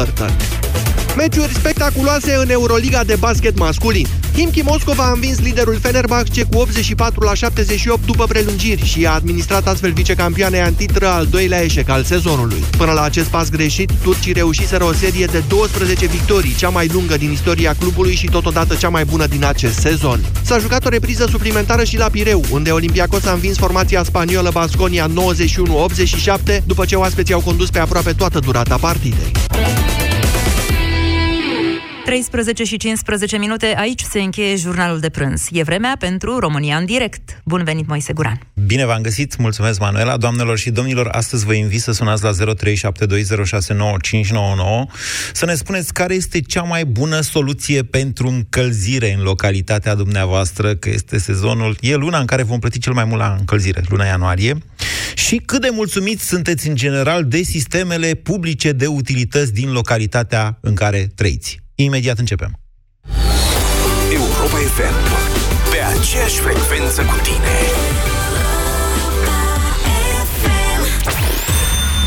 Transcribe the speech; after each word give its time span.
Burton. 0.00 0.32
Meciuri 1.16 1.54
spectaculoase 1.54 2.34
în 2.34 2.50
Euroliga 2.50 3.04
de 3.04 3.16
basket 3.18 3.58
masculin. 3.58 4.06
Himki 4.34 4.60
Moscova 4.60 5.02
a 5.02 5.12
învins 5.12 5.40
liderul 5.40 5.78
Fenerbahce 5.80 6.42
cu 6.42 6.56
84 6.56 7.24
la 7.24 7.34
78 7.34 8.06
după 8.06 8.24
prelungiri 8.24 8.84
și 8.84 9.06
a 9.06 9.12
administrat 9.12 9.66
astfel 9.66 9.92
vicecampioanei 9.92 10.60
antitră 10.60 11.08
al 11.08 11.26
doilea 11.26 11.62
eșec 11.62 11.88
al 11.88 12.04
sezonului. 12.04 12.64
Până 12.76 12.92
la 12.92 13.02
acest 13.02 13.26
pas 13.26 13.50
greșit, 13.50 13.92
turcii 14.02 14.32
reușiseră 14.32 14.84
o 14.84 14.92
serie 14.92 15.24
de 15.24 15.42
12 15.48 16.06
victorii, 16.06 16.54
cea 16.54 16.68
mai 16.68 16.88
lungă 16.92 17.16
din 17.16 17.30
istoria 17.30 17.74
clubului 17.78 18.14
și 18.14 18.26
totodată 18.26 18.74
cea 18.74 18.88
mai 18.88 19.04
bună 19.04 19.26
din 19.26 19.44
acest 19.44 19.78
sezon. 19.78 20.20
S-a 20.42 20.58
jucat 20.58 20.84
o 20.84 20.88
repriză 20.88 21.26
suplimentară 21.30 21.84
și 21.84 21.98
la 21.98 22.08
Pireu, 22.08 22.44
unde 22.50 22.70
Olympiacos 22.70 23.24
a 23.24 23.32
învins 23.32 23.56
formația 23.56 24.02
spaniolă 24.02 24.50
Basconia 24.52 25.08
91-87, 25.08 25.10
după 26.64 26.84
ce 26.84 26.96
oaspeții 26.96 27.34
au 27.34 27.40
condus 27.40 27.70
pe 27.70 27.78
aproape 27.78 28.12
toată 28.12 28.38
durata 28.38 28.76
partidei. 28.76 29.32
13 32.10 32.64
și 32.64 32.76
15 32.76 33.38
minute, 33.38 33.74
aici 33.76 34.00
se 34.00 34.20
încheie 34.20 34.56
jurnalul 34.56 35.00
de 35.00 35.08
prânz. 35.08 35.46
E 35.50 35.62
vremea 35.62 35.96
pentru 35.98 36.38
România 36.38 36.76
în 36.76 36.84
direct. 36.84 37.40
Bun 37.44 37.64
venit, 37.64 37.88
Moise 37.88 38.12
Guran! 38.12 38.40
Bine 38.66 38.86
v-am 38.86 39.02
găsit, 39.02 39.36
mulțumesc, 39.36 39.80
Manuela. 39.80 40.16
Doamnelor 40.16 40.58
și 40.58 40.70
domnilor, 40.70 41.08
astăzi 41.08 41.44
vă 41.44 41.52
invit 41.52 41.80
să 41.80 41.92
sunați 41.92 42.22
la 42.22 42.30
0372069599 42.30 42.34
să 45.32 45.44
ne 45.44 45.54
spuneți 45.54 45.92
care 45.92 46.14
este 46.14 46.40
cea 46.40 46.62
mai 46.62 46.84
bună 46.84 47.20
soluție 47.20 47.82
pentru 47.82 48.28
încălzire 48.28 49.12
în 49.12 49.22
localitatea 49.22 49.94
dumneavoastră, 49.94 50.74
că 50.74 50.88
este 50.88 51.18
sezonul, 51.18 51.76
e 51.80 51.94
luna 51.94 52.18
în 52.18 52.26
care 52.26 52.42
vom 52.42 52.58
plăti 52.58 52.78
cel 52.78 52.92
mai 52.92 53.04
mult 53.04 53.20
la 53.20 53.36
încălzire, 53.38 53.82
luna 53.88 54.04
ianuarie, 54.04 54.56
și 55.14 55.36
cât 55.36 55.60
de 55.60 55.68
mulțumiți 55.72 56.26
sunteți 56.26 56.68
în 56.68 56.74
general 56.74 57.24
de 57.24 57.42
sistemele 57.42 58.14
publice 58.14 58.72
de 58.72 58.86
utilități 58.86 59.52
din 59.52 59.72
localitatea 59.72 60.58
în 60.60 60.74
care 60.74 61.12
trăiți. 61.14 61.60
Imediat 61.84 62.18
începem. 62.18 62.60
Europa 64.12 64.56
FM. 64.56 64.94
Pe 65.70 65.98
aceeași 65.98 66.38
frecvență 66.38 67.02
cu 67.02 67.16
tine. 67.22 67.56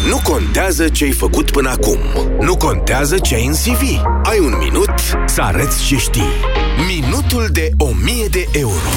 Nu 0.08 0.20
contează 0.24 0.90
ce 0.90 1.04
ai 1.04 1.12
făcut 1.12 1.52
până 1.52 1.70
acum. 1.70 1.98
Nu 2.40 2.58
contează 2.58 3.20
ce 3.20 3.36
ai 3.36 3.46
în 3.46 3.54
CV. 3.54 3.82
Ai 4.24 4.40
un 4.40 4.58
minut 4.58 4.94
să 5.26 5.42
arăți 5.42 5.86
ce 5.86 5.98
știi. 5.98 6.32
Minutul 6.88 7.48
de 7.52 7.72
1000 7.78 8.28
de 8.32 8.48
euro. 8.52 8.92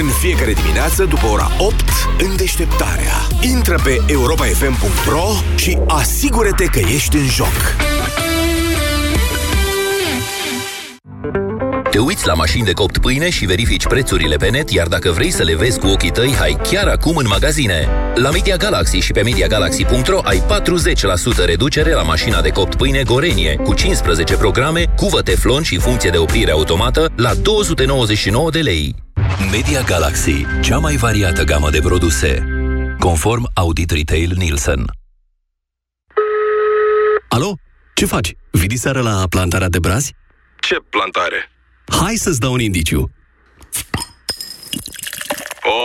În 0.00 0.08
fiecare 0.20 0.52
dimineață, 0.52 1.04
după 1.04 1.26
ora 1.26 1.50
8, 1.58 1.74
în 2.18 2.36
deșteptarea. 2.36 3.26
Intră 3.40 3.78
pe 3.84 3.98
europafm.ro 4.06 5.26
și 5.54 5.78
asigură-te 5.86 6.64
că 6.64 6.78
ești 6.78 7.16
în 7.16 7.26
joc. 7.26 7.76
Te 11.90 11.98
uiți 11.98 12.26
la 12.26 12.34
mașini 12.34 12.64
de 12.64 12.72
copt 12.72 12.98
pâine 12.98 13.30
și 13.30 13.44
verifici 13.44 13.86
prețurile 13.86 14.36
pe 14.36 14.50
net, 14.50 14.70
iar 14.70 14.86
dacă 14.86 15.10
vrei 15.10 15.30
să 15.30 15.42
le 15.42 15.56
vezi 15.56 15.78
cu 15.78 15.86
ochii 15.86 16.10
tăi, 16.10 16.34
hai 16.34 16.56
chiar 16.62 16.88
acum 16.88 17.16
în 17.16 17.26
magazine. 17.28 17.88
La 18.14 18.30
Media 18.30 18.56
Galaxy 18.56 18.98
și 18.98 19.12
pe 19.12 19.22
MediaGalaxy.ro 19.22 20.20
ai 20.24 20.42
40% 21.42 21.44
reducere 21.44 21.92
la 21.92 22.02
mașina 22.02 22.40
de 22.40 22.50
copt 22.50 22.74
pâine 22.74 23.02
Gorenie, 23.02 23.56
cu 23.56 23.74
15 23.74 24.36
programe, 24.36 24.84
cuvă 24.96 25.22
teflon 25.22 25.62
și 25.62 25.78
funcție 25.78 26.10
de 26.10 26.16
oprire 26.18 26.50
automată 26.50 27.12
la 27.16 27.34
299 27.34 28.50
de 28.50 28.60
lei. 28.60 28.94
Media 29.50 29.82
Galaxy, 29.82 30.46
cea 30.62 30.78
mai 30.78 30.96
variată 30.96 31.44
gamă 31.44 31.70
de 31.70 31.80
produse. 31.80 32.44
Conform 32.98 33.50
Audit 33.54 33.90
Retail 33.90 34.32
Nielsen. 34.36 34.84
Alo? 37.28 37.52
Ce 37.94 38.06
faci? 38.06 38.34
Vidi 38.50 38.76
seara 38.76 39.00
la 39.00 39.24
plantarea 39.28 39.68
de 39.68 39.78
brazi? 39.78 40.14
Ce 40.58 40.76
plantare? 40.90 41.50
Hai 41.90 42.16
să-ți 42.16 42.40
dau 42.40 42.52
un 42.52 42.60
indiciu. 42.60 43.10
O, 45.62 45.80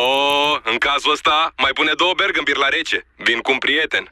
în 0.71 0.77
cazul 0.77 1.11
ăsta, 1.11 1.53
mai 1.57 1.71
pune 1.73 1.91
două 1.97 2.13
bergambir 2.17 2.55
la 2.55 2.67
rece. 2.67 3.05
Vin 3.17 3.39
cu 3.39 3.51
un 3.51 3.57
prieten. 3.57 4.09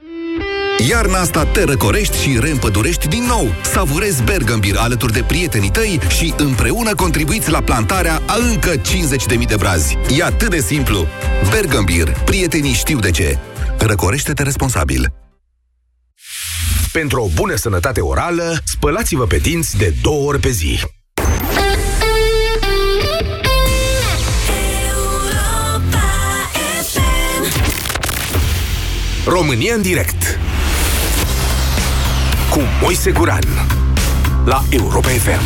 Iarna 0.90 1.20
asta 1.20 1.46
te 1.46 1.64
răcorești 1.64 2.22
și 2.22 2.40
reîmpădurești 2.40 3.08
din 3.08 3.24
nou. 3.24 3.54
Savurezi 3.62 4.24
Bergambir 4.24 4.76
alături 4.78 5.14
de 5.14 5.24
prietenii 5.24 5.72
tăi 5.72 6.00
și 6.10 6.34
împreună 6.38 6.96
contribuiți 6.96 7.50
la 7.50 7.62
plantarea 7.62 8.22
a 8.28 8.36
încă 8.36 8.76
50.000 8.76 9.48
de 9.48 9.56
brazi. 9.56 9.98
E 10.18 10.24
atât 10.24 10.50
de 10.50 10.60
simplu. 10.60 11.08
Bergambir. 11.50 12.10
Prietenii 12.26 12.74
știu 12.74 13.00
de 13.00 13.12
ce. 13.12 13.38
Răcorește-te 13.80 14.44
responsabil. 14.44 15.14
Pentru 16.92 17.22
o 17.22 17.28
bună 17.28 17.56
sănătate 17.56 18.02
orală, 18.02 18.58
spălați-vă 18.64 19.26
pe 19.26 19.38
dinți 19.38 19.78
de 19.78 19.94
două 20.02 20.28
ori 20.28 20.40
pe 20.40 20.50
zi. 20.50 20.80
România 29.26 29.74
în 29.74 29.82
direct 29.82 30.40
cu 32.50 32.60
Moise 32.82 33.12
Guran 33.12 33.44
la 34.46 34.64
Europa 34.70 35.08
FM. 35.08 35.42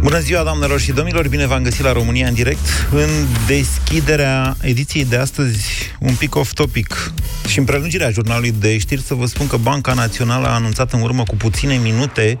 Bună 0.00 0.18
ziua, 0.18 0.42
doamnelor 0.42 0.80
și 0.80 0.92
domnilor! 0.92 1.28
Bine 1.28 1.46
v-am 1.46 1.62
găsit 1.62 1.82
la 1.82 1.92
România 1.92 2.28
în 2.28 2.34
direct. 2.34 2.88
În 2.90 3.08
deschiderea 3.46 4.56
ediției 4.60 5.04
de 5.04 5.16
astăzi, 5.16 5.68
un 6.00 6.14
pic 6.14 6.34
off-topic 6.34 7.12
și 7.48 7.58
în 7.58 7.64
prelungirea 7.64 8.10
jurnalului 8.10 8.52
de 8.52 8.78
știri, 8.78 9.02
să 9.02 9.14
vă 9.14 9.26
spun 9.26 9.46
că 9.46 9.56
Banca 9.56 9.94
Națională 9.94 10.46
a 10.46 10.54
anunțat 10.54 10.92
în 10.92 11.00
urmă 11.00 11.22
cu 11.22 11.36
puține 11.36 11.76
minute 11.76 12.38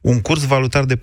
un 0.00 0.20
curs 0.20 0.44
valutar 0.44 0.84
de 0.84 0.96
4,6722 0.96 1.00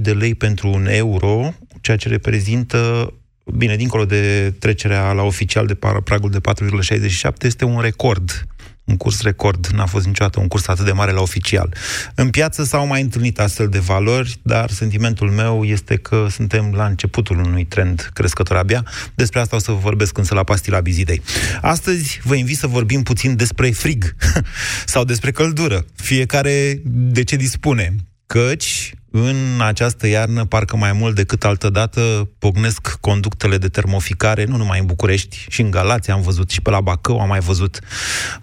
de 0.00 0.12
lei 0.12 0.34
pentru 0.34 0.68
un 0.68 0.86
euro, 0.88 1.54
ceea 1.80 1.96
ce 1.96 2.08
reprezintă 2.08 3.12
Bine, 3.54 3.76
dincolo 3.76 4.04
de 4.04 4.54
trecerea 4.58 5.12
la 5.12 5.22
oficial 5.22 5.66
de 5.66 5.74
pragul 6.04 6.30
de 6.30 6.40
4,67, 6.40 7.42
este 7.42 7.64
un 7.64 7.80
record 7.80 8.46
un 8.86 8.96
curs 8.96 9.22
record, 9.22 9.66
n-a 9.66 9.86
fost 9.86 10.06
niciodată 10.06 10.40
un 10.40 10.48
curs 10.48 10.68
atât 10.68 10.84
de 10.84 10.92
mare 10.92 11.12
la 11.12 11.20
oficial. 11.20 11.74
În 12.14 12.30
piață 12.30 12.64
s-au 12.64 12.86
mai 12.86 13.00
întâlnit 13.00 13.40
astfel 13.40 13.68
de 13.68 13.78
valori, 13.78 14.38
dar 14.42 14.70
sentimentul 14.70 15.30
meu 15.30 15.64
este 15.64 15.96
că 15.96 16.26
suntem 16.30 16.72
la 16.72 16.86
începutul 16.86 17.38
unui 17.38 17.64
trend 17.64 18.10
crescător 18.12 18.56
abia. 18.56 18.84
Despre 19.14 19.40
asta 19.40 19.56
o 19.56 19.58
să 19.58 19.70
vă 19.70 19.78
vorbesc 19.78 20.18
însă 20.18 20.34
la 20.34 20.44
pastila 20.44 20.80
bizidei. 20.80 21.22
Astăzi 21.60 22.20
vă 22.24 22.34
invit 22.34 22.56
să 22.56 22.66
vorbim 22.66 23.02
puțin 23.02 23.36
despre 23.36 23.70
frig 23.70 24.14
sau 24.84 25.04
despre 25.04 25.30
căldură. 25.30 25.84
Fiecare 25.94 26.80
de 26.84 27.24
ce 27.24 27.36
dispune. 27.36 27.94
Căci 28.26 28.94
în 29.24 29.60
această 29.60 30.06
iarnă, 30.06 30.44
parcă 30.44 30.76
mai 30.76 30.92
mult 30.92 31.14
decât 31.14 31.44
altădată, 31.44 32.30
pognesc 32.38 32.96
conductele 33.00 33.58
de 33.58 33.68
termoficare, 33.68 34.44
nu 34.44 34.56
numai 34.56 34.78
în 34.78 34.86
București, 34.86 35.46
și 35.48 35.60
în 35.60 35.70
Galați 35.70 36.10
am 36.10 36.20
văzut, 36.20 36.50
și 36.50 36.60
pe 36.60 36.70
la 36.70 36.80
Bacău 36.80 37.20
am 37.20 37.28
mai 37.28 37.40
văzut. 37.40 37.78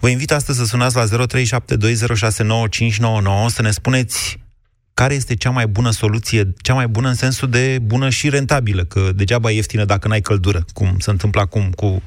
Vă 0.00 0.08
invit 0.08 0.32
astăzi 0.32 0.58
să 0.58 0.64
sunați 0.64 0.96
la 0.96 1.04
0372069599 1.04 1.08
să 3.46 3.62
ne 3.62 3.70
spuneți 3.70 4.43
care 4.94 5.14
este 5.14 5.34
cea 5.34 5.50
mai 5.50 5.66
bună 5.66 5.90
soluție, 5.90 6.54
cea 6.62 6.74
mai 6.74 6.88
bună 6.88 7.08
în 7.08 7.14
sensul 7.14 7.50
de 7.50 7.78
bună 7.82 8.10
și 8.10 8.28
rentabilă, 8.28 8.84
că 8.84 9.10
degeaba 9.14 9.50
e 9.50 9.54
ieftină 9.54 9.84
dacă 9.84 10.08
n-ai 10.08 10.20
căldură, 10.20 10.64
cum 10.72 10.96
se 10.98 11.10
întâmplă 11.10 11.40
acum 11.40 11.70
cu 11.70 12.02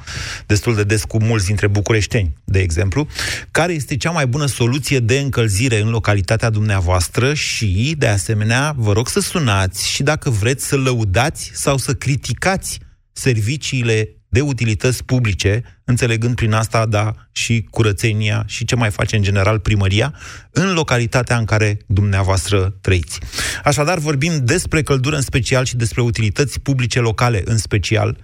destul 0.45 0.75
de 0.75 0.83
des 0.83 1.03
cu 1.03 1.23
mulți 1.23 1.45
dintre 1.45 1.67
bucureșteni, 1.67 2.33
de 2.43 2.59
exemplu. 2.59 3.07
Care 3.51 3.73
este 3.73 3.97
cea 3.97 4.11
mai 4.11 4.27
bună 4.27 4.45
soluție 4.45 4.99
de 4.99 5.19
încălzire 5.19 5.79
în 5.79 5.89
localitatea 5.89 6.49
dumneavoastră 6.49 7.33
și, 7.33 7.95
de 7.97 8.07
asemenea, 8.07 8.73
vă 8.77 8.91
rog 8.91 9.07
să 9.07 9.19
sunați 9.19 9.89
și 9.89 10.03
dacă 10.03 10.29
vreți 10.29 10.67
să 10.67 10.75
lăudați 10.75 11.51
sau 11.53 11.77
să 11.77 11.93
criticați 11.93 12.79
serviciile 13.11 14.09
de 14.29 14.41
utilități 14.41 15.03
publice, 15.03 15.63
înțelegând 15.87 16.35
prin 16.35 16.53
asta, 16.53 16.85
da, 16.85 17.13
și 17.31 17.67
curățenia 17.69 18.43
și 18.47 18.65
ce 18.65 18.75
mai 18.75 18.89
face 18.89 19.15
în 19.15 19.21
general 19.21 19.59
primăria, 19.59 20.13
în 20.51 20.73
localitatea 20.73 21.37
în 21.37 21.45
care 21.45 21.77
dumneavoastră 21.85 22.69
trăiți. 22.81 23.19
Așadar, 23.63 23.97
vorbim 23.97 24.45
despre 24.45 24.81
căldură 24.81 25.15
în 25.15 25.21
special 25.21 25.65
și 25.65 25.75
despre 25.75 26.01
utilități 26.01 26.59
publice 26.59 26.99
locale 26.99 27.41
în 27.45 27.57
special, 27.57 28.17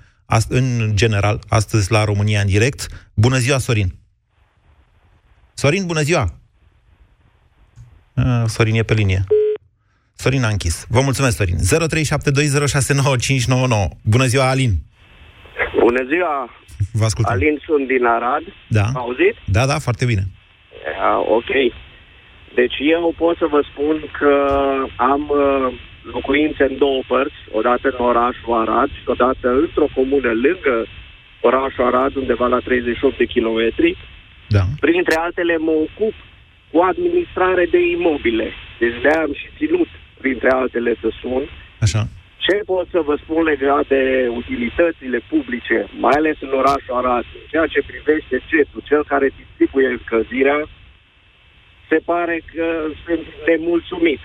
în 0.47 0.91
general, 0.93 1.43
astăzi 1.47 1.91
la 1.91 2.03
România 2.03 2.41
în 2.41 2.47
direct. 2.47 2.87
Bună 3.13 3.37
ziua, 3.37 3.57
Sorin! 3.57 3.95
Sorin, 5.53 5.85
bună 5.85 6.01
ziua! 6.01 6.33
Sorin 8.47 8.75
e 8.75 8.83
pe 8.83 8.93
linie. 8.93 9.23
Sorin 10.15 10.43
a 10.43 10.47
închis. 10.47 10.85
Vă 10.89 11.01
mulțumesc, 11.01 11.35
Sorin. 11.35 11.57
0372069599. 11.57 11.59
Bună 14.01 14.25
ziua, 14.25 14.49
Alin! 14.49 14.83
Bună 15.85 16.03
ziua! 16.11 16.35
Vă 16.99 17.05
ascultăm. 17.05 17.33
Alin, 17.33 17.55
sunt 17.67 17.87
din 17.87 18.05
Arad. 18.05 18.43
Da. 18.67 18.85
Auzit? 18.93 19.35
Da, 19.45 19.65
da, 19.65 19.77
foarte 19.79 20.05
bine. 20.05 20.23
Uh, 20.27 21.35
ok. 21.37 21.51
Deci 22.59 22.77
eu 22.95 23.13
pot 23.17 23.35
să 23.37 23.47
vă 23.53 23.61
spun 23.71 23.95
că 24.19 24.33
am 24.95 25.21
uh, 25.29 25.73
locuințe 26.13 26.63
în 26.69 26.77
două 26.77 27.01
părți, 27.07 27.39
odată 27.51 27.85
în 27.93 28.05
orașul 28.05 28.53
Arad 28.61 28.89
și 28.89 29.03
odată 29.05 29.47
într-o 29.63 29.87
comună 29.95 30.31
lângă 30.45 30.75
orașul 31.41 31.85
Arad, 31.85 32.15
undeva 32.15 32.47
la 32.47 32.59
38 32.59 33.17
de 33.17 33.25
kilometri. 33.25 33.97
Da. 34.47 34.63
Printre 34.79 35.15
altele 35.15 35.57
mă 35.57 35.71
ocup 35.87 36.13
cu 36.71 36.77
administrare 36.91 37.65
de 37.71 37.79
imobile. 37.97 38.47
Deci 38.79 39.01
de 39.01 39.09
am 39.09 39.33
și 39.33 39.47
ținut, 39.57 39.87
printre 40.21 40.49
altele, 40.49 40.95
să 41.01 41.09
sun. 41.21 41.43
Așa. 41.79 42.07
Ce 42.45 42.55
pot 42.71 42.87
să 42.95 42.99
vă 43.07 43.15
spun 43.23 43.41
legat 43.43 43.87
de 43.87 44.03
utilitățile 44.39 45.19
publice, 45.31 45.77
mai 46.05 46.15
ales 46.19 46.37
în 46.39 46.53
orașul 46.61 46.95
Arad, 46.99 47.25
în 47.41 47.45
ceea 47.51 47.67
ce 47.73 47.81
privește 47.91 48.35
cetul, 48.49 48.81
cel 48.89 49.03
care 49.11 49.27
distribuie 49.39 49.87
încălzirea, 49.87 50.59
se 51.89 51.97
pare 52.11 52.37
că 52.53 52.65
sunt 53.05 53.25
nemulțumit. 53.47 54.21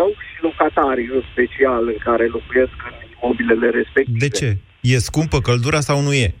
Eu 0.00 0.06
și 0.26 0.36
locatarii 0.48 1.10
în 1.16 1.22
special 1.32 1.82
în 1.94 2.00
care 2.06 2.24
locuiesc 2.26 2.76
în 2.88 2.96
imobilele 3.16 3.68
respective. 3.70 4.24
De 4.26 4.28
ce? 4.28 4.48
E 4.80 5.08
scumpă 5.08 5.38
căldura 5.40 5.80
sau 5.80 5.98
nu 6.06 6.12
e? 6.12 6.34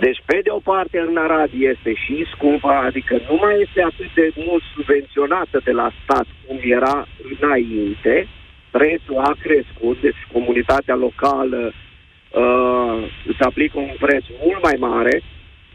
Deci, 0.00 0.20
pe 0.24 0.38
de 0.42 0.50
o 0.58 0.60
parte, 0.70 0.98
în 1.08 1.16
Arad 1.16 1.50
este 1.72 1.92
și 1.94 2.26
scumpă, 2.34 2.68
adică 2.88 3.14
nu 3.28 3.36
mai 3.42 3.54
este 3.64 3.80
atât 3.90 4.10
de 4.14 4.26
mult 4.46 4.62
subvenționată 4.74 5.60
de 5.64 5.70
la 5.70 5.88
stat 6.02 6.26
cum 6.46 6.58
era 6.62 7.06
înainte, 7.40 8.28
prețul 8.76 9.18
a 9.18 9.32
crescut, 9.42 10.00
deci 10.00 10.20
comunitatea 10.32 10.94
locală 10.94 11.62
uh, 11.72 12.96
îți 13.30 13.42
aplică 13.48 13.78
un 13.78 13.94
preț 13.98 14.24
mult 14.44 14.62
mai 14.62 14.76
mare, 14.78 15.22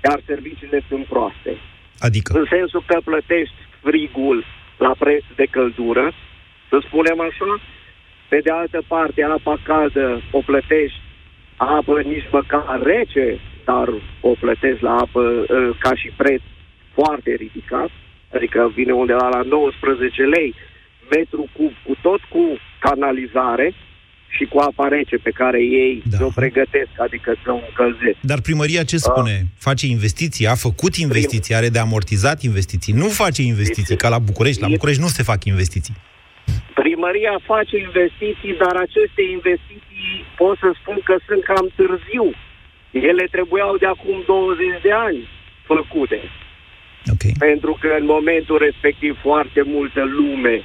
dar 0.01 0.19
serviciile 0.25 0.79
sunt 0.89 1.05
proaste. 1.05 1.51
Adică? 1.99 2.37
În 2.39 2.45
sensul 2.49 2.83
că 2.85 2.97
plătești 3.03 3.59
frigul 3.83 4.45
la 4.77 4.91
preț 4.99 5.23
de 5.35 5.45
căldură, 5.55 6.13
să 6.69 6.77
spunem 6.87 7.19
așa, 7.19 7.61
pe 8.29 8.39
de 8.43 8.51
altă 8.51 8.81
parte, 8.87 9.23
apa 9.23 9.57
caldă 9.63 10.21
o 10.31 10.41
plătești, 10.45 10.99
apă 11.55 12.01
nici 12.01 12.29
măcar 12.31 12.79
rece, 12.83 13.39
dar 13.65 13.87
o 14.21 14.31
plătești 14.39 14.83
la 14.83 14.95
apă 14.95 15.21
uh, 15.21 15.75
ca 15.79 15.95
și 15.95 16.11
preț 16.17 16.41
foarte 16.93 17.31
ridicat, 17.39 17.89
adică 18.33 18.71
vine 18.75 18.91
undeva 18.91 19.27
la 19.29 19.41
19 19.41 20.21
lei 20.23 20.53
metru 21.15 21.47
cub, 21.57 21.71
cu 21.85 21.93
tot 22.01 22.21
cu 22.29 22.43
canalizare 22.79 23.73
și 24.29 24.45
cu 24.45 24.57
apa 24.59 24.87
rece 24.87 25.15
pe 25.17 25.29
care 25.29 25.59
ei 25.61 26.03
Da. 26.09 26.17
da. 26.17 26.25
o 26.25 26.29
pregătesc, 26.35 26.89
adică 26.97 27.35
să 27.43 27.51
o 27.51 27.59
încălzesc. 27.67 28.17
Dar 28.21 28.41
primăria 28.41 28.83
ce 28.83 28.97
spune? 28.97 29.35
Face 29.57 29.85
investiții, 29.87 30.47
a 30.47 30.55
făcut 30.55 30.95
investiții, 30.95 31.55
are 31.55 31.69
de 31.69 31.79
amortizat 31.79 32.41
investiții. 32.41 32.93
Nu 32.93 33.07
face 33.07 33.41
investiții 33.41 33.95
ca 33.95 34.09
la 34.09 34.19
București. 34.19 34.61
La 34.61 34.67
București 34.67 35.01
nu 35.01 35.07
se 35.07 35.23
fac 35.23 35.43
investiții. 35.45 35.95
Primăria 36.73 37.35
face 37.45 37.77
investiții, 37.77 38.53
dar 38.63 38.75
aceste 38.75 39.21
investiții 39.37 40.15
pot 40.37 40.57
să 40.57 40.69
spun 40.79 40.97
că 41.03 41.15
sunt 41.27 41.43
cam 41.43 41.67
târziu. 41.75 42.27
Ele 42.91 43.25
trebuiau 43.31 43.77
de 43.77 43.85
acum 43.85 44.17
20 44.25 44.81
de 44.81 44.91
ani 45.07 45.19
făcute. 45.71 46.19
Ok. 47.13 47.23
Pentru 47.37 47.77
că 47.81 47.89
în 47.99 48.05
momentul 48.05 48.57
respectiv 48.67 49.13
foarte 49.21 49.61
multă 49.75 50.01
lume 50.19 50.55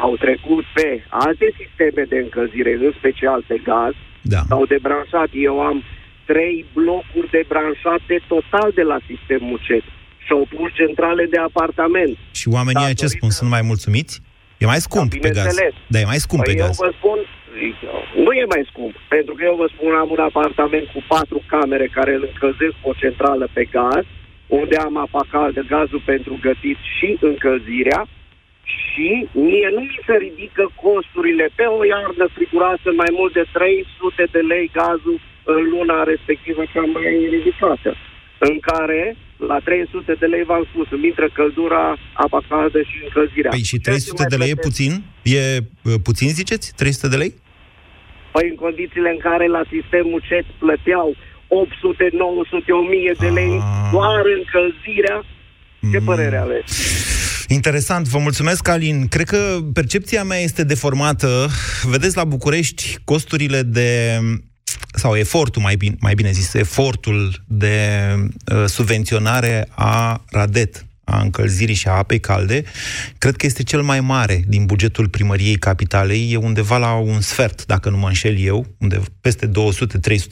au 0.00 0.16
trecut 0.24 0.64
pe 0.74 0.88
alte 1.08 1.46
sisteme 1.60 2.02
de 2.12 2.18
încălzire, 2.24 2.72
în 2.86 2.92
special 2.98 3.40
pe 3.46 3.56
gaz, 3.70 3.94
Da. 4.34 4.40
s-au 4.48 4.64
debranșat. 4.74 5.28
Eu 5.48 5.56
am 5.60 5.82
trei 6.30 6.64
blocuri 6.74 7.30
debranșate 7.30 8.16
total 8.32 8.68
de 8.74 8.82
la 8.82 8.98
sistemul 9.10 9.58
CET 9.66 9.84
și 10.24 10.30
au 10.36 10.46
pus 10.54 10.70
centrale 10.80 11.24
de 11.34 11.38
apartament. 11.48 12.14
Și 12.40 12.46
oamenii 12.56 12.82
ăia 12.84 12.94
ce 12.94 12.94
Datorită- 12.94 13.16
spun? 13.18 13.30
Sunt 13.38 13.50
mai 13.56 13.62
mulțumiți? 13.70 14.14
E 14.62 14.66
mai 14.72 14.80
scump 14.86 15.10
Da, 15.10 15.16
pe 15.16 15.28
gaz. 15.28 15.30
bineînțeles. 15.36 15.74
Da, 15.92 15.98
e 16.00 16.10
mai 16.12 16.22
scump 16.26 16.42
pe 16.44 16.50
Păi 16.50 16.58
eu 16.60 16.66
gaz. 16.66 16.76
vă 16.86 16.90
spun, 16.98 17.18
zic 17.62 17.76
eu, 17.90 17.98
nu 18.24 18.30
e 18.42 18.44
mai 18.54 18.62
scump, 18.70 18.94
pentru 19.14 19.32
că 19.34 19.42
eu 19.50 19.56
vă 19.62 19.66
spun, 19.74 19.90
am 20.02 20.08
un 20.16 20.22
apartament 20.30 20.86
cu 20.94 21.00
patru 21.14 21.38
camere 21.54 21.86
care 21.98 22.12
îl 22.14 22.24
încălzesc 22.32 22.74
cu 22.80 22.88
o 22.92 22.98
centrală 23.02 23.46
pe 23.56 23.64
gaz, 23.76 24.04
unde 24.60 24.76
am 24.86 24.96
apa 25.06 25.22
caldă, 25.34 25.60
gazul 25.74 26.02
pentru 26.12 26.32
gătit 26.46 26.78
și 26.96 27.08
încălzirea, 27.30 28.00
și 28.76 29.08
mie 29.48 29.68
nu 29.76 29.80
mi 29.80 29.98
se 30.06 30.14
ridică 30.26 30.64
costurile 30.84 31.46
pe 31.58 31.64
o 31.78 31.80
iarnă 31.94 32.26
friguroasă 32.36 32.88
mai 33.02 33.10
mult 33.18 33.32
de 33.38 33.44
300 33.52 34.24
de 34.34 34.42
lei 34.52 34.66
gazul 34.80 35.16
în 35.54 35.62
luna 35.74 35.98
respectivă 36.12 36.62
cea 36.72 36.84
mai 36.94 37.12
ridicată, 37.34 37.90
în 38.48 38.56
care 38.70 39.16
la 39.50 39.58
300 39.64 40.12
de 40.22 40.26
lei 40.26 40.44
v-am 40.50 40.64
spus, 40.70 40.86
îmi 40.90 41.06
intră 41.06 41.28
căldura, 41.38 41.84
apa 42.12 42.40
caldă 42.48 42.80
și 42.90 42.96
încălzirea. 43.06 43.50
Păi 43.50 43.62
și 43.72 43.78
Ce 43.80 43.88
300 43.90 44.14
mai 44.22 44.26
de 44.32 44.36
lei 44.42 44.50
e 44.50 44.54
plătesc? 44.54 44.68
puțin? 44.68 44.92
E 45.36 45.40
uh, 45.58 45.94
puțin, 46.08 46.28
ziceți? 46.40 46.66
300 46.76 47.08
de 47.08 47.16
lei? 47.22 47.32
Păi 48.34 48.46
în 48.52 48.54
condițiile 48.64 49.10
în 49.10 49.18
care 49.28 49.46
la 49.56 49.62
sistemul 49.74 50.20
CET 50.28 50.46
plăteau 50.58 51.08
800, 51.48 52.08
900, 52.12 52.72
1000 52.72 53.14
de 53.18 53.28
lei 53.38 53.54
Ah. 53.60 53.88
doar 53.92 54.22
încălzirea, 54.38 55.18
ce 55.92 55.98
Mm. 55.98 56.04
părere 56.04 56.36
aveți? 56.36 56.72
Interesant, 57.52 58.08
vă 58.08 58.18
mulțumesc, 58.18 58.68
Alin. 58.68 59.08
Cred 59.08 59.26
că 59.26 59.58
percepția 59.72 60.24
mea 60.24 60.38
este 60.38 60.64
deformată. 60.64 61.48
Vedeți, 61.82 62.16
la 62.16 62.24
București, 62.24 62.98
costurile 63.04 63.62
de 63.62 64.20
sau 64.94 65.16
efortul, 65.16 65.62
mai 65.62 65.76
bine, 65.76 65.96
mai 66.00 66.14
bine 66.14 66.30
zis, 66.30 66.54
efortul 66.54 67.44
de 67.46 67.88
uh, 68.52 68.64
subvenționare 68.66 69.68
a 69.70 70.24
RADET, 70.30 70.86
a 71.04 71.20
încălzirii 71.20 71.74
și 71.74 71.88
a 71.88 71.92
apei 71.92 72.20
calde, 72.20 72.62
cred 73.18 73.36
că 73.36 73.46
este 73.46 73.62
cel 73.62 73.82
mai 73.82 74.00
mare 74.00 74.44
din 74.46 74.66
bugetul 74.66 75.08
primăriei 75.08 75.56
capitalei, 75.56 76.32
e 76.32 76.36
undeva 76.36 76.78
la 76.78 76.94
un 76.94 77.20
sfert, 77.20 77.66
dacă 77.66 77.90
nu 77.90 77.96
mă 77.96 78.06
înșel 78.06 78.38
eu, 78.38 78.66
unde 78.78 79.00
peste 79.20 79.48
200-300 79.48 79.50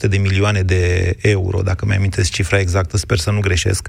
de 0.09 0.17
milioane 0.17 0.61
de 0.61 1.15
euro, 1.21 1.61
dacă 1.61 1.85
mi-amintesc 1.85 2.31
cifra 2.31 2.59
exactă, 2.59 2.97
sper 2.97 3.17
să 3.17 3.31
nu 3.31 3.39
greșesc. 3.39 3.87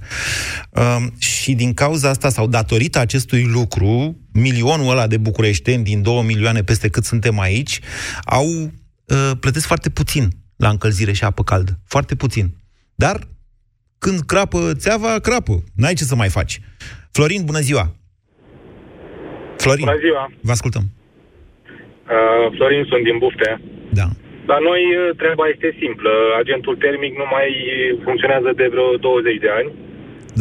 Um, 0.71 1.15
și 1.19 1.55
din 1.55 1.75
cauza 1.75 2.09
asta, 2.09 2.29
sau 2.29 2.47
datorită 2.47 2.99
acestui 2.99 3.45
lucru, 3.45 4.17
milionul 4.33 4.91
ăla 4.91 5.07
de 5.07 5.17
bucureșteni 5.17 5.85
din 5.85 6.03
2 6.03 6.23
milioane 6.23 6.63
peste 6.63 6.89
cât 6.89 7.05
suntem 7.05 7.39
aici, 7.39 7.81
au 8.25 8.47
uh, 8.47 9.31
plătesc 9.41 9.67
foarte 9.67 9.91
puțin 9.91 10.29
la 10.57 10.69
încălzire 10.69 11.13
și 11.13 11.25
apă 11.25 11.43
caldă. 11.43 11.79
Foarte 11.87 12.15
puțin. 12.15 12.55
Dar 12.95 13.29
când 14.05 14.19
crapă 14.33 14.61
țeava, 14.85 15.13
crapă. 15.29 15.55
N-ai 15.81 15.99
ce 16.01 16.11
să 16.11 16.17
mai 16.23 16.31
faci. 16.39 16.55
Florin, 17.15 17.43
bună 17.51 17.63
ziua! 17.69 17.87
Florin, 19.63 19.87
Bună 19.89 20.03
ziua! 20.07 20.23
vă 20.49 20.53
ascultăm. 20.59 20.85
Uh, 22.15 22.47
Florin, 22.57 22.85
sunt 22.91 23.03
din 23.09 23.19
Buftea. 23.23 23.55
Da. 24.01 24.07
La 24.53 24.59
noi 24.69 24.83
uh, 24.93 25.03
treaba 25.21 25.45
este 25.55 25.69
simplă. 25.83 26.13
Agentul 26.43 26.77
termic 26.87 27.13
nu 27.23 27.27
mai 27.37 27.49
funcționează 28.07 28.51
de 28.61 28.67
vreo 28.75 28.89
20 28.97 29.45
de 29.47 29.51
ani. 29.61 29.71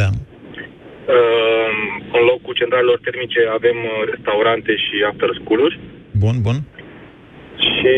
Da. 0.01 0.09
Uh, 1.15 1.71
în 2.17 2.23
locul 2.31 2.53
centralelor 2.61 2.99
termice 3.07 3.41
avem 3.57 3.77
uh, 3.87 3.93
restaurante 4.11 4.71
și 4.85 4.95
after 5.09 5.29
school-uri. 5.39 5.79
Bun, 6.23 6.35
bun. 6.47 6.57
Și 7.67 7.93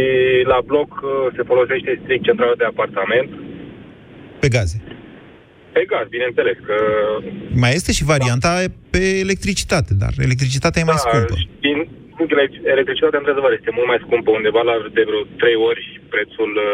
la 0.51 0.59
bloc 0.71 0.89
uh, 1.01 1.09
se 1.35 1.43
folosește 1.51 1.91
strict 2.01 2.23
centrala 2.27 2.55
de 2.61 2.67
apartament. 2.73 3.29
Pe 4.43 4.47
gaze. 4.55 4.77
Pe 5.75 5.81
gaz, 5.91 6.05
bineînțeles, 6.17 6.57
că... 6.67 6.75
Mai 7.63 7.71
este 7.79 7.91
și 7.97 8.03
varianta 8.13 8.51
pe 8.93 9.03
electricitate, 9.25 9.91
dar 10.03 10.13
electricitatea 10.27 10.81
e 10.81 10.89
mai 10.91 10.99
da, 10.99 11.03
scumpă. 11.05 11.33
Din, 11.65 11.77
electricitatea, 12.75 13.19
într-adevăr, 13.21 13.51
este 13.59 13.71
mult 13.77 13.87
mai 13.91 13.99
scumpă, 14.05 14.29
undeva 14.39 14.61
la 14.69 14.75
de 14.97 15.03
vreo 15.09 15.21
3 15.37 15.55
ori 15.69 15.83
prețul 16.13 16.51
uh, 16.69 16.71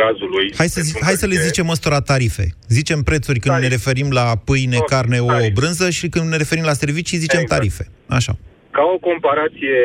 gazului. 0.00 0.46
Hai 0.60 0.68
să, 0.76 0.80
zi- 0.88 0.98
hai 1.06 1.16
să 1.22 1.26
le 1.26 1.36
zicem 1.48 1.66
ăstora 1.68 2.00
tarife. 2.00 2.46
Zicem 2.78 2.98
prețuri 3.10 3.38
când 3.42 3.54
Tarife. 3.54 3.68
ne 3.70 3.76
referim 3.76 4.08
la 4.20 4.26
pâine, 4.48 4.76
Ok, 4.76 4.88
carne, 4.94 5.18
ouă, 5.18 5.30
tarife. 5.30 5.52
brânză 5.60 5.86
și 5.98 6.06
când 6.08 6.26
ne 6.32 6.36
referim 6.36 6.64
la 6.64 6.72
servicii 6.72 7.18
zicem 7.18 7.40
Exact. 7.40 7.58
tarife. 7.60 7.84
Așa. 8.18 8.32
Ca 8.76 8.84
o 8.94 8.98
comparație, 9.10 9.80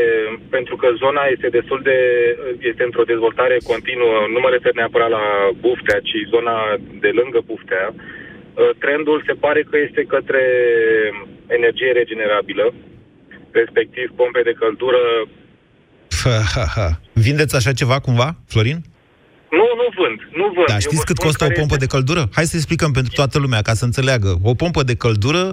pentru 0.56 0.76
că 0.82 0.88
zona 1.04 1.24
este 1.36 1.48
destul 1.58 1.80
de... 1.90 1.98
este 2.70 2.84
într-o 2.84 3.10
dezvoltare 3.12 3.58
continuă, 3.72 4.18
nu 4.34 4.40
mă 4.44 4.50
refer 4.52 4.74
neapărat 4.74 5.10
la 5.10 5.26
Buftea, 5.64 6.00
ci 6.10 6.32
zona 6.34 6.56
de 7.04 7.12
lângă 7.20 7.40
Buftea, 7.50 7.86
uh, 7.94 8.72
trendul 8.84 9.18
se 9.28 9.36
pare 9.46 9.62
că 9.70 9.78
este 9.78 10.02
către 10.14 10.44
energie 11.58 11.92
regenerabilă, 11.92 12.66
respectiv 13.52 14.08
pompe 14.16 14.42
de 14.50 14.58
căldură. 14.62 15.04
Vindeți 17.28 17.56
așa 17.56 17.72
ceva 17.74 18.00
cumva, 18.00 18.30
Florin? 18.48 18.80
Nu, 19.58 19.66
nu 19.82 19.88
vând, 20.00 20.20
nu 20.40 20.46
vând. 20.56 20.68
Da, 20.74 20.78
Eu 20.80 20.86
știți 20.88 21.04
vă 21.04 21.10
cât 21.10 21.18
spun 21.18 21.26
costă 21.28 21.44
o 21.44 21.48
care 21.48 21.60
pompă 21.60 21.76
este- 21.76 21.86
de 21.86 21.92
căldură? 21.94 22.22
Hai 22.38 22.52
să 22.52 22.56
explicăm 22.56 22.92
pentru 23.00 23.12
toată 23.20 23.36
lumea, 23.44 23.62
ca 23.68 23.74
să 23.80 23.86
înțeleagă. 23.86 24.32
O 24.52 24.54
pompă 24.64 24.82
de 24.84 24.96
căldură 25.04 25.44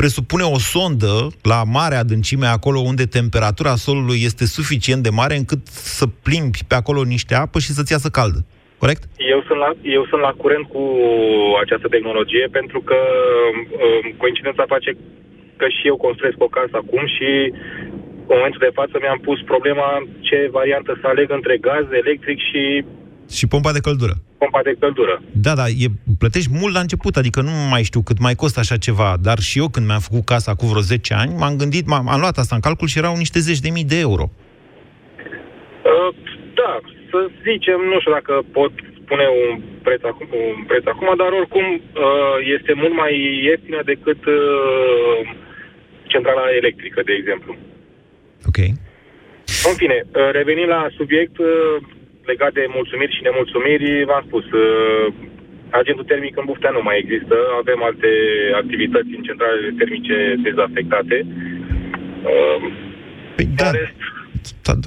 presupune 0.00 0.44
o 0.56 0.58
sondă 0.72 1.12
la 1.52 1.60
mare 1.78 1.96
adâncime, 2.04 2.46
acolo 2.46 2.78
unde 2.90 3.04
temperatura 3.18 3.74
solului 3.86 4.18
este 4.28 4.44
suficient 4.58 5.02
de 5.02 5.12
mare 5.20 5.34
încât 5.36 5.62
să 5.98 6.04
plimbi 6.26 6.60
pe 6.68 6.74
acolo 6.74 7.00
niște 7.14 7.34
apă 7.44 7.58
și 7.64 7.70
să-ți 7.76 7.92
iasă 7.92 8.08
caldă. 8.18 8.40
Corect? 8.82 9.02
Eu 9.34 9.40
sunt, 9.46 9.58
la, 9.64 9.70
eu 9.98 10.02
sunt 10.10 10.20
la 10.28 10.32
curent 10.42 10.64
cu 10.74 10.82
această 11.62 11.88
tehnologie 11.94 12.46
pentru 12.58 12.78
că 12.88 12.98
um, 13.84 14.14
coincidența 14.22 14.64
face 14.74 14.90
că 15.60 15.66
și 15.76 15.86
eu 15.90 15.96
construiesc 16.06 16.38
o 16.42 16.54
casă 16.58 16.74
acum 16.78 17.04
și 17.16 17.28
în 18.30 18.36
momentul 18.38 18.64
de 18.66 18.76
față 18.80 18.94
mi-am 18.98 19.20
pus 19.28 19.38
problema 19.52 19.88
ce 20.26 20.38
variantă 20.58 20.98
să 21.00 21.06
aleg 21.06 21.28
între 21.38 21.56
gaz, 21.68 21.84
electric 22.02 22.38
și 22.50 22.62
Și 23.30 23.46
pompa 23.46 23.72
de 23.72 23.80
căldură. 23.80 24.14
pompa 24.38 24.60
de 24.64 24.76
căldură. 24.78 25.22
Da, 25.32 25.54
da, 25.54 25.66
e 25.68 25.86
plătești 26.18 26.50
mult 26.60 26.74
la 26.74 26.80
început, 26.80 27.16
adică 27.16 27.40
nu 27.40 27.50
mai 27.70 27.82
știu 27.82 28.02
cât 28.02 28.18
mai 28.18 28.34
costă 28.34 28.60
așa 28.60 28.76
ceva, 28.76 29.16
dar 29.22 29.38
și 29.38 29.58
eu 29.58 29.68
când 29.68 29.86
mi-am 29.86 30.00
făcut 30.00 30.24
casa 30.24 30.54
cu 30.54 30.66
vreo 30.66 30.80
10 30.80 31.14
ani, 31.14 31.34
m-am 31.38 31.56
gândit, 31.56 31.86
m-am, 31.86 32.08
am 32.08 32.20
luat 32.20 32.36
asta 32.38 32.54
în 32.54 32.60
calcul 32.60 32.88
și 32.88 32.98
erau 32.98 33.16
niște 33.16 33.38
zeci 33.38 33.60
de 33.60 33.70
mii 33.70 33.84
de 33.84 33.98
euro. 33.98 34.30
Uh, 35.90 36.14
da, 36.54 36.80
să 37.10 37.18
zicem, 37.48 37.78
nu 37.92 38.00
știu 38.00 38.12
dacă 38.12 38.34
pot 38.52 38.72
spune 39.04 39.26
un 39.42 39.60
preț 39.82 40.02
acum, 40.10 40.28
un 40.56 40.64
preț 40.70 40.84
acum 40.86 41.08
dar 41.16 41.30
oricum 41.40 41.66
uh, 41.72 42.36
este 42.56 42.72
mult 42.82 42.94
mai 43.02 43.12
ieftină 43.48 43.80
decât 43.92 44.20
uh, 44.24 45.18
centrala 46.12 46.46
electrică, 46.60 47.00
de 47.04 47.12
exemplu. 47.20 47.52
Ok. 48.48 48.58
În 49.68 49.74
fine, 49.82 49.98
uh, 50.04 50.30
revenind 50.38 50.68
la 50.76 50.82
subiect 50.98 51.36
uh, 51.38 51.48
legat 52.32 52.52
de 52.58 52.64
mulțumiri 52.78 53.16
și 53.16 53.26
nemulțumiri, 53.28 53.88
v-am 54.10 54.24
spus, 54.28 54.44
uh, 54.66 55.06
agentul 55.80 56.10
termic 56.12 56.34
în 56.40 56.46
Buftea 56.50 56.72
nu 56.76 56.82
mai 56.88 56.96
există, 57.02 57.36
avem 57.62 57.80
alte 57.88 58.10
activități 58.62 59.12
în 59.16 59.22
centralele 59.28 59.70
termice 59.80 60.16
dezafectate. 60.48 61.16
Păi 63.36 63.46
da, 63.60 63.70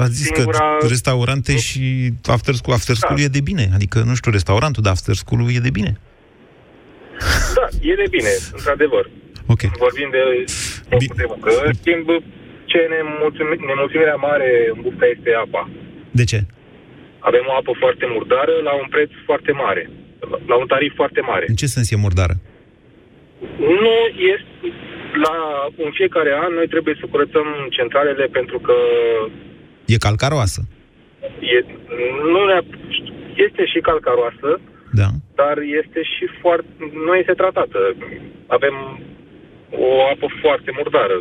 ați 0.03 0.17
zis 0.21 0.29
singura... 0.33 0.77
că 0.79 0.87
restaurante 0.87 1.57
și 1.57 1.83
after 2.35 2.53
school, 2.53 2.75
after 2.75 2.95
school 2.95 3.17
da. 3.17 3.23
e 3.23 3.37
de 3.37 3.41
bine. 3.49 3.65
Adică, 3.77 3.97
nu 4.09 4.15
știu, 4.15 4.31
restaurantul 4.31 4.83
de 4.83 4.89
after 4.89 5.15
school 5.15 5.41
e 5.57 5.67
de 5.69 5.75
bine. 5.79 5.93
Da, 7.57 7.67
e 7.89 7.93
de 8.03 8.07
bine, 8.09 8.33
într-adevăr. 8.57 9.09
Ok. 9.53 9.61
Vorbim 9.85 10.09
de 10.11 10.21
Bi- 10.97 11.17
de 11.21 11.25
muncă. 11.27 11.49
În 11.65 11.73
schimb, 11.73 12.07
ce 12.65 12.79
nemulțumi- 12.93 13.65
nemulțumirea 13.69 14.15
mare 14.15 14.49
în 14.73 14.81
bufta 14.81 15.05
este 15.15 15.29
apa. 15.45 15.69
De 16.11 16.23
ce? 16.23 16.39
Avem 17.29 17.45
o 17.51 17.53
apă 17.59 17.73
foarte 17.83 18.05
murdară 18.13 18.53
la 18.67 18.73
un 18.81 18.87
preț 18.89 19.11
foarte 19.25 19.51
mare. 19.63 19.89
La 20.51 20.55
un 20.61 20.67
tarif 20.67 20.93
foarte 20.95 21.21
mare. 21.21 21.45
În 21.47 21.55
ce 21.61 21.65
sens 21.65 21.91
e 21.91 22.05
murdară? 22.05 22.35
Nu 23.83 23.97
este... 24.33 24.67
La, 25.25 25.35
în 25.85 25.91
fiecare 25.99 26.31
an 26.45 26.53
noi 26.53 26.67
trebuie 26.67 26.95
să 26.99 27.05
curățăm 27.11 27.47
centralele 27.69 28.25
pentru 28.25 28.59
că... 28.59 28.73
E 29.85 30.05
calcaroasă. 30.07 30.61
E, 31.55 31.57
nu 32.33 32.41
este 33.45 33.65
și 33.65 33.79
calcaroasă, 33.79 34.49
da. 34.91 35.09
dar 35.35 35.57
este 35.81 36.01
și 36.13 36.25
foarte... 36.41 36.69
nu 37.05 37.13
este 37.15 37.33
tratată. 37.33 37.79
Avem 38.47 38.75
o 39.71 39.87
apă 40.11 40.27
foarte 40.41 40.71
murdară. 40.77 41.17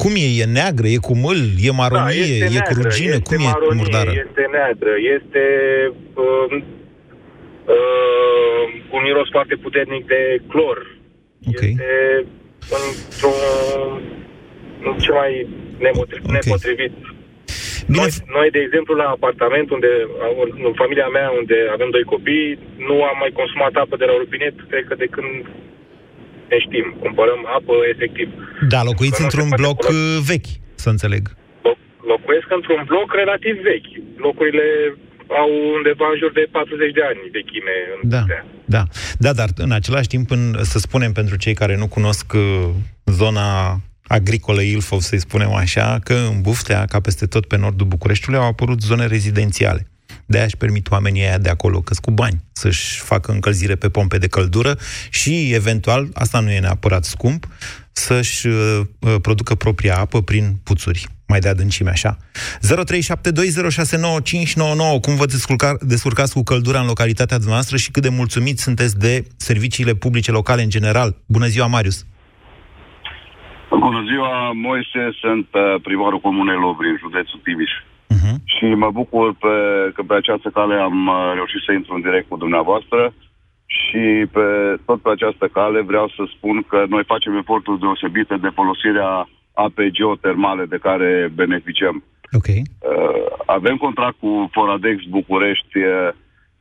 Cum 0.00 0.12
e? 0.24 0.26
E 0.42 0.44
neagră? 0.56 0.86
E 0.86 1.06
cu 1.08 1.14
mâl? 1.24 1.40
E 1.68 1.70
maronie? 1.82 2.38
Da, 2.38 2.44
e 2.44 2.48
neagră, 2.54 2.68
cu 2.68 2.74
rugină? 2.82 3.16
Este 3.18 3.34
Cum 3.34 3.44
maronie, 3.44 3.72
e 3.72 3.78
murdară? 3.80 4.10
Este 4.26 4.42
neagră, 4.56 4.92
este 5.18 5.44
uh, 6.24 6.48
uh, 7.76 8.64
un 8.96 9.00
miros 9.06 9.28
foarte 9.36 9.54
puternic 9.64 10.02
de 10.14 10.22
clor. 10.50 10.78
Okay. 11.50 11.70
Este 11.70 11.92
într-un 12.78 13.36
ce 15.04 15.10
mai 15.20 15.32
nepotrivit. 15.86 16.28
Okay. 16.28 16.40
nepotrivit. 16.40 16.94
Bine. 17.90 17.98
Noi, 17.98 18.10
noi, 18.36 18.48
de 18.56 18.60
exemplu, 18.66 18.92
la 19.02 19.08
apartament, 19.16 19.68
unde, 19.76 19.90
în 20.68 20.74
familia 20.82 21.08
mea, 21.16 21.28
unde 21.40 21.56
avem 21.76 21.90
doi 21.90 22.04
copii, 22.14 22.58
nu 22.88 22.96
am 23.10 23.16
mai 23.22 23.32
consumat 23.38 23.72
apă 23.74 23.96
de 23.96 24.06
la 24.10 24.14
robinet, 24.22 24.54
cred 24.70 24.84
că 24.88 24.94
de 24.94 25.08
când 25.14 25.32
ne 26.50 26.58
știm, 26.66 26.86
cumpărăm 27.02 27.40
apă 27.56 27.74
efectiv. 27.92 28.28
Da, 28.72 28.80
locuiți 28.90 29.22
într-un 29.22 29.50
bloc 29.60 29.78
uh, 29.82 30.18
vechi, 30.30 30.52
să 30.82 30.88
înțeleg. 30.94 31.22
Locuiesc 32.12 32.48
într-un 32.58 32.82
bloc 32.86 33.08
relativ 33.22 33.54
vechi. 33.70 33.90
Locurile 34.26 34.66
au 35.42 35.50
undeva 35.76 36.06
în 36.12 36.18
jur 36.18 36.32
de 36.32 36.48
40 36.50 36.92
de 36.92 37.02
ani 37.10 37.20
vechime. 37.32 37.74
În 37.94 38.08
da, 38.08 38.22
da, 38.64 38.82
da, 39.18 39.32
dar 39.32 39.48
în 39.56 39.72
același 39.72 40.08
timp, 40.08 40.30
în, 40.30 40.42
să 40.62 40.78
spunem 40.78 41.12
pentru 41.12 41.36
cei 41.36 41.54
care 41.54 41.76
nu 41.76 41.88
cunosc 41.88 42.32
uh, 42.32 42.68
zona 43.04 43.80
agricolă 44.06 44.60
Ilfov, 44.60 45.00
să-i 45.00 45.18
spunem 45.18 45.52
așa, 45.52 45.98
că 46.04 46.14
în 46.14 46.40
Buftea, 46.40 46.84
ca 46.84 47.00
peste 47.00 47.26
tot 47.26 47.46
pe 47.46 47.56
nordul 47.56 47.86
Bucureștiului, 47.86 48.40
au 48.40 48.46
apărut 48.46 48.80
zone 48.80 49.06
rezidențiale. 49.06 49.86
De-aia 50.30 50.46
își 50.46 50.56
permit 50.56 50.90
oamenii 50.90 51.22
aia 51.22 51.38
de 51.38 51.48
acolo, 51.48 51.80
că 51.80 51.94
cu 52.00 52.10
bani, 52.10 52.44
să-și 52.52 53.00
facă 53.00 53.32
încălzire 53.32 53.74
pe 53.74 53.88
pompe 53.88 54.18
de 54.18 54.28
căldură 54.28 54.76
și, 55.10 55.52
eventual, 55.52 56.08
asta 56.14 56.40
nu 56.40 56.50
e 56.50 56.60
neapărat 56.60 57.04
scump, 57.04 57.48
să-și 57.92 58.46
uh, 58.46 58.80
uh 58.98 59.14
producă 59.22 59.54
propria 59.54 59.98
apă 59.98 60.22
prin 60.22 60.60
puțuri 60.64 61.08
mai 61.28 61.38
de 61.38 61.48
adâncime, 61.48 61.90
așa. 61.90 62.16
0372069599. 62.16 62.20
Cum 65.00 65.16
vă 65.16 65.26
descurca, 65.26 65.76
descurcați 65.80 66.34
cu 66.34 66.42
căldura 66.42 66.80
în 66.80 66.86
localitatea 66.86 67.36
dumneavoastră 67.36 67.76
și 67.76 67.90
cât 67.90 68.02
de 68.02 68.08
mulțumiți 68.08 68.62
sunteți 68.62 68.98
de 68.98 69.24
serviciile 69.36 69.94
publice 69.94 70.30
locale 70.30 70.62
în 70.62 70.68
general? 70.68 71.16
Bună 71.26 71.46
ziua, 71.46 71.66
Marius! 71.66 72.06
Bună 73.70 74.04
ziua, 74.10 74.52
Moise, 74.52 75.10
sunt 75.20 75.48
uh, 75.52 75.80
primarul 75.82 76.20
Comunei 76.20 76.56
Lobri, 76.56 76.88
în 76.88 76.96
județul 77.04 77.40
Tiviș. 77.44 77.70
Uh-huh. 78.14 78.36
Și 78.44 78.64
mă 78.64 78.90
bucur 78.90 79.34
pe, 79.34 79.54
că 79.94 80.02
pe 80.02 80.14
această 80.14 80.48
cale 80.48 80.74
am 80.74 81.06
uh, 81.06 81.32
reușit 81.34 81.62
să 81.66 81.72
intru 81.72 81.94
în 81.94 82.00
direct 82.00 82.28
cu 82.28 82.36
dumneavoastră 82.36 83.14
și 83.66 84.26
pe, 84.32 84.46
tot 84.86 85.02
pe 85.02 85.10
această 85.10 85.46
cale 85.48 85.80
vreau 85.80 86.08
să 86.08 86.22
spun 86.36 86.62
că 86.62 86.84
noi 86.88 87.04
facem 87.04 87.36
eforturi 87.36 87.80
deosebite 87.80 88.36
de 88.36 88.50
folosirea 88.54 89.28
apei 89.54 89.90
geotermale 89.90 90.64
de 90.64 90.78
care 90.86 91.30
beneficiem. 91.34 92.04
Okay. 92.32 92.62
Uh, 92.62 93.26
avem 93.46 93.76
contract 93.76 94.16
cu 94.18 94.48
Foradex 94.52 95.02
București 95.04 95.78
uh, 95.78 96.08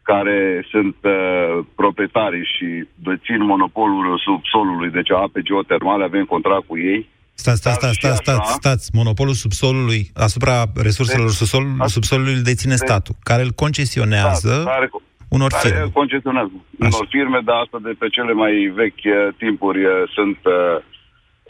care 0.02 0.66
sunt 0.72 0.96
uh, 1.04 1.66
proprietarii 1.76 2.46
și 2.56 2.68
dețin 2.96 3.42
monopolul 3.44 4.22
subsolului, 4.26 4.90
deci 4.90 5.12
ape 5.12 5.42
geotermale, 5.42 6.04
avem 6.04 6.26
contract 6.26 6.66
cu 6.68 6.78
ei. 6.78 7.10
Stați, 7.42 7.60
stați, 7.62 7.78
stați, 7.78 7.98
stați, 8.00 8.18
stați, 8.24 8.52
stați, 8.60 8.86
monopolul 9.00 9.34
subsolului 9.44 10.02
asupra 10.28 10.56
resurselor 10.88 11.28
deci, 11.28 11.36
subsol, 11.36 11.66
subsolului 11.96 12.34
îl 12.34 12.42
deține 12.52 12.76
da. 12.80 12.84
statul, 12.86 13.16
care 13.30 13.42
îl 13.48 13.52
concesionează 13.64 14.54
da, 14.66 14.72
care, 14.72 14.90
unor 15.38 15.52
care 15.52 15.68
firme. 15.68 15.92
concesionează 16.00 16.52
Așa. 16.56 16.96
unor 16.96 17.08
firme, 17.16 17.40
dar 17.48 17.56
asta 17.64 17.78
de 17.88 17.94
pe 18.00 18.08
cele 18.16 18.34
mai 18.34 18.54
vechi 18.82 19.06
uh, 19.06 19.34
timpuri 19.38 19.82
uh, 19.86 19.92
sunt 20.16 20.40
uh, 20.44 20.78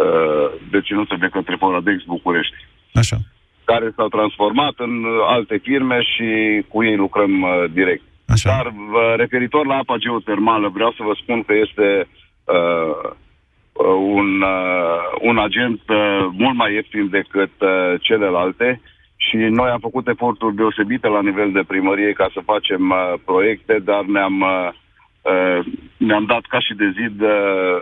uh, 0.06 0.48
deținute 0.72 1.16
de 1.24 1.30
către 1.36 1.56
Foradex 1.60 1.98
București. 2.16 2.58
Așa. 2.94 3.18
Care 3.64 3.88
s-au 3.96 4.08
transformat 4.08 4.76
în 4.78 4.94
alte 5.36 5.56
firme 5.68 5.98
și 6.14 6.28
cu 6.72 6.84
ei 6.84 6.96
lucrăm 6.96 7.34
uh, 7.42 7.50
direct. 7.72 8.04
Așa. 8.28 8.50
Dar 8.50 8.66
uh, 8.66 9.14
referitor 9.16 9.66
la 9.66 9.76
apa 9.76 9.96
geotermală, 9.98 10.68
vreau 10.78 10.92
să 10.98 11.02
vă 11.08 11.14
spun 11.22 11.44
că 11.44 11.54
este 11.66 12.08
uh, 12.56 13.12
un, 14.20 14.42
uh, 14.42 15.00
un 15.22 15.38
agent 15.38 15.82
uh, 15.88 16.28
mult 16.32 16.56
mai 16.56 16.74
ieftin 16.74 17.10
decât 17.10 17.54
uh, 17.60 17.70
celelalte 18.02 18.82
și 19.16 19.36
noi 19.36 19.70
am 19.70 19.80
făcut 19.80 20.08
eforturi 20.08 20.56
deosebite 20.56 21.08
la 21.08 21.22
nivel 21.22 21.52
de 21.52 21.64
primărie 21.68 22.14
ca 22.14 22.30
să 22.34 22.50
facem 22.52 22.90
uh, 22.90 23.14
proiecte, 23.26 23.82
dar 23.90 24.04
ne-am, 24.16 24.42
uh, 24.42 24.70
uh 25.32 25.60
ne-am 25.98 26.26
dat 26.26 26.44
ca 26.54 26.60
și 26.60 26.74
de 26.82 26.88
zid 27.00 27.22
uh, 27.22 27.78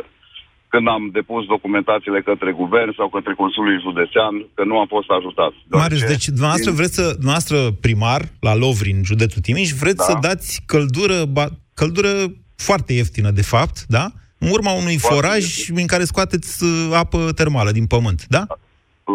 când 0.75 0.87
am 0.87 1.09
depus 1.13 1.45
documentațiile 1.45 2.21
către 2.21 2.51
guvern 2.51 2.91
sau 2.99 3.07
către 3.09 3.33
Consiliul 3.33 3.81
Județean, 3.87 4.33
că 4.55 4.63
nu 4.63 4.79
am 4.79 4.87
fost 4.95 5.09
ajutat. 5.17 5.53
Marius, 5.69 6.03
deci 6.13 6.27
dumneavoastră 6.27 6.71
din... 6.71 6.79
vreți 6.79 6.95
să, 6.99 7.05
dumneavoastră 7.21 7.57
primar 7.85 8.21
la 8.47 8.53
Lovrin, 8.55 8.99
județul 9.11 9.41
Timiș, 9.41 9.69
vreți 9.83 10.03
da. 10.03 10.07
să 10.09 10.13
dați 10.27 10.61
căldură, 10.65 11.17
ba, 11.35 11.45
căldură 11.73 12.13
foarte 12.55 12.93
ieftină, 12.93 13.29
de 13.39 13.45
fapt, 13.53 13.77
da? 13.87 14.05
În 14.45 14.51
urma 14.57 14.71
unui 14.81 14.97
foarte 14.97 15.13
foraj 15.13 15.43
ieftin. 15.43 15.77
în 15.83 15.87
care 15.93 16.03
scoateți 16.11 16.63
uh, 16.63 16.69
apă 17.01 17.19
termală 17.41 17.71
din 17.71 17.85
pământ, 17.95 18.19
da? 18.35 18.43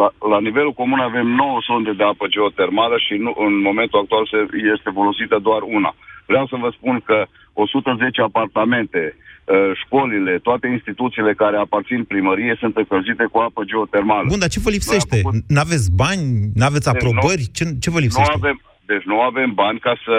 La, 0.01 0.09
la 0.33 0.39
nivelul 0.41 0.73
comun 0.81 1.01
avem 1.11 1.27
9 1.27 1.59
sonde 1.69 1.93
de 2.01 2.05
apă 2.13 2.27
geotermală 2.35 2.97
și 3.07 3.15
nu, 3.25 3.31
în 3.47 3.55
momentul 3.69 4.01
actual 4.03 4.25
se, 4.33 4.39
este 4.75 4.91
folosită 4.99 5.37
doar 5.49 5.63
una. 5.79 5.93
Vreau 6.31 6.47
să 6.47 6.57
vă 6.65 6.71
spun 6.77 6.97
că 7.09 7.19
110 7.53 8.21
apartamente, 8.21 9.03
Uh, 9.51 9.71
școlile, 9.85 10.39
toate 10.39 10.67
instituțiile 10.77 11.33
care 11.35 11.57
aparțin 11.57 12.05
primărie 12.05 12.57
sunt 12.61 12.77
încălzite 12.77 13.25
cu 13.33 13.39
apă 13.39 13.63
geotermală. 13.65 14.27
Bun, 14.29 14.39
dar 14.39 14.49
ce 14.49 14.61
vă 14.61 14.71
lipsește? 14.71 15.17
Făcut... 15.17 15.35
N-aveți 15.49 15.89
bani? 16.03 16.25
N-aveți 16.61 16.87
deci 16.87 16.95
aprobări? 16.95 17.45
Ce, 17.57 17.65
ce 17.83 17.91
vă 17.91 17.99
lipsește? 17.99 18.33
Nu 18.33 18.39
avem, 18.43 18.57
deci 18.87 19.05
nu 19.13 19.21
avem 19.21 19.51
bani 19.63 19.79
ca 19.79 19.95
să, 20.05 20.17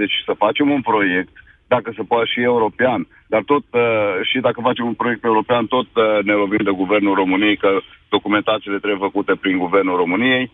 deci 0.00 0.16
să 0.26 0.32
facem 0.44 0.70
un 0.70 0.82
proiect, 0.90 1.34
dacă 1.74 1.92
se 1.96 2.02
poate 2.10 2.26
și 2.32 2.40
european, 2.40 3.00
dar 3.32 3.42
tot 3.52 3.64
uh, 3.70 3.82
și 4.30 4.38
dacă 4.46 4.58
facem 4.68 4.86
un 4.86 5.00
proiect 5.02 5.24
european, 5.24 5.64
tot 5.66 5.88
uh, 5.94 6.04
ne 6.28 6.34
lovim 6.42 6.64
de 6.64 6.78
Guvernul 6.82 7.14
României, 7.22 7.56
că 7.56 7.70
documentațiile 8.16 8.78
trebuie 8.78 9.06
făcute 9.08 9.32
prin 9.42 9.56
Guvernul 9.64 9.96
României. 10.02 10.44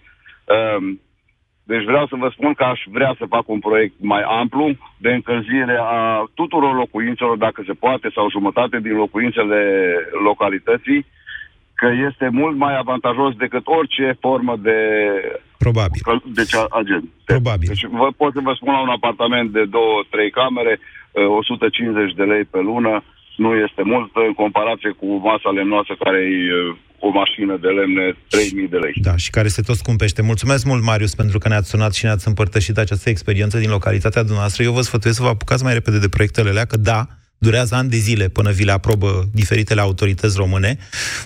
Uh, 0.54 0.80
deci 1.72 1.84
vreau 1.90 2.06
să 2.06 2.16
vă 2.22 2.28
spun 2.36 2.52
că 2.54 2.64
aș 2.64 2.80
vrea 2.96 3.12
să 3.18 3.32
fac 3.34 3.48
un 3.48 3.60
proiect 3.68 3.94
mai 4.12 4.22
amplu 4.40 4.64
de 5.04 5.10
încălzire 5.18 5.76
a 5.80 6.24
tuturor 6.34 6.74
locuințelor, 6.82 7.36
dacă 7.36 7.62
se 7.66 7.72
poate, 7.84 8.08
sau 8.14 8.34
jumătate 8.36 8.76
din 8.86 8.96
locuințele 9.04 9.60
localității, 10.28 11.06
că 11.80 11.88
este 12.08 12.28
mult 12.40 12.56
mai 12.56 12.74
avantajos 12.78 13.32
decât 13.34 13.64
orice 13.64 14.16
formă 14.20 14.54
de 14.56 14.78
Probabil. 15.58 16.00
deci 16.40 16.54
agent. 16.80 17.04
Probabil. 17.24 17.68
Deci 17.72 17.84
vă, 18.00 18.08
pot 18.16 18.32
să 18.32 18.40
vă 18.42 18.52
spun 18.54 18.72
la 18.72 18.80
un 18.80 18.96
apartament 18.98 19.48
de 19.50 19.64
două, 19.64 19.96
trei 20.10 20.30
camere, 20.30 20.74
uh, 20.78 20.99
150 21.12 22.14
de 22.14 22.22
lei 22.22 22.44
pe 22.44 22.60
lună, 22.60 23.04
nu 23.36 23.50
este 23.66 23.82
mult 23.82 24.10
în 24.28 24.32
comparație 24.42 24.90
cu 25.00 25.06
masa 25.28 25.50
lemnoasă 25.50 25.92
care 26.04 26.18
e 26.18 26.54
uh, 26.54 26.76
o 27.06 27.08
mașină 27.20 27.56
de 27.64 27.68
lemne 27.68 28.16
3000 28.28 28.68
de 28.68 28.76
lei. 28.76 28.92
Da, 29.08 29.16
și 29.16 29.30
care 29.30 29.48
se 29.48 29.62
tot 29.62 29.76
scumpește. 29.76 30.22
Mulțumesc 30.22 30.64
mult, 30.64 30.82
Marius, 30.82 31.14
pentru 31.14 31.38
că 31.38 31.48
ne-ați 31.48 31.68
sunat 31.68 31.92
și 31.94 32.04
ne-ați 32.04 32.28
împărtășit 32.28 32.76
această 32.78 33.08
experiență 33.08 33.58
din 33.58 33.70
localitatea 33.70 34.22
dumneavoastră. 34.22 34.62
Eu 34.62 34.72
vă 34.72 34.80
sfătuiesc 34.80 35.18
să 35.18 35.24
vă 35.24 35.30
apucați 35.30 35.64
mai 35.64 35.72
repede 35.72 35.98
de 35.98 36.08
proiectele 36.08 36.48
alea, 36.48 36.64
că 36.64 36.76
da, 36.76 37.06
durează 37.38 37.74
ani 37.74 37.88
de 37.88 37.96
zile 37.96 38.28
până 38.28 38.50
vi 38.50 38.64
le 38.64 38.72
aprobă 38.72 39.08
diferitele 39.32 39.80
autorități 39.80 40.36
române. 40.36 40.76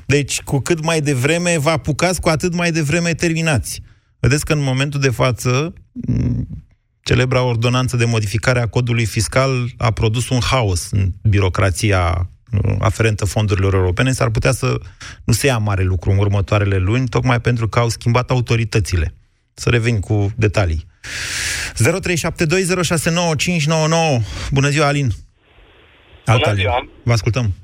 Deci, 0.07 0.43
cu 0.43 0.59
cât 0.61 0.85
mai 0.85 1.01
devreme 1.01 1.59
vă 1.59 1.71
apucați, 1.71 2.21
cu 2.21 2.29
atât 2.29 2.55
mai 2.55 2.71
devreme 2.71 3.11
terminați. 3.15 3.83
Vedeți 4.21 4.45
că 4.45 4.53
în 4.53 4.63
momentul 4.63 5.01
de 5.01 5.11
față, 5.11 5.73
m, 5.93 6.47
celebra 7.05 7.43
ordonanță 7.43 7.97
de 7.97 8.05
modificare 8.05 8.61
a 8.61 8.67
codului 8.67 9.05
fiscal 9.07 9.51
a 9.79 9.91
produs 9.91 10.29
un 10.29 10.41
haos 10.51 10.91
în 10.91 11.11
birocrația 11.23 12.29
uh, 12.65 12.75
aferentă 12.81 13.25
fondurilor 13.25 13.75
europene. 13.75 14.11
S-ar 14.13 14.31
putea 14.31 14.53
să 14.53 14.81
nu 15.25 15.33
se 15.33 15.47
ia 15.47 15.59
mare 15.59 15.83
lucru 15.83 16.11
în 16.11 16.19
următoarele 16.19 16.77
luni, 16.77 17.09
tocmai 17.09 17.41
pentru 17.41 17.69
că 17.69 17.79
au 17.79 17.89
schimbat 17.89 18.31
autoritățile. 18.31 19.15
Să 19.55 19.71
revin 19.71 20.01
cu 20.01 20.33
detalii. 20.37 20.87
0372069599. 21.75 21.81
Bună 24.53 24.69
ziua, 24.69 24.87
Alin! 24.87 25.09
Alt 26.25 26.39
Bună 26.39 26.51
Alin. 26.51 26.61
ziua. 26.61 26.89
Vă 27.03 27.13
ascultăm. 27.13 27.55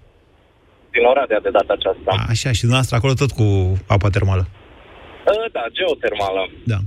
din 0.93 1.05
Oradea 1.05 1.41
de 1.43 1.51
data 1.53 1.73
aceasta. 1.79 2.25
Așa, 2.29 2.53
și 2.53 2.61
dumneavoastră 2.61 2.97
acolo 2.97 3.13
tot 3.13 3.31
cu 3.31 3.79
apa 3.87 4.09
termală. 4.09 4.49
Uh, 4.51 5.53
Da, 5.53 5.65
geotermală. 5.73 6.43
Da. 6.67 6.79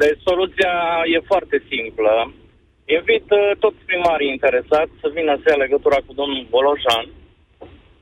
Deci 0.00 0.20
soluția 0.28 0.74
e 1.14 1.30
foarte 1.32 1.56
simplă. 1.70 2.14
Invit 2.98 3.28
uh, 3.30 3.50
toți 3.64 3.84
primarii 3.88 4.34
interesați 4.36 4.94
să 5.00 5.08
vină 5.16 5.32
să 5.36 5.46
ia 5.48 5.62
legătura 5.64 5.98
cu 6.06 6.12
domnul 6.20 6.46
Bolojan, 6.54 7.06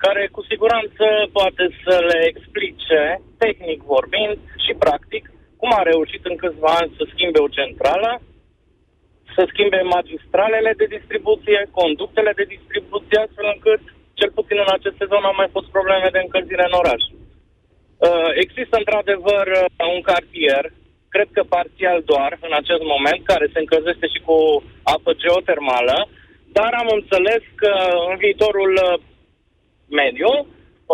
care 0.04 0.22
cu 0.34 0.40
siguranță 0.50 1.04
poate 1.38 1.64
să 1.84 1.94
le 2.10 2.18
explice, 2.30 3.02
tehnic 3.42 3.80
vorbind 3.94 4.38
și 4.64 4.72
practic, 4.84 5.24
cum 5.60 5.70
a 5.78 5.82
reușit 5.90 6.22
în 6.30 6.36
câțiva 6.42 6.72
ani 6.80 6.94
să 6.96 7.02
schimbe 7.12 7.38
o 7.46 7.54
centrală, 7.58 8.10
să 9.34 9.42
schimbe 9.52 9.80
magistralele 9.96 10.72
de 10.80 10.86
distribuție, 10.96 11.58
conductele 11.80 12.32
de 12.40 12.46
distribuție, 12.54 13.18
astfel 13.24 13.46
încât, 13.54 13.82
cel 14.18 14.30
puțin 14.38 14.58
în 14.64 14.72
acest 14.76 14.96
sezon, 14.98 15.22
au 15.26 15.36
mai 15.40 15.48
fost 15.56 15.68
probleme 15.76 16.08
de 16.12 16.20
încălzire 16.22 16.64
în 16.66 16.76
oraș. 16.82 17.02
Uh, 17.10 18.30
există 18.44 18.74
într-adevăr 18.78 19.46
uh, 19.56 19.86
un 19.96 20.00
cartier, 20.10 20.64
cred 21.14 21.28
că 21.36 21.42
parțial 21.56 21.98
doar 22.12 22.30
în 22.46 22.54
acest 22.60 22.84
moment, 22.92 23.20
care 23.30 23.46
se 23.52 23.58
încălzește 23.60 24.06
și 24.14 24.20
cu 24.26 24.36
apă 24.94 25.10
geotermală, 25.22 25.96
dar 26.58 26.70
am 26.82 26.88
înțeles 26.98 27.42
că 27.62 27.72
în 28.10 28.16
viitorul 28.24 28.72
uh, 28.78 28.94
mediu, 30.00 30.30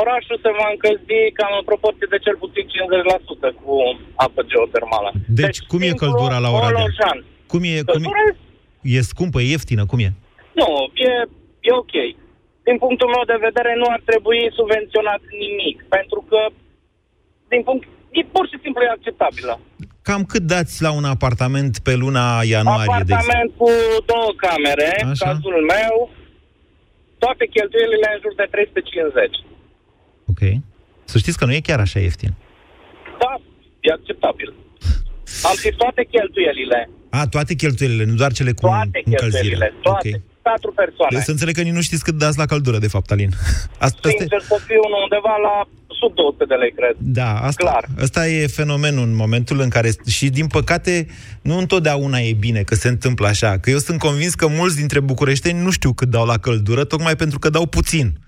orașul 0.02 0.38
se 0.44 0.50
va 0.58 0.66
încălzi 0.75 1.18
cam 1.38 1.52
în 1.61 1.64
proporție 1.70 2.06
de 2.14 2.23
cel 2.25 2.37
puțin 2.42 2.64
50% 3.49 3.50
cu 3.62 3.75
apă 4.26 4.40
geotermală. 4.50 5.11
Deci, 5.42 5.58
cum 5.70 5.80
e 5.88 6.00
căldura 6.04 6.38
la 6.44 6.50
Oradea? 6.56 6.76
Bolojan. 6.76 7.18
Cum 7.52 7.62
e, 7.73 7.73
cum 7.73 7.78
e, 7.78 7.92
Căldura 7.92 8.25
e 8.96 9.11
scumpă, 9.12 9.38
e 9.40 9.52
ieftină, 9.54 9.85
cum 9.92 10.00
e? 10.06 10.11
nu, 10.61 10.68
e, 11.08 11.11
e 11.68 11.70
ok. 11.82 11.94
Din 12.68 12.76
punctul 12.85 13.08
meu 13.14 13.25
de 13.32 13.44
vedere, 13.49 13.73
nu 13.82 13.87
ar 13.94 14.02
trebui 14.11 14.40
subvenționat 14.58 15.23
nimic, 15.44 15.76
pentru 15.96 16.20
că, 16.30 16.40
din 17.52 17.62
punct, 17.66 17.85
e 18.18 18.20
pur 18.35 18.44
și 18.50 18.58
simplu 18.62 18.80
e 18.82 18.96
acceptabilă. 18.96 19.54
Cam 20.08 20.22
cât 20.32 20.42
dați 20.54 20.82
la 20.82 20.90
un 21.00 21.04
apartament 21.04 21.78
pe 21.78 21.94
luna 21.94 22.25
ianuarie, 22.54 23.02
de 23.10 23.14
exemplu? 23.14 23.14
Apartament 23.14 23.50
cu 23.60 23.68
două 24.12 24.30
camere, 24.46 24.90
Așa. 25.12 25.25
cazul 25.26 25.56
meu, 25.75 25.94
toate 27.18 27.44
cheltuielile 27.54 28.08
în 28.14 28.18
jur 28.22 28.34
de 28.40 28.46
350. 28.50 29.36
Ok. 30.32 30.42
Să 31.04 31.16
știți 31.22 31.38
că 31.38 31.44
nu 31.48 31.52
e 31.58 31.60
chiar 31.68 31.80
așa 31.86 31.98
ieftin. 32.00 32.32
Da, 33.22 33.32
e 33.86 33.92
acceptabil. 33.98 34.48
Am 35.48 35.54
zis 35.64 35.75
toate 35.82 36.02
cheltuielile, 36.14 36.81
A, 37.11 37.20
toate 37.35 37.52
cheltuielile, 37.54 38.04
nu 38.04 38.14
doar 38.22 38.33
cele 38.38 38.52
cu 38.52 38.61
toate 38.66 39.00
încălzirea. 39.04 39.18
cheltuielile, 39.31 39.68
toate. 39.83 40.09
Ok. 40.14 40.20
Patru 40.50 40.70
persoane. 40.82 41.14
Eu 41.16 41.20
să 41.20 41.30
înțeleg 41.30 41.54
că 41.54 41.62
nici 41.62 41.78
nu 41.80 41.80
știți 41.88 42.04
cât 42.04 42.16
dați 42.24 42.38
la 42.38 42.46
căldură, 42.46 42.78
de 42.78 42.88
fapt, 42.94 43.11
Alin. 43.11 43.30
Asta, 43.87 43.98
asta 43.98 44.09
e, 44.09 44.16
Sincer 44.18 44.42
să 44.52 44.56
fiu 44.66 44.80
undeva 45.02 45.35
la 45.46 45.54
sub 46.00 46.14
200 46.14 46.44
de 46.48 46.54
lei, 46.54 46.72
cred. 46.72 46.94
da, 46.98 47.30
asta, 47.40 47.62
Clar. 47.64 47.85
asta 48.00 48.28
e 48.28 48.46
fenomenul 48.46 49.04
în 49.04 49.14
momentul 49.14 49.61
în 49.61 49.68
care, 49.68 49.90
și 50.06 50.28
din 50.28 50.46
păcate, 50.46 51.06
nu 51.42 51.59
întotdeauna 51.59 52.18
e 52.18 52.32
bine 52.32 52.62
că 52.62 52.74
se 52.74 52.88
întâmplă 52.88 53.26
așa, 53.26 53.59
că 53.59 53.70
eu 53.70 53.78
sunt 53.78 53.98
convins 53.98 54.35
că 54.35 54.46
mulți 54.46 54.76
dintre 54.76 55.00
bucureșteni 55.00 55.62
nu 55.62 55.70
știu 55.70 55.92
cât 55.92 56.09
dau 56.09 56.26
la 56.26 56.38
căldură, 56.38 56.85
tocmai 56.85 57.16
pentru 57.16 57.38
că 57.38 57.48
dau 57.50 57.66
puțin. 57.66 58.18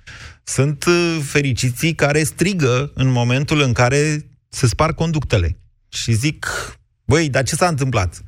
Sunt 0.44 0.84
uh, 0.84 1.18
fericiții 1.22 1.94
care 1.94 2.22
strigă 2.22 2.90
în 2.94 3.10
momentul 3.10 3.60
în 3.60 3.72
care 3.72 4.26
se 4.48 4.66
spar 4.66 4.92
conductele 4.94 5.58
și 5.88 6.12
zic, 6.12 6.46
băi, 7.04 7.28
dar 7.28 7.42
ce 7.42 7.54
s-a 7.54 7.66
întâmplat? 7.66 8.22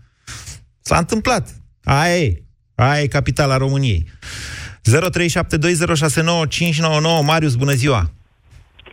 S-a 0.80 0.98
întâmplat. 0.98 1.48
Aia 1.84 2.18
e. 2.18 2.42
Aia 2.80 3.02
e 3.02 3.06
capitala 3.06 3.56
României. 3.56 4.04
0372069599 4.04 4.10
Marius, 7.26 7.54
bună 7.54 7.72
ziua! 7.72 8.10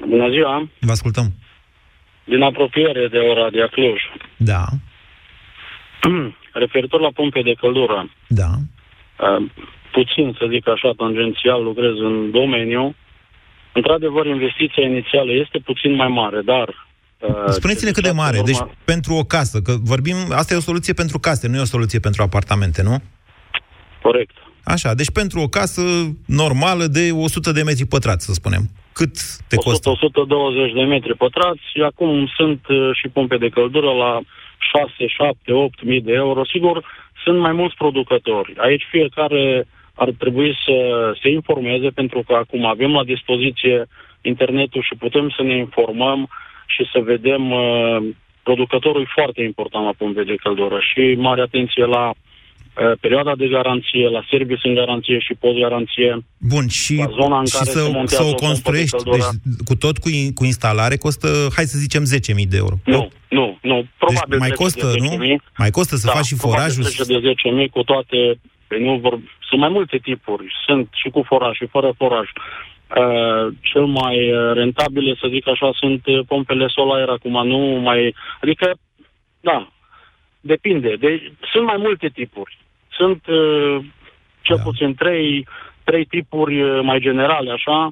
Bună 0.07 0.29
ziua! 0.29 0.69
Vă 0.79 0.91
ascultăm. 0.91 1.33
Din 2.23 2.41
apropiere 2.41 3.07
de 3.07 3.17
Oradea 3.17 3.67
Cluj. 3.67 3.99
Da, 4.37 4.65
Referitor 6.53 6.99
la 7.01 7.09
pompe 7.13 7.41
de 7.41 7.53
căldură, 7.53 8.11
da. 8.27 8.49
uh, 9.19 9.45
puțin, 9.91 10.35
să 10.39 10.45
zic 10.49 10.67
așa, 10.67 10.93
tangențial 10.97 11.63
lucrez 11.63 11.91
în 12.09 12.31
domeniu. 12.31 12.95
Într-adevăr, 13.73 14.25
investiția 14.25 14.83
inițială 14.83 15.31
este 15.31 15.59
puțin 15.65 15.95
mai 15.95 16.07
mare, 16.07 16.41
dar... 16.41 16.87
uh, 17.19 17.29
Spuneți-ne 17.49 17.91
cât 17.91 18.03
de 18.03 18.11
mare. 18.11 18.41
Deci, 18.45 18.57
pentru 18.85 19.13
o 19.13 19.23
casă, 19.23 19.61
că 19.61 19.75
vorbim, 19.83 20.15
asta 20.31 20.53
e 20.53 20.57
o 20.57 20.61
soluție 20.69 20.93
pentru 20.93 21.19
case, 21.19 21.47
nu 21.47 21.57
e 21.57 21.61
o 21.61 21.65
soluție 21.75 21.99
pentru 21.99 22.23
apartamente, 22.23 22.81
nu? 22.81 23.01
Corect. 24.01 24.35
Așa, 24.73 24.93
deci 24.93 25.11
pentru 25.11 25.39
o 25.39 25.47
casă 25.47 25.81
normală 26.25 26.85
de 26.85 27.11
100 27.11 27.51
de 27.51 27.63
metri 27.63 27.85
pătrați, 27.85 28.25
să 28.25 28.33
spunem. 28.33 28.63
Cât 28.93 29.13
te 29.49 29.55
costă? 29.55 29.91
100-120 30.69 30.73
de 30.73 30.83
metri 30.83 31.17
pătrați 31.17 31.61
și 31.71 31.81
acum 31.81 32.29
sunt 32.35 32.67
uh, 32.67 32.89
și 32.93 33.07
pompe 33.07 33.37
de 33.37 33.49
căldură 33.49 33.91
la 33.91 34.19
6, 34.71 35.07
7, 35.07 35.53
8 35.53 35.83
mii 35.83 36.01
de 36.01 36.13
euro. 36.13 36.45
Sigur, 36.45 36.85
sunt 37.23 37.39
mai 37.39 37.51
mulți 37.51 37.75
producători. 37.75 38.53
Aici 38.57 38.83
fiecare 38.89 39.67
ar 39.93 40.09
trebui 40.17 40.57
să 40.65 40.75
se 41.21 41.29
informeze 41.29 41.89
pentru 41.89 42.23
că 42.27 42.33
acum 42.33 42.65
avem 42.65 42.91
la 42.91 43.03
dispoziție 43.03 43.85
internetul 44.21 44.81
și 44.81 44.95
putem 44.99 45.29
să 45.35 45.41
ne 45.41 45.57
informăm 45.57 46.29
și 46.65 46.89
să 46.91 46.99
vedem 46.99 47.51
uh, 47.51 47.97
producătorul 48.43 49.01
e 49.01 49.17
foarte 49.19 49.41
important 49.41 49.85
la 49.85 49.93
pompe 49.97 50.23
de 50.23 50.35
căldură 50.35 50.79
și 50.93 51.15
mare 51.17 51.41
atenție 51.41 51.85
la 51.85 52.09
uh, 52.09 52.15
perioada 52.99 53.35
de 53.35 53.47
garanție, 53.47 54.09
la 54.09 54.23
serviciu 54.29 54.67
în 54.67 54.73
garanție 54.73 55.19
și 55.19 55.33
post-garanție. 55.33 56.25
Bun, 56.37 56.67
și, 56.67 56.95
La 56.95 57.09
zona 57.21 57.39
în 57.39 57.45
și 57.45 57.53
care 57.53 57.69
să, 57.69 57.79
se 57.79 57.91
montează 57.91 58.23
să 58.23 58.23
o 58.23 58.27
o 58.27 58.33
pompă 58.33 58.41
de 58.41 58.47
construiești, 58.47 58.95
căldură. 58.95 59.17
deci 59.17 59.67
cu 59.67 59.75
tot 59.75 59.97
cu, 59.97 60.09
in- 60.09 60.33
cu 60.33 60.43
instalare, 60.45 60.95
costă, 60.95 61.27
hai 61.55 61.65
să 61.65 61.77
zicem, 61.77 62.03
10.000 62.03 62.47
de 62.49 62.57
euro. 62.57 62.75
Nu, 62.85 63.09
nu, 63.29 63.57
nu. 63.61 63.85
Probabil 63.97 64.29
deci 64.29 64.39
mai 64.39 64.49
trece 64.49 64.63
costă, 64.63 64.85
de 64.91 64.99
nu? 65.05 65.35
10.000. 65.37 65.41
Mai 65.57 65.69
costă 65.69 65.95
să 65.95 66.05
da, 66.05 66.11
faci 66.11 66.25
și 66.25 66.35
probabil 66.35 66.59
forajul? 66.59 66.83
trece 66.83 67.03
de 67.13 67.33
10.000 67.65 67.69
cu 67.71 67.83
toate... 67.83 68.39
Păi 68.67 68.83
nu 68.83 68.97
vor... 68.97 69.19
Sunt 69.49 69.59
mai 69.59 69.69
multe 69.69 69.97
tipuri. 69.97 70.45
Sunt 70.65 70.89
și 71.01 71.09
cu 71.09 71.21
foraj 71.27 71.55
și 71.55 71.65
fără 71.65 71.93
foraj. 71.97 72.27
Uh, 73.01 73.53
cel 73.61 73.85
mai 73.85 74.31
uh, 74.31 74.53
rentabile, 74.53 75.15
să 75.21 75.27
zic 75.29 75.47
așa, 75.47 75.69
sunt 75.75 76.05
uh, 76.05 76.19
pompele 76.27 76.67
solar 76.67 77.09
acum, 77.09 77.47
nu 77.47 77.57
mai... 77.57 78.15
Adică, 78.41 78.77
da, 79.39 79.71
depinde. 80.41 80.95
De, 80.99 81.31
sunt 81.51 81.65
mai 81.65 81.77
multe 81.77 82.07
tipuri. 82.07 82.57
Sunt 82.97 83.27
uh, 83.27 83.77
cel 84.41 84.55
Da. 84.55 84.63
da. 84.63 84.69
puțin 84.69 84.95
trei, 84.95 85.47
trei 85.83 86.05
tipuri 86.05 86.61
uh, 86.61 86.79
mai 86.83 86.99
generale, 86.99 87.51
așa, 87.51 87.91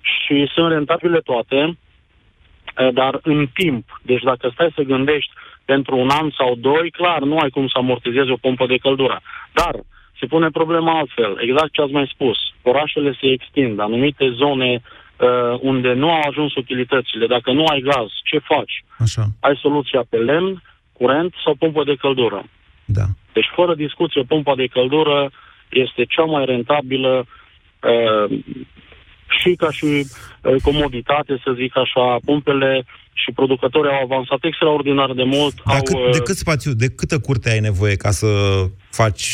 și 0.00 0.50
sunt 0.54 0.70
rentabile 0.72 1.20
toate, 1.20 1.60
uh, 1.64 2.92
dar 2.92 3.20
în 3.22 3.46
timp. 3.54 4.00
Deci 4.02 4.22
dacă 4.22 4.50
stai 4.52 4.72
să 4.74 4.82
gândești 4.82 5.32
pentru 5.64 5.96
un 5.96 6.08
an 6.08 6.30
sau 6.38 6.54
doi, 6.54 6.90
clar, 6.90 7.22
nu 7.22 7.38
ai 7.38 7.50
cum 7.50 7.66
să 7.66 7.78
amortizezi 7.78 8.30
o 8.30 8.36
pompă 8.36 8.66
de 8.66 8.76
căldură. 8.76 9.20
Dar 9.52 9.74
se 10.18 10.26
pune 10.26 10.50
problema 10.50 10.98
altfel, 10.98 11.36
exact 11.40 11.72
ce 11.72 11.80
ați 11.82 11.92
mai 11.92 12.10
spus. 12.14 12.38
Orașele 12.62 13.16
se 13.20 13.26
extind, 13.26 13.80
anumite 13.80 14.30
zone 14.30 14.80
uh, 14.80 15.58
unde 15.60 15.92
nu 15.92 16.10
au 16.10 16.20
ajuns 16.28 16.54
utilitățile. 16.54 17.26
Dacă 17.26 17.52
nu 17.52 17.64
ai 17.64 17.80
gaz, 17.80 18.08
ce 18.24 18.38
faci? 18.38 18.84
Așa, 18.98 19.24
Ai 19.40 19.56
soluția 19.62 20.04
pe 20.08 20.16
lemn, 20.16 20.62
curent 20.92 21.34
sau 21.44 21.54
pompă 21.54 21.84
de 21.84 21.94
căldură. 21.94 22.44
Da. 22.84 23.04
Deci, 23.32 23.50
fără 23.54 23.74
discuție, 23.74 24.22
pompa 24.22 24.54
de 24.54 24.66
căldură 24.66 25.30
este 25.68 26.04
cea 26.04 26.24
mai 26.24 26.44
rentabilă 26.44 27.26
uh, 27.80 28.38
și 29.40 29.54
ca 29.54 29.70
și 29.70 29.84
uh, 29.84 30.56
comoditate, 30.62 31.40
să 31.44 31.52
zic 31.56 31.76
așa, 31.76 32.16
pompele 32.24 32.84
și 33.12 33.32
producătorii 33.32 33.90
au 33.90 34.02
avansat 34.02 34.38
extraordinar 34.40 35.12
de 35.12 35.22
mult. 35.22 35.54
Dar 35.64 35.76
au, 35.76 35.82
cât, 35.82 35.94
uh, 35.94 36.10
de 36.12 36.18
cât 36.18 36.36
spațiu, 36.36 36.72
de 36.72 36.88
câtă 36.88 37.18
curte 37.18 37.50
ai 37.50 37.60
nevoie 37.60 37.96
ca 37.96 38.10
să 38.10 38.28
faci 38.90 39.26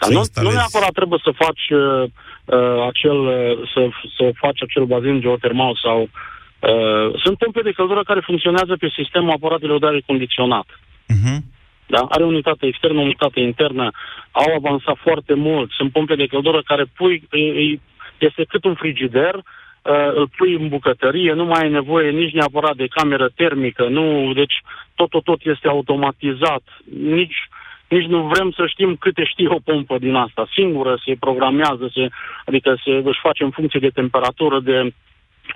Dar 0.00 0.08
să 0.08 0.12
nu, 0.12 0.18
instalezi? 0.18 0.52
nu 0.52 0.58
neapărat 0.58 0.92
trebuie 0.92 1.20
să 1.22 1.32
faci 1.44 1.64
uh, 1.70 2.04
uh, 2.44 2.86
acel, 2.90 3.18
uh, 3.26 3.68
să, 3.72 3.88
să 4.16 4.30
faci 4.34 4.62
acel 4.62 4.84
bazin 4.84 5.20
geotermal 5.20 5.78
sau 5.82 5.98
uh, 6.02 7.20
sunt 7.22 7.38
pompe 7.38 7.60
de 7.62 7.72
căldură 7.72 8.02
care 8.02 8.20
funcționează 8.20 8.76
pe 8.76 8.88
sistemul 8.96 9.30
aparatelor 9.30 9.78
de 9.78 9.86
aer 9.86 10.02
condiționat. 10.06 10.66
Mhm. 11.06 11.49
Da? 11.90 12.06
Are 12.08 12.24
unitate 12.24 12.66
externă, 12.66 13.00
unitate 13.00 13.40
internă, 13.40 13.90
au 14.32 14.54
avansat 14.54 14.96
foarte 14.96 15.34
mult. 15.34 15.70
Sunt 15.70 15.92
pompe 15.92 16.14
de 16.14 16.26
căldură 16.26 16.62
care 16.64 16.84
pui, 16.96 17.22
e- 17.30 17.38
e- 17.38 17.80
este 18.18 18.44
cât 18.48 18.64
un 18.64 18.74
frigider, 18.74 19.34
uh, 19.34 20.10
îl 20.14 20.28
pui 20.36 20.54
în 20.54 20.68
bucătărie, 20.68 21.32
nu 21.32 21.44
mai 21.44 21.62
ai 21.62 21.70
nevoie 21.70 22.10
nici 22.10 22.32
neapărat 22.32 22.76
de 22.76 22.86
cameră 22.86 23.28
termică, 23.34 23.88
nu, 23.88 24.32
deci 24.32 24.54
tot, 24.94 25.10
tot, 25.10 25.24
tot 25.24 25.40
este 25.42 25.68
automatizat. 25.68 26.62
Nici, 27.02 27.48
nici 27.88 28.06
nu 28.06 28.22
vrem 28.22 28.50
să 28.50 28.66
știm 28.66 28.96
câte 28.96 29.24
știe 29.24 29.48
o 29.48 29.58
pompă 29.64 29.98
din 29.98 30.14
asta. 30.14 30.48
Singură 30.52 31.00
se 31.04 31.16
programează, 31.20 31.90
se, 31.94 32.08
adică 32.44 32.80
se 32.84 32.90
își 32.90 33.20
face 33.22 33.44
în 33.44 33.50
funcție 33.50 33.80
de 33.80 33.88
temperatură, 33.88 34.60
de 34.60 34.92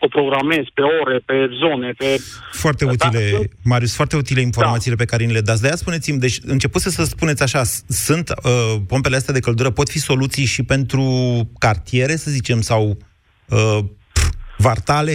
o 0.00 0.08
programezi 0.08 0.70
pe 0.74 0.82
ore, 0.82 1.18
pe 1.24 1.48
zone, 1.52 1.92
pe... 1.98 2.16
Foarte 2.52 2.84
Da, 2.84 2.90
utile, 2.90 3.28
sunt- 3.28 3.50
Marius, 3.64 3.94
foarte 3.96 4.16
utile 4.16 4.40
informațiile 4.40 4.96
pe 4.96 5.04
care 5.04 5.24
ni 5.24 5.32
le 5.32 5.40
dați. 5.40 5.60
De 5.60 5.66
aia 5.66 5.76
spuneți-mi, 5.76 6.18
deci 6.18 6.36
începuse 6.46 6.90
să 6.90 7.04
spuneți 7.04 7.42
așa, 7.42 7.62
s- 7.62 7.84
sunt 7.88 8.28
uh, 8.30 8.74
pompele 8.88 9.16
astea 9.16 9.34
de 9.34 9.40
căldură, 9.40 9.70
pot 9.70 9.88
fi 9.88 9.98
soluții 9.98 10.44
și 10.46 10.62
pentru 10.64 11.02
cartiere, 11.58 12.16
să 12.16 12.30
zicem, 12.30 12.60
sau 12.60 12.82
uh, 13.48 13.78
pf, 14.12 14.28
vartale? 14.56 15.12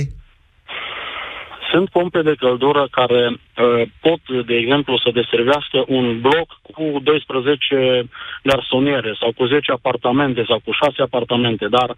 Sunt 1.71 1.89
pompe 1.89 2.21
de 2.21 2.35
căldură 2.39 2.87
care 2.91 3.21
uh, 3.29 3.87
pot, 4.01 4.21
de 4.45 4.55
exemplu, 4.55 4.97
să 4.97 5.09
deservească 5.13 5.83
un 5.87 6.21
bloc 6.21 6.47
cu 6.61 6.99
12 7.03 8.09
garsoniere 8.43 9.15
sau 9.19 9.31
cu 9.33 9.45
10 9.45 9.71
apartamente 9.71 10.43
sau 10.47 10.59
cu 10.65 10.71
6 10.71 11.01
apartamente, 11.01 11.67
dar 11.67 11.95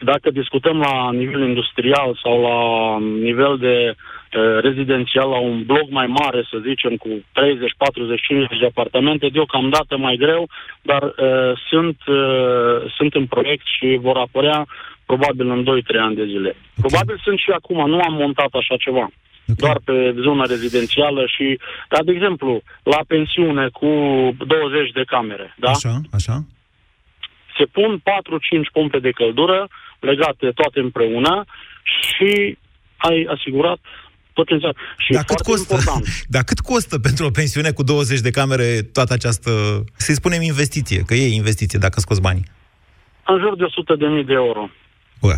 dacă 0.00 0.30
discutăm 0.30 0.78
la 0.78 1.12
nivel 1.12 1.48
industrial 1.48 2.18
sau 2.22 2.40
la 2.40 2.58
nivel 2.98 3.58
de 3.58 3.94
uh, 3.94 4.60
rezidențial, 4.60 5.28
la 5.28 5.38
un 5.38 5.64
bloc 5.64 5.90
mai 5.90 6.06
mare, 6.06 6.46
să 6.50 6.56
zicem, 6.68 6.96
cu 6.96 7.08
30, 7.32 7.74
40, 7.76 8.20
50 8.20 8.58
de 8.58 8.66
apartamente, 8.66 9.28
deocamdată 9.28 9.96
mai 9.96 10.16
greu, 10.16 10.48
dar 10.82 11.02
uh, 11.02 11.52
sunt, 11.68 11.98
uh, 12.06 12.92
sunt 12.96 13.14
în 13.14 13.26
proiect 13.26 13.66
și 13.78 13.98
vor 14.00 14.16
apărea 14.16 14.66
probabil 15.06 15.50
în 15.50 15.62
2-3 15.62 15.98
ani 16.00 16.16
de 16.16 16.24
zile. 16.24 16.56
Probabil 16.80 17.20
sunt 17.22 17.38
și 17.38 17.50
acum, 17.50 17.88
nu 17.88 17.98
am 18.00 18.14
montat 18.14 18.52
așa 18.52 18.76
ceva. 18.76 19.10
Doar 19.56 19.78
pe 19.84 20.14
zona 20.20 20.44
rezidențială 20.44 21.22
și, 21.26 21.58
dar, 21.88 22.02
de 22.02 22.12
exemplu, 22.12 22.62
la 22.82 23.00
pensiune 23.06 23.68
cu 23.72 23.88
20 24.46 24.90
de 24.92 25.04
camere, 25.06 25.54
da? 25.56 25.70
Așa, 25.70 26.00
așa. 26.12 26.44
se 27.56 27.64
pun 27.64 27.98
4-5 27.98 28.02
pompe 28.72 28.98
de 28.98 29.10
căldură 29.10 29.68
legate 30.00 30.50
toate 30.60 30.80
împreună 30.80 31.44
și 31.82 32.58
ai 32.96 33.26
asigurat 33.34 33.78
potențial. 34.32 34.76
Și 34.98 35.12
Dar 35.12 35.22
e 35.22 35.24
cât 35.24 35.40
foarte 35.40 35.50
costă? 35.50 35.74
important. 35.74 36.04
Dar 36.34 36.42
cât 36.42 36.58
costă 36.58 36.98
pentru 36.98 37.26
o 37.26 37.30
pensiune 37.30 37.70
cu 37.70 37.82
20 37.82 38.20
de 38.20 38.30
camere 38.30 38.82
toată 38.82 39.12
această, 39.12 39.50
să-i 39.96 40.14
spunem 40.14 40.42
investiție, 40.42 41.00
că 41.06 41.14
e 41.14 41.34
investiție 41.34 41.78
dacă 41.78 42.00
scoți 42.00 42.20
banii? 42.20 42.44
În 43.26 43.38
jur 43.38 43.56
de 43.56 43.64
100 43.64 43.94
de 43.94 44.06
mii 44.06 44.24
de 44.24 44.32
euro. 44.32 44.70
Ua. 45.20 45.36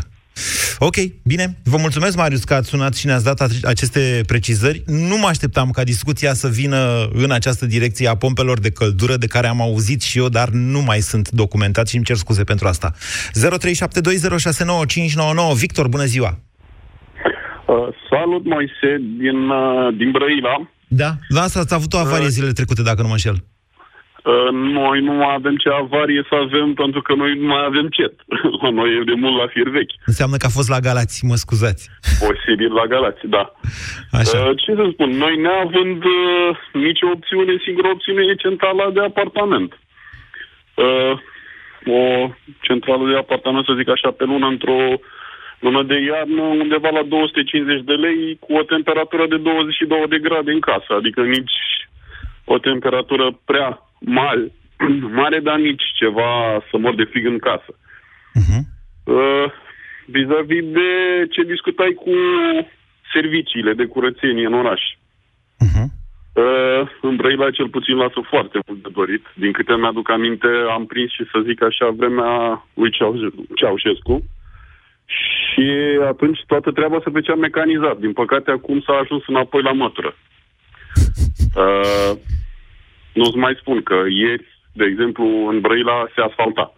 Ok, 0.78 0.94
bine. 1.22 1.58
Vă 1.64 1.76
mulțumesc, 1.76 2.16
Marius, 2.16 2.44
că 2.44 2.54
ați 2.54 2.68
sunat 2.68 2.94
și 2.94 3.06
ne-ați 3.06 3.24
dat 3.24 3.40
ace- 3.40 3.66
aceste 3.66 4.20
precizări. 4.26 4.82
Nu 4.86 5.18
mă 5.18 5.26
așteptam 5.26 5.70
ca 5.70 5.84
discuția 5.84 6.34
să 6.34 6.48
vină 6.48 7.08
în 7.12 7.30
această 7.30 7.66
direcție 7.66 8.08
a 8.08 8.16
pompelor 8.16 8.60
de 8.60 8.70
căldură, 8.70 9.16
de 9.16 9.26
care 9.26 9.46
am 9.46 9.60
auzit 9.60 10.02
și 10.02 10.18
eu, 10.18 10.28
dar 10.28 10.48
nu 10.48 10.80
mai 10.80 11.00
sunt 11.00 11.30
documentat 11.30 11.88
și 11.88 11.96
îmi 11.96 12.04
cer 12.04 12.16
scuze 12.16 12.44
pentru 12.44 12.68
asta. 12.68 12.92
0372069599. 12.92 12.96
Victor, 15.54 15.88
bună 15.88 16.04
ziua! 16.04 16.38
Uh, 17.66 17.76
salut, 18.10 18.44
Moise, 18.44 18.96
din, 19.18 19.48
uh, 19.48 19.96
din 19.96 20.10
Brăila. 20.10 20.70
Da? 20.88 21.16
La 21.28 21.40
asta 21.40 21.60
ați 21.60 21.74
avut 21.74 21.92
o 21.92 21.98
avarie 21.98 22.28
zilele 22.28 22.52
trecute, 22.52 22.82
dacă 22.82 23.00
nu 23.00 23.06
mă 23.06 23.12
înșel. 23.12 23.44
Uh, 24.22 24.50
noi 24.52 25.00
nu 25.00 25.12
mai 25.12 25.34
avem 25.34 25.56
ce 25.56 25.68
avarie 25.68 26.22
să 26.28 26.34
avem, 26.34 26.74
pentru 26.74 27.02
că 27.02 27.14
noi 27.14 27.34
nu 27.34 27.46
mai 27.46 27.64
avem 27.64 27.88
cet. 27.88 28.14
La 28.62 28.70
noi 28.70 28.88
e 28.96 29.10
de 29.12 29.16
mult 29.22 29.36
la 29.36 29.46
fier 29.46 29.68
vechi. 29.68 29.94
Înseamnă 30.06 30.36
că 30.36 30.46
a 30.46 30.56
fost 30.58 30.68
la 30.68 30.84
Galați, 30.86 31.24
mă 31.24 31.34
scuzați. 31.34 31.90
Posibil 32.26 32.72
la 32.72 32.86
Galați, 32.86 33.26
da. 33.26 33.44
Așa. 34.20 34.38
Uh, 34.38 34.56
ce 34.62 34.74
să 34.74 34.84
spun, 34.92 35.10
noi 35.24 35.36
neavând 35.46 36.04
uh, 36.04 36.56
nicio 36.72 37.06
opțiune, 37.14 37.52
singura 37.64 37.90
opțiune 37.90 38.22
e 38.22 38.34
centrala 38.34 38.90
de 38.90 39.00
apartament. 39.00 39.78
Uh, 40.74 41.14
o 41.98 42.30
centrală 42.60 43.04
de 43.10 43.16
apartament, 43.16 43.64
să 43.64 43.78
zic 43.78 43.88
așa, 43.88 44.10
pe 44.10 44.24
lună, 44.24 44.46
într-o 44.46 44.80
lună 45.58 45.82
de 45.82 45.98
iarnă, 46.10 46.42
undeva 46.42 46.90
la 46.98 47.02
250 47.02 47.82
de 47.90 47.92
lei, 47.92 48.36
cu 48.40 48.52
o 48.54 48.62
temperatură 48.62 49.26
de 49.26 49.36
22 49.36 50.04
de 50.08 50.18
grade 50.18 50.50
în 50.52 50.60
casă. 50.60 50.90
Adică 50.98 51.20
nici 51.22 51.58
o 52.44 52.58
temperatură 52.58 53.38
prea 53.44 53.91
mare, 54.04 54.52
mare 55.20 55.38
dar 55.40 55.58
nici 55.58 55.82
ceva 55.94 56.62
să 56.70 56.76
mor 56.78 56.94
de 56.94 57.04
frig 57.04 57.26
în 57.26 57.38
casă. 57.38 57.74
Uh, 59.04 59.44
vis-a-vis 60.06 60.64
de 60.64 60.90
ce 61.30 61.42
discutai 61.42 61.92
cu 61.92 62.10
serviciile 63.12 63.72
de 63.72 63.84
curățenie 63.84 64.46
în 64.46 64.54
oraș. 64.54 64.82
Uh, 66.34 66.88
în 67.02 67.16
Brăila 67.16 67.50
cel 67.50 67.68
puțin 67.68 67.96
lasă 67.96 68.20
foarte 68.28 68.58
mult 68.66 68.82
de 68.82 68.88
dorit. 68.92 69.24
Din 69.34 69.52
câte 69.52 69.74
mi-aduc 69.76 70.10
aminte, 70.10 70.46
am 70.70 70.86
prins 70.86 71.10
și 71.10 71.24
să 71.32 71.42
zic 71.46 71.62
așa 71.62 71.88
vremea 71.96 72.64
lui 72.74 72.90
Ceau- 72.90 73.34
Ceaușescu. 73.54 74.24
Și 75.06 75.66
atunci 76.08 76.38
toată 76.46 76.70
treaba 76.70 77.00
se 77.04 77.10
făcea 77.10 77.34
mecanizat. 77.34 77.98
Din 77.98 78.12
păcate 78.12 78.50
acum 78.50 78.80
s-a 78.80 78.92
ajuns 78.92 79.22
înapoi 79.26 79.62
la 79.62 79.72
mătură. 79.72 80.16
Uh, 81.54 82.12
nu-ți 83.12 83.36
mai 83.36 83.54
spun 83.60 83.82
că 83.82 83.94
ieri, 84.08 84.44
de 84.72 84.84
exemplu, 84.84 85.24
în 85.48 85.60
Brăila 85.60 86.06
se 86.14 86.20
asfalta. 86.20 86.74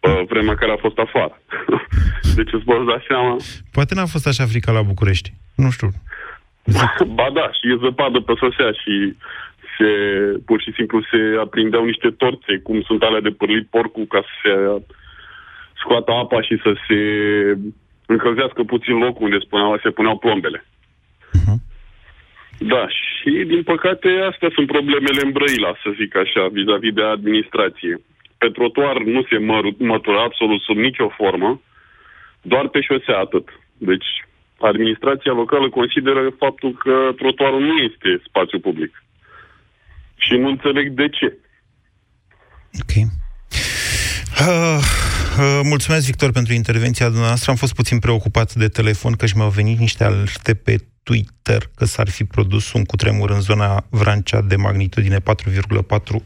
Uh, 0.00 0.22
vremea 0.28 0.54
care 0.54 0.72
a 0.72 0.84
fost 0.86 0.98
afară. 0.98 1.42
deci 2.36 2.52
îți 2.52 2.64
poți 2.64 2.86
da 2.86 2.98
seama. 3.08 3.36
Poate 3.72 3.94
n-a 3.94 4.06
fost 4.06 4.26
așa 4.26 4.44
frică 4.44 4.70
la 4.72 4.82
București. 4.82 5.32
Nu 5.54 5.70
știu. 5.70 5.88
ba 7.18 7.28
da, 7.32 7.46
și 7.56 7.72
e 7.72 7.82
zăpadă 7.84 8.20
pe 8.20 8.32
sosea 8.38 8.70
și 8.82 9.16
se, 9.76 9.90
pur 10.46 10.60
și 10.62 10.72
simplu 10.76 11.00
se 11.10 11.20
aprindeau 11.40 11.84
niște 11.84 12.10
torțe, 12.10 12.58
cum 12.62 12.82
sunt 12.82 13.02
alea 13.02 13.20
de 13.20 13.30
pârlit 13.30 13.66
porcul, 13.66 14.06
ca 14.06 14.20
să 14.20 14.32
se 14.42 14.82
scoată 15.80 16.12
apa 16.12 16.42
și 16.42 16.60
să 16.64 16.72
se 16.86 16.98
încălzească 18.06 18.62
puțin 18.62 18.96
locul 18.98 19.24
unde 19.24 19.38
spuneau, 19.38 19.78
se 19.82 19.90
puneau 19.90 20.18
plombele. 20.18 20.64
Da, 22.58 22.88
și 22.88 23.30
din 23.46 23.62
păcate 23.62 24.08
astea 24.30 24.50
sunt 24.54 24.66
problemele 24.66 25.20
în 25.24 25.30
Brăila, 25.30 25.72
să 25.82 25.88
zic 26.00 26.16
așa, 26.16 26.42
vis-a-vis 26.52 26.92
de 26.92 27.02
administrație. 27.02 27.94
Pe 28.38 28.48
trotuar 28.48 28.96
nu 29.14 29.22
se 29.22 29.36
măr- 29.36 29.78
mătură 29.78 30.18
absolut 30.18 30.60
sub 30.60 30.76
nicio 30.76 31.08
formă, 31.08 31.60
doar 32.42 32.68
pe 32.68 32.80
șosea 32.80 33.18
atât. 33.18 33.48
Deci 33.78 34.08
administrația 34.60 35.32
locală 35.32 35.68
consideră 35.68 36.22
faptul 36.38 36.72
că 36.72 37.12
trotuarul 37.16 37.60
nu 37.60 37.76
este 37.76 38.22
spațiu 38.28 38.58
public. 38.60 39.02
Și 40.16 40.34
nu 40.36 40.48
înțeleg 40.48 40.88
de 40.90 41.08
ce. 41.08 41.36
Uh, 44.40 44.78
uh, 45.38 45.60
mulțumesc, 45.62 46.06
Victor, 46.06 46.32
pentru 46.32 46.52
intervenția 46.52 47.06
dumneavoastră. 47.06 47.50
Am 47.50 47.56
fost 47.56 47.74
puțin 47.74 47.98
preocupat 47.98 48.54
de 48.54 48.68
telefon, 48.68 49.12
că 49.12 49.26
și 49.26 49.36
mi-au 49.36 49.48
venit 49.48 49.78
niște 49.78 50.04
alerte 50.04 50.54
pe 50.54 50.76
Twitter 51.02 51.70
că 51.74 51.84
s-ar 51.84 52.08
fi 52.08 52.24
produs 52.24 52.72
un 52.72 52.84
cutremur 52.84 53.30
în 53.30 53.40
zona 53.40 53.84
Vrancea 53.90 54.40
de 54.40 54.56
magnitudine 54.56 55.20
4,4 55.20 55.22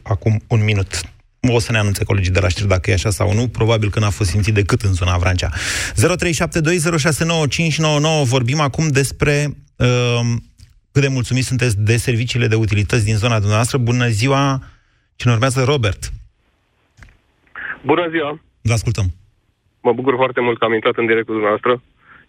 acum 0.03 0.41
un 0.47 0.63
minut. 0.63 1.01
O 1.51 1.59
să 1.59 1.71
ne 1.71 1.77
anunțe 1.77 2.03
colegii 2.03 2.31
de 2.31 2.39
la 2.39 2.47
știri 2.47 2.67
dacă 2.67 2.89
e 2.89 2.93
așa 2.93 3.09
sau 3.09 3.33
nu. 3.33 3.47
Probabil 3.47 3.89
că 3.89 3.99
n-a 3.99 4.09
fost 4.09 4.29
simțit 4.29 4.53
decât 4.53 4.81
în 4.81 4.93
zona 4.93 5.17
Vrancea. 5.17 5.49
0372069599. 5.49 5.53
Vorbim 8.23 8.59
acum 8.59 8.87
despre 8.87 9.57
uh, 9.75 10.19
cât 10.91 11.01
de 11.01 11.07
mulțumiți 11.07 11.47
sunteți 11.47 11.79
de 11.79 11.97
serviciile 11.97 12.47
de 12.47 12.55
utilități 12.55 13.05
din 13.05 13.15
zona 13.15 13.35
dumneavoastră. 13.35 13.77
Bună 13.77 14.07
ziua! 14.07 14.61
Cine 15.15 15.33
urmează? 15.33 15.63
Robert. 15.63 16.11
Bună 17.85 18.07
ziua! 18.09 18.39
Vă 18.61 18.73
ascultăm. 18.73 19.05
Mă 19.81 19.93
bucur 19.93 20.15
foarte 20.15 20.41
mult 20.41 20.59
că 20.59 20.65
am 20.65 20.73
intrat 20.73 20.95
în 20.95 21.05
directul 21.05 21.33
dumneavoastră. 21.33 21.81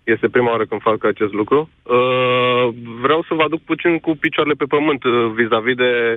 Este 0.05 0.29
prima 0.29 0.51
oară 0.51 0.65
când 0.65 0.81
fac 0.81 1.05
acest 1.05 1.33
lucru. 1.33 1.71
Uh, 1.83 2.75
vreau 3.01 3.25
să 3.29 3.35
vă 3.35 3.43
aduc 3.43 3.63
puțin 3.63 3.99
cu 3.99 4.17
picioarele 4.17 4.55
pe 4.55 4.65
pământ 4.65 5.05
uh, 5.05 5.31
vis-a-vis 5.35 5.75
de 5.75 6.17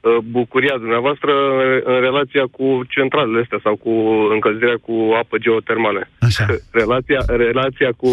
uh, 0.00 0.16
bucuria 0.30 0.76
dumneavoastră 0.76 1.32
în 1.84 2.00
relația 2.00 2.44
cu 2.50 2.82
centralele 2.88 3.40
astea 3.40 3.60
sau 3.62 3.76
cu 3.76 3.90
încălzirea 4.32 4.76
cu 4.82 5.12
apă 5.20 5.38
geotermale. 5.38 6.10
Așa. 6.20 6.46
Relația, 6.80 7.20
relația 7.26 7.90
cu 7.96 8.08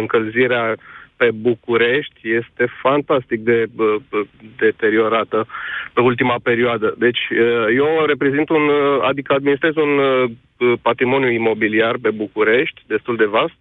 încălzirea 0.00 0.76
pe 1.16 1.30
București 1.30 2.20
este 2.22 2.66
fantastic 2.82 3.40
de 3.40 3.66
bă, 3.74 3.96
bă, 4.10 4.22
deteriorată 4.56 5.46
pe 5.92 6.00
ultima 6.00 6.36
perioadă. 6.42 6.94
Deci 6.98 7.18
uh, 7.30 7.66
eu 7.76 8.04
reprezint 8.06 8.48
un, 8.48 8.68
uh, 8.68 8.98
adică 9.02 9.32
administrez 9.32 9.76
un 9.76 9.98
uh, 9.98 10.30
patrimoniu 10.82 11.30
imobiliar 11.30 11.96
pe 12.02 12.10
București, 12.10 12.82
destul 12.86 13.16
de 13.16 13.24
vast, 13.24 13.54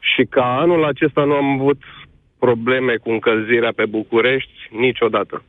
și 0.00 0.24
ca 0.24 0.58
anul 0.58 0.84
acesta 0.84 1.24
nu 1.24 1.34
am 1.34 1.60
avut 1.60 1.82
probleme 2.38 2.96
cu 2.96 3.10
încălzirea 3.10 3.72
pe 3.76 3.86
București 3.86 4.58
niciodată. 4.70 5.44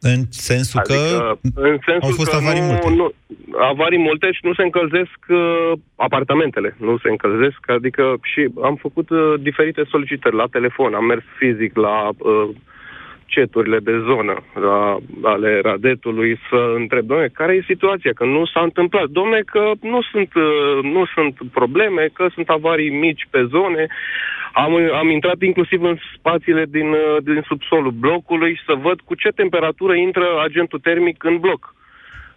În 0.00 0.20
sensul 0.30 0.80
Adică, 0.80 1.38
că 1.54 1.60
în 1.70 1.78
sensul 1.86 2.08
au 2.08 2.10
fost 2.20 2.30
că 2.30 2.36
avarii 2.36 2.60
nu, 2.60 2.66
multe. 2.66 2.94
Nu, 2.94 3.12
avarii 3.58 3.98
multe 3.98 4.32
și 4.32 4.40
nu 4.42 4.54
se 4.54 4.62
încălzesc 4.62 5.18
uh, 5.28 5.72
apartamentele, 5.96 6.76
nu 6.78 6.98
se 6.98 7.08
încălzesc, 7.08 7.60
adică 7.70 8.16
și 8.22 8.48
am 8.62 8.76
făcut 8.76 9.10
uh, 9.10 9.34
diferite 9.40 9.82
solicitări 9.88 10.36
la 10.36 10.46
telefon, 10.50 10.94
am 10.94 11.04
mers 11.04 11.22
fizic 11.38 11.76
la 11.76 12.08
uh, 12.08 12.48
ceturile 13.34 13.78
de 13.88 13.96
zonă 14.08 14.34
la, 14.66 14.78
ale 15.22 15.60
Radetului 15.60 16.38
să 16.48 16.60
întreb, 16.76 17.04
domne, 17.06 17.28
care 17.40 17.52
e 17.54 17.72
situația? 17.72 18.12
Că 18.14 18.24
nu 18.24 18.42
s-a 18.52 18.62
întâmplat. 18.68 19.06
Domne, 19.20 19.40
că 19.52 19.62
nu 19.80 20.00
sunt, 20.10 20.30
uh, 20.34 20.78
nu 20.82 21.02
sunt 21.14 21.34
probleme, 21.58 22.02
că 22.12 22.24
sunt 22.34 22.48
avarii 22.48 22.90
mici 23.06 23.26
pe 23.30 23.42
zone. 23.54 23.86
Am, 24.52 24.72
am 25.00 25.08
intrat 25.10 25.40
inclusiv 25.42 25.82
în 25.82 25.96
spațiile 26.16 26.64
din, 26.76 26.88
uh, 26.90 27.16
din 27.28 27.40
subsolul 27.46 27.90
blocului 28.04 28.60
să 28.66 28.72
văd 28.86 28.98
cu 29.00 29.14
ce 29.14 29.28
temperatură 29.28 29.94
intră 29.94 30.26
agentul 30.46 30.78
termic 30.78 31.24
în 31.24 31.36
bloc 31.38 31.74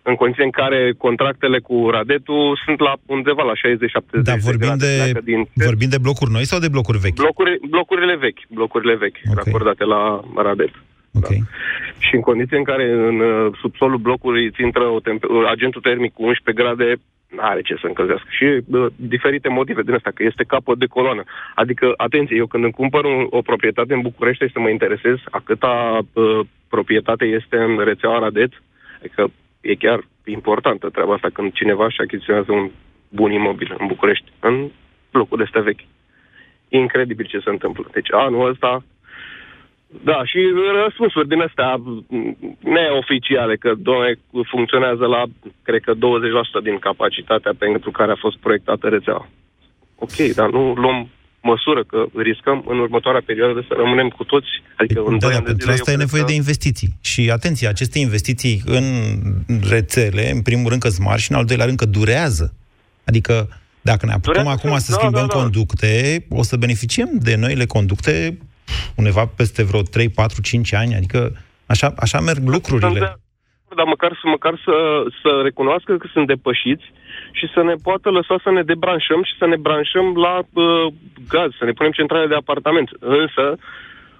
în 0.09 0.15
condiții 0.15 0.43
în 0.43 0.55
care 0.61 0.93
contractele 0.97 1.59
cu 1.59 1.75
Radetul 1.89 2.59
sunt 2.65 2.79
la 2.79 2.93
undeva 3.05 3.43
la 3.43 3.53
60-70 3.53 4.23
Da, 4.23 4.33
vorbim 4.49 4.67
grade. 4.67 4.85
de, 4.85 4.93
pleacă 5.01 5.21
Din 5.31 5.41
vorbim 5.53 5.89
de 5.89 6.03
blocuri 6.05 6.31
noi 6.31 6.45
sau 6.51 6.59
de 6.59 6.73
blocuri 6.75 6.97
vechi? 7.05 7.19
blocuri, 7.23 7.59
blocurile 7.69 8.15
vechi, 8.15 8.41
blocurile 8.49 8.95
vechi, 8.95 9.19
okay. 9.29 9.43
racordate 9.43 9.83
la 9.83 10.01
Radet. 10.35 10.73
Okay. 11.17 11.37
Da. 11.37 11.57
Și 11.99 12.15
în 12.15 12.21
condiții 12.21 12.57
în 12.57 12.63
care 12.63 12.91
în 12.91 13.19
uh, 13.19 13.53
subsolul 13.61 13.97
blocului 13.97 14.45
îți 14.45 14.61
intră 14.61 14.83
o 14.83 14.99
temp- 14.99 15.29
uh, 15.29 15.47
agentul 15.49 15.81
termic 15.81 16.13
cu 16.13 16.23
11 16.23 16.63
grade, 16.63 16.95
are 17.35 17.61
ce 17.61 17.75
să 17.81 17.87
încălzească. 17.87 18.27
Și 18.29 18.45
uh, 18.45 18.85
diferite 18.95 19.49
motive 19.49 19.81
din 19.81 19.93
asta, 19.93 20.11
că 20.13 20.23
este 20.23 20.43
capăt 20.43 20.77
de 20.77 20.85
coloană. 20.85 21.23
Adică, 21.55 21.93
atenție, 21.97 22.35
eu 22.35 22.45
când 22.45 22.63
îmi 22.63 22.73
cumpăr 22.73 23.03
un, 23.03 23.27
o 23.29 23.41
proprietate 23.41 23.93
în 23.93 24.01
București, 24.01 24.43
este 24.43 24.57
să 24.57 24.63
mă 24.63 24.69
interesez 24.69 25.17
a 25.29 25.41
câta 25.43 25.99
uh, 26.13 26.39
proprietate 26.69 27.25
este 27.25 27.57
în 27.57 27.77
rețeaua 27.83 28.19
Radet, 28.19 28.51
adică 28.99 29.31
e 29.61 29.75
chiar 29.75 29.99
importantă 30.25 30.89
treaba 30.89 31.13
asta 31.13 31.29
când 31.33 31.53
cineva 31.53 31.85
își 31.85 32.01
achiziționează 32.01 32.51
un 32.51 32.69
bun 33.09 33.31
imobil 33.31 33.75
în 33.79 33.87
București, 33.87 34.31
în 34.39 34.69
blocul 35.11 35.37
de 35.37 35.43
astea 35.43 35.61
vechi. 35.61 35.85
E 36.69 36.77
incredibil 36.77 37.25
ce 37.25 37.39
se 37.39 37.49
întâmplă. 37.49 37.87
Deci 37.91 38.11
anul 38.11 38.49
ăsta 38.49 38.83
da, 40.03 40.25
și 40.25 40.39
răspunsuri 40.83 41.27
din 41.27 41.41
astea 41.41 41.75
m, 41.75 42.05
neoficiale, 42.59 43.55
că 43.55 43.73
doamne, 43.77 44.19
funcționează 44.53 45.05
la, 45.05 45.23
cred 45.63 45.81
că 45.81 45.93
20% 45.93 45.97
din 46.63 46.77
capacitatea 46.79 47.53
pentru 47.57 47.91
care 47.91 48.11
a 48.11 48.23
fost 48.25 48.37
proiectată 48.37 48.87
rețeaua. 48.87 49.29
Ok, 49.95 50.15
dar 50.35 50.49
nu 50.49 50.73
luăm 50.73 51.09
măsură 51.41 51.83
că 51.83 52.05
riscăm 52.15 52.63
în 52.67 52.79
următoarea 52.79 53.21
perioadă 53.25 53.65
să 53.67 53.73
rămânem 53.77 54.09
cu 54.09 54.23
toți, 54.23 54.47
adică 54.75 54.99
în 55.05 55.17
Da, 55.19 55.27
doi 55.27 55.29
da, 55.29 55.35
ani 55.35 55.45
de 55.45 55.49
pentru 55.51 55.63
zile, 55.65 55.73
asta 55.73 55.91
eu 55.91 55.95
e 55.95 55.97
cred 55.97 56.05
nevoie 56.07 56.21
că- 56.21 56.27
de 56.31 56.35
investiții. 56.43 56.89
Și 57.01 57.29
atenție, 57.31 57.67
aceste 57.67 57.99
investiții 57.99 58.61
în 58.65 58.85
rețele, 59.69 60.29
în 60.31 60.41
primul 60.41 60.69
rând 60.69 60.81
că 60.81 60.89
sunt 60.89 61.05
mari 61.07 61.21
și 61.21 61.31
în 61.31 61.37
al 61.37 61.45
doilea 61.45 61.65
rând 61.65 61.77
că 61.77 61.85
durează. 61.85 62.53
Adică 63.05 63.33
dacă 63.81 64.05
ne 64.05 64.11
apucăm 64.11 64.33
Durează, 64.43 64.59
acum 64.65 64.77
să 64.77 64.91
da, 64.91 64.97
schimbăm 64.97 65.27
da, 65.27 65.33
da. 65.33 65.39
conducte, 65.39 66.25
o 66.29 66.43
să 66.43 66.55
beneficiem 66.57 67.09
de 67.13 67.35
noile 67.35 67.65
conducte 67.65 68.37
undeva 68.97 69.25
peste 69.39 69.63
vreo 69.63 69.81
3, 69.81 70.09
4, 70.09 70.41
5 70.41 70.73
ani. 70.73 70.95
Adică 70.95 71.31
așa, 71.65 71.93
așa 71.97 72.19
merg 72.19 72.37
Sunt 72.37 72.49
lucrurile. 72.55 72.99
de- 72.99 73.15
Dar 73.75 73.85
măcar, 73.85 74.11
să, 74.21 74.25
măcar 74.35 74.53
să, 74.65 74.75
să 75.21 75.29
recunoască 75.43 75.97
că 75.97 76.07
sunt 76.13 76.27
depășiți 76.27 76.85
și 77.31 77.45
să 77.53 77.63
ne 77.63 77.73
poată 77.83 78.09
lăsa 78.09 78.35
să 78.43 78.51
ne 78.51 78.63
debranșăm 78.63 79.23
și 79.23 79.33
să 79.39 79.45
ne 79.45 79.55
branșăm 79.65 80.07
la 80.25 80.35
uh, 80.37 80.93
gaz, 81.33 81.49
să 81.59 81.65
ne 81.65 81.71
punem 81.71 81.91
centrale 81.91 82.27
de 82.27 82.35
apartament. 82.35 82.89
Însă, 82.99 83.45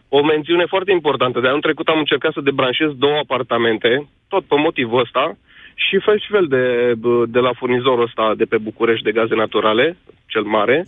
o 0.09 0.23
mențiune 0.23 0.65
foarte 0.65 0.91
importantă. 0.91 1.39
De 1.39 1.47
anul 1.47 1.61
trecut 1.67 1.87
am 1.87 1.97
încercat 1.99 2.33
să 2.33 2.41
debranșez 2.49 2.89
două 2.97 3.17
apartamente, 3.17 4.07
tot 4.27 4.43
pe 4.45 4.55
motivul 4.57 4.99
ăsta, 4.99 5.37
și 5.75 5.99
fel 6.05 6.19
și 6.19 6.29
fel 6.35 6.45
de, 6.47 6.93
bă, 6.97 7.25
de 7.27 7.39
la 7.39 7.53
furnizorul 7.53 8.03
ăsta 8.03 8.33
de 8.37 8.45
pe 8.45 8.57
București 8.57 9.03
de 9.03 9.11
gaze 9.11 9.35
naturale, 9.35 9.97
cel 10.25 10.43
mare, 10.43 10.85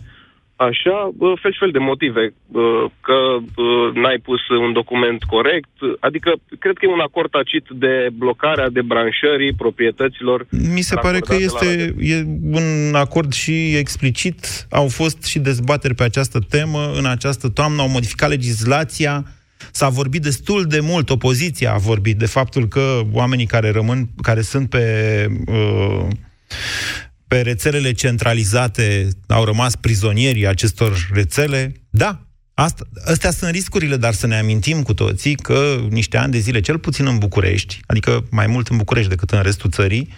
așa, 0.68 1.10
bă, 1.14 1.28
fel 1.42 1.52
și 1.52 1.58
fel 1.58 1.70
de 1.70 1.78
motive, 1.78 2.34
bă, 2.46 2.86
că 3.00 3.18
bă, 3.54 3.90
n-ai 3.94 4.18
pus 4.18 4.48
un 4.48 4.72
document 4.72 5.22
corect, 5.22 5.74
adică 6.00 6.30
cred 6.58 6.74
că 6.76 6.84
e 6.84 6.98
un 6.98 7.06
acord 7.08 7.30
tacit 7.30 7.64
de 7.84 8.08
blocarea 8.12 8.68
de 8.68 8.82
branșării 8.82 9.52
proprietăților. 9.52 10.46
Mi 10.74 10.80
se 10.80 10.94
pare 10.94 11.18
că 11.18 11.32
racordate 11.32 11.64
la 11.64 11.70
este 11.70 11.94
e 11.98 12.16
un 12.60 12.94
acord 12.94 13.32
și 13.32 13.76
explicit. 13.76 14.66
Au 14.70 14.88
fost 14.88 15.24
și 15.24 15.38
dezbateri 15.38 15.94
pe 15.94 16.02
această 16.02 16.38
temă 16.48 16.92
în 16.98 17.06
această 17.06 17.48
toamnă, 17.48 17.80
au 17.82 17.88
modificat 17.88 18.28
legislația. 18.28 19.24
S-a 19.70 19.88
vorbit 19.88 20.22
destul 20.22 20.64
de 20.64 20.80
mult, 20.80 21.10
opoziția 21.10 21.72
a 21.72 21.78
vorbit 21.78 22.16
de 22.18 22.26
faptul 22.26 22.64
că 22.66 23.00
oamenii 23.12 23.46
care 23.46 23.70
rămân, 23.70 24.06
care 24.22 24.40
sunt 24.40 24.68
pe 24.68 24.84
uh, 25.46 26.06
pe 27.30 27.40
rețelele 27.40 27.92
centralizate 27.92 29.08
au 29.26 29.44
rămas 29.44 29.76
prizonierii 29.76 30.46
acestor 30.46 31.08
rețele. 31.12 31.72
Da, 31.90 32.26
asta, 32.54 32.84
astea 33.04 33.30
sunt 33.30 33.50
riscurile, 33.50 33.96
dar 33.96 34.12
să 34.12 34.26
ne 34.26 34.38
amintim 34.38 34.82
cu 34.82 34.94
toții 34.94 35.34
că 35.34 35.76
niște 35.88 36.16
ani 36.16 36.32
de 36.32 36.38
zile, 36.38 36.60
cel 36.60 36.78
puțin 36.78 37.06
în 37.06 37.18
București, 37.18 37.80
adică 37.86 38.24
mai 38.30 38.46
mult 38.46 38.68
în 38.68 38.76
București 38.76 39.08
decât 39.08 39.30
în 39.30 39.42
restul 39.42 39.70
țării, 39.70 40.08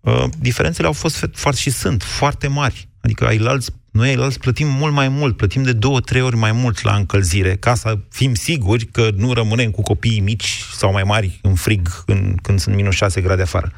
uh, 0.00 0.24
diferențele 0.38 0.86
au 0.86 0.92
fost 0.92 1.16
fe- 1.16 1.30
foarte 1.32 1.60
și 1.60 1.70
sunt 1.70 2.02
foarte 2.02 2.46
mari. 2.46 2.88
Adică 3.00 3.26
ailalți, 3.26 3.70
noi 3.90 4.08
ailalți 4.08 4.38
plătim 4.38 4.68
mult 4.68 4.92
mai 4.92 5.08
mult, 5.08 5.36
plătim 5.36 5.62
de 5.62 5.72
două, 5.72 6.00
trei 6.00 6.22
ori 6.22 6.36
mai 6.36 6.52
mult 6.52 6.82
la 6.82 6.94
încălzire, 6.94 7.56
ca 7.56 7.74
să 7.74 7.98
fim 8.08 8.34
siguri 8.34 8.86
că 8.86 9.10
nu 9.16 9.32
rămânem 9.32 9.70
cu 9.70 9.82
copiii 9.82 10.20
mici 10.20 10.62
sau 10.76 10.92
mai 10.92 11.02
mari 11.02 11.38
în 11.42 11.54
frig 11.54 12.02
în, 12.06 12.36
când 12.42 12.60
sunt 12.60 12.74
minus 12.74 12.94
6 12.94 13.20
grade 13.20 13.42
afară. 13.42 13.72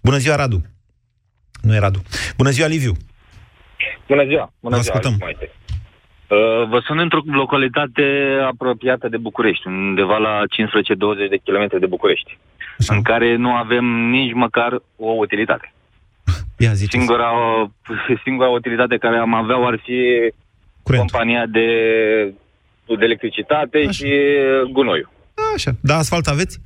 Bună 0.00 0.18
ziua, 0.18 0.36
Radu! 0.36 0.77
Nu 1.68 1.74
e 1.74 1.78
Radu. 1.78 2.02
Bună 2.36 2.50
ziua, 2.50 2.66
Liviu! 2.66 2.92
Bună 4.06 4.24
ziua! 4.24 4.52
Bună 4.60 4.76
Vă 4.76 4.82
ziua, 4.82 4.94
ascultăm. 4.94 5.16
Maite. 5.20 5.50
Uh, 6.28 6.68
vă 6.68 6.78
sun 6.86 6.98
într-o 6.98 7.20
localitate 7.26 8.02
apropiată 8.52 9.08
de 9.08 9.16
București, 9.16 9.66
undeva 9.66 10.16
la 10.16 10.42
15-20 10.42 11.30
de 11.30 11.36
kilometri 11.44 11.80
de 11.80 11.86
București, 11.86 12.38
Așa. 12.78 12.94
în 12.94 13.02
care 13.02 13.36
nu 13.36 13.50
avem 13.54 13.84
nici 13.84 14.32
măcar 14.34 14.72
o 14.96 15.10
utilitate. 15.10 15.72
Ia 16.64 16.72
ziceți. 16.72 16.96
Singura, 16.96 17.30
singura 18.24 18.48
utilitate 18.48 18.96
care 18.96 19.16
am 19.16 19.34
avea 19.34 19.56
ar 19.56 19.80
fi 19.84 19.98
Curent. 20.82 21.10
compania 21.10 21.46
de, 21.46 21.66
de 22.86 23.04
electricitate 23.04 23.78
Așa. 23.78 23.90
și 23.90 24.10
gunoiul. 24.72 25.10
Așa. 25.54 25.70
Da, 25.80 25.96
asfalt 25.96 26.26
aveți? 26.26 26.60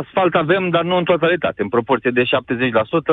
Asfalt 0.00 0.34
avem, 0.34 0.68
dar 0.70 0.82
nu 0.82 0.96
în 0.96 1.04
totalitate, 1.04 1.62
în 1.62 1.68
proporție 1.68 2.10
de 2.10 2.22
70% 2.22 2.26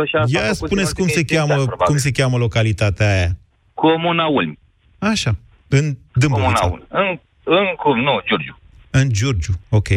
și 0.09 0.15
asta 0.15 0.39
a 0.39 0.41
Ia 0.41 0.53
făcut 0.53 0.55
spuneți 0.69 0.87
în 0.93 0.97
cum 0.99 1.07
se, 1.07 1.13
ultimii 1.19 1.25
cheamă, 1.35 1.47
cinci 1.47 1.57
ani, 1.59 1.67
probabil. 1.67 1.85
cum 1.93 1.97
se 1.97 2.11
cheamă 2.11 2.37
localitatea 2.37 3.11
aia. 3.15 3.29
Comuna 3.73 4.25
Ulmi. 4.25 4.59
Așa. 4.99 5.35
În 5.67 5.79
Comuna 5.79 5.97
Dâmbovița. 6.13 6.65
Ulmi. 6.65 6.85
În, 6.89 7.19
în 7.43 7.65
cum? 7.77 7.99
Nu, 7.99 8.21
Giurgiu. 8.27 8.59
În 8.89 9.09
Giurgiu. 9.09 9.53
Ok. 9.69 9.87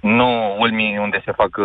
Nu 0.00 0.56
Ulmi 0.58 0.98
unde 1.02 1.22
se 1.24 1.32
fac 1.32 1.56
uh, 1.56 1.64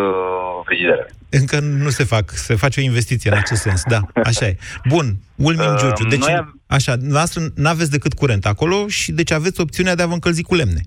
frigiderele. 0.65 1.09
Încă 1.29 1.59
nu 1.59 1.89
se 1.89 2.03
fac. 2.03 2.29
Se 2.29 2.55
face 2.55 2.79
o 2.79 2.83
investiție 2.83 3.31
în 3.31 3.37
acest 3.37 3.61
sens. 3.61 3.83
Da, 3.87 3.99
așa 4.23 4.45
e. 4.45 4.57
Bun. 4.87 5.05
Ulmi 5.35 5.65
în 5.65 5.71
Uh, 5.73 5.79
Giurgiu. 5.79 6.07
Deci, 6.07 6.19
noi 6.19 6.35
av- 6.35 6.53
așa, 6.67 6.95
noastră 7.01 7.41
n-aveți 7.55 7.91
decât 7.91 8.13
curent 8.13 8.45
acolo 8.45 8.87
și 8.87 9.11
deci 9.11 9.31
aveți 9.31 9.61
opțiunea 9.61 9.95
de 9.95 10.01
a 10.03 10.05
vă 10.07 10.13
încălzi 10.13 10.43
cu 10.43 10.55
lemne. 10.55 10.81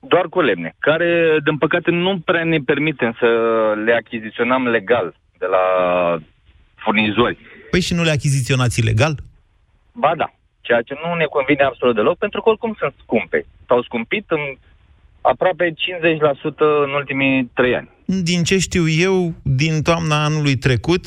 Doar 0.00 0.26
cu 0.28 0.40
lemne, 0.40 0.74
care, 0.78 1.36
din 1.44 1.58
păcate, 1.58 1.90
nu 1.90 2.18
prea 2.18 2.44
ne 2.44 2.58
permitem 2.58 3.16
să 3.18 3.26
le 3.84 3.92
achiziționăm 3.92 4.66
legal 4.66 5.16
de 5.38 5.46
la 5.46 5.64
furnizori. 6.74 7.38
Păi 7.70 7.80
și 7.80 7.94
nu 7.94 8.02
le 8.02 8.10
achiziționați 8.10 8.80
ilegal? 8.80 9.18
Ba 9.92 10.12
da, 10.16 10.32
ceea 10.60 10.82
ce 10.82 10.94
nu 11.04 11.14
ne 11.14 11.24
convine 11.24 11.62
absolut 11.62 11.94
deloc, 11.94 12.18
pentru 12.18 12.42
că 12.42 12.48
oricum 12.48 12.76
sunt 12.78 12.94
scumpe. 13.02 13.46
S-au 13.66 13.82
scumpit 13.82 14.24
în 14.28 14.40
aproape 15.20 15.70
50% 15.70 15.74
în 16.84 16.90
ultimii 16.90 17.50
trei 17.54 17.76
ani. 17.76 17.88
Din 18.04 18.42
ce 18.42 18.58
știu 18.58 18.88
eu, 18.88 19.34
din 19.42 19.82
toamna 19.82 20.24
anului 20.24 20.56
trecut, 20.56 21.06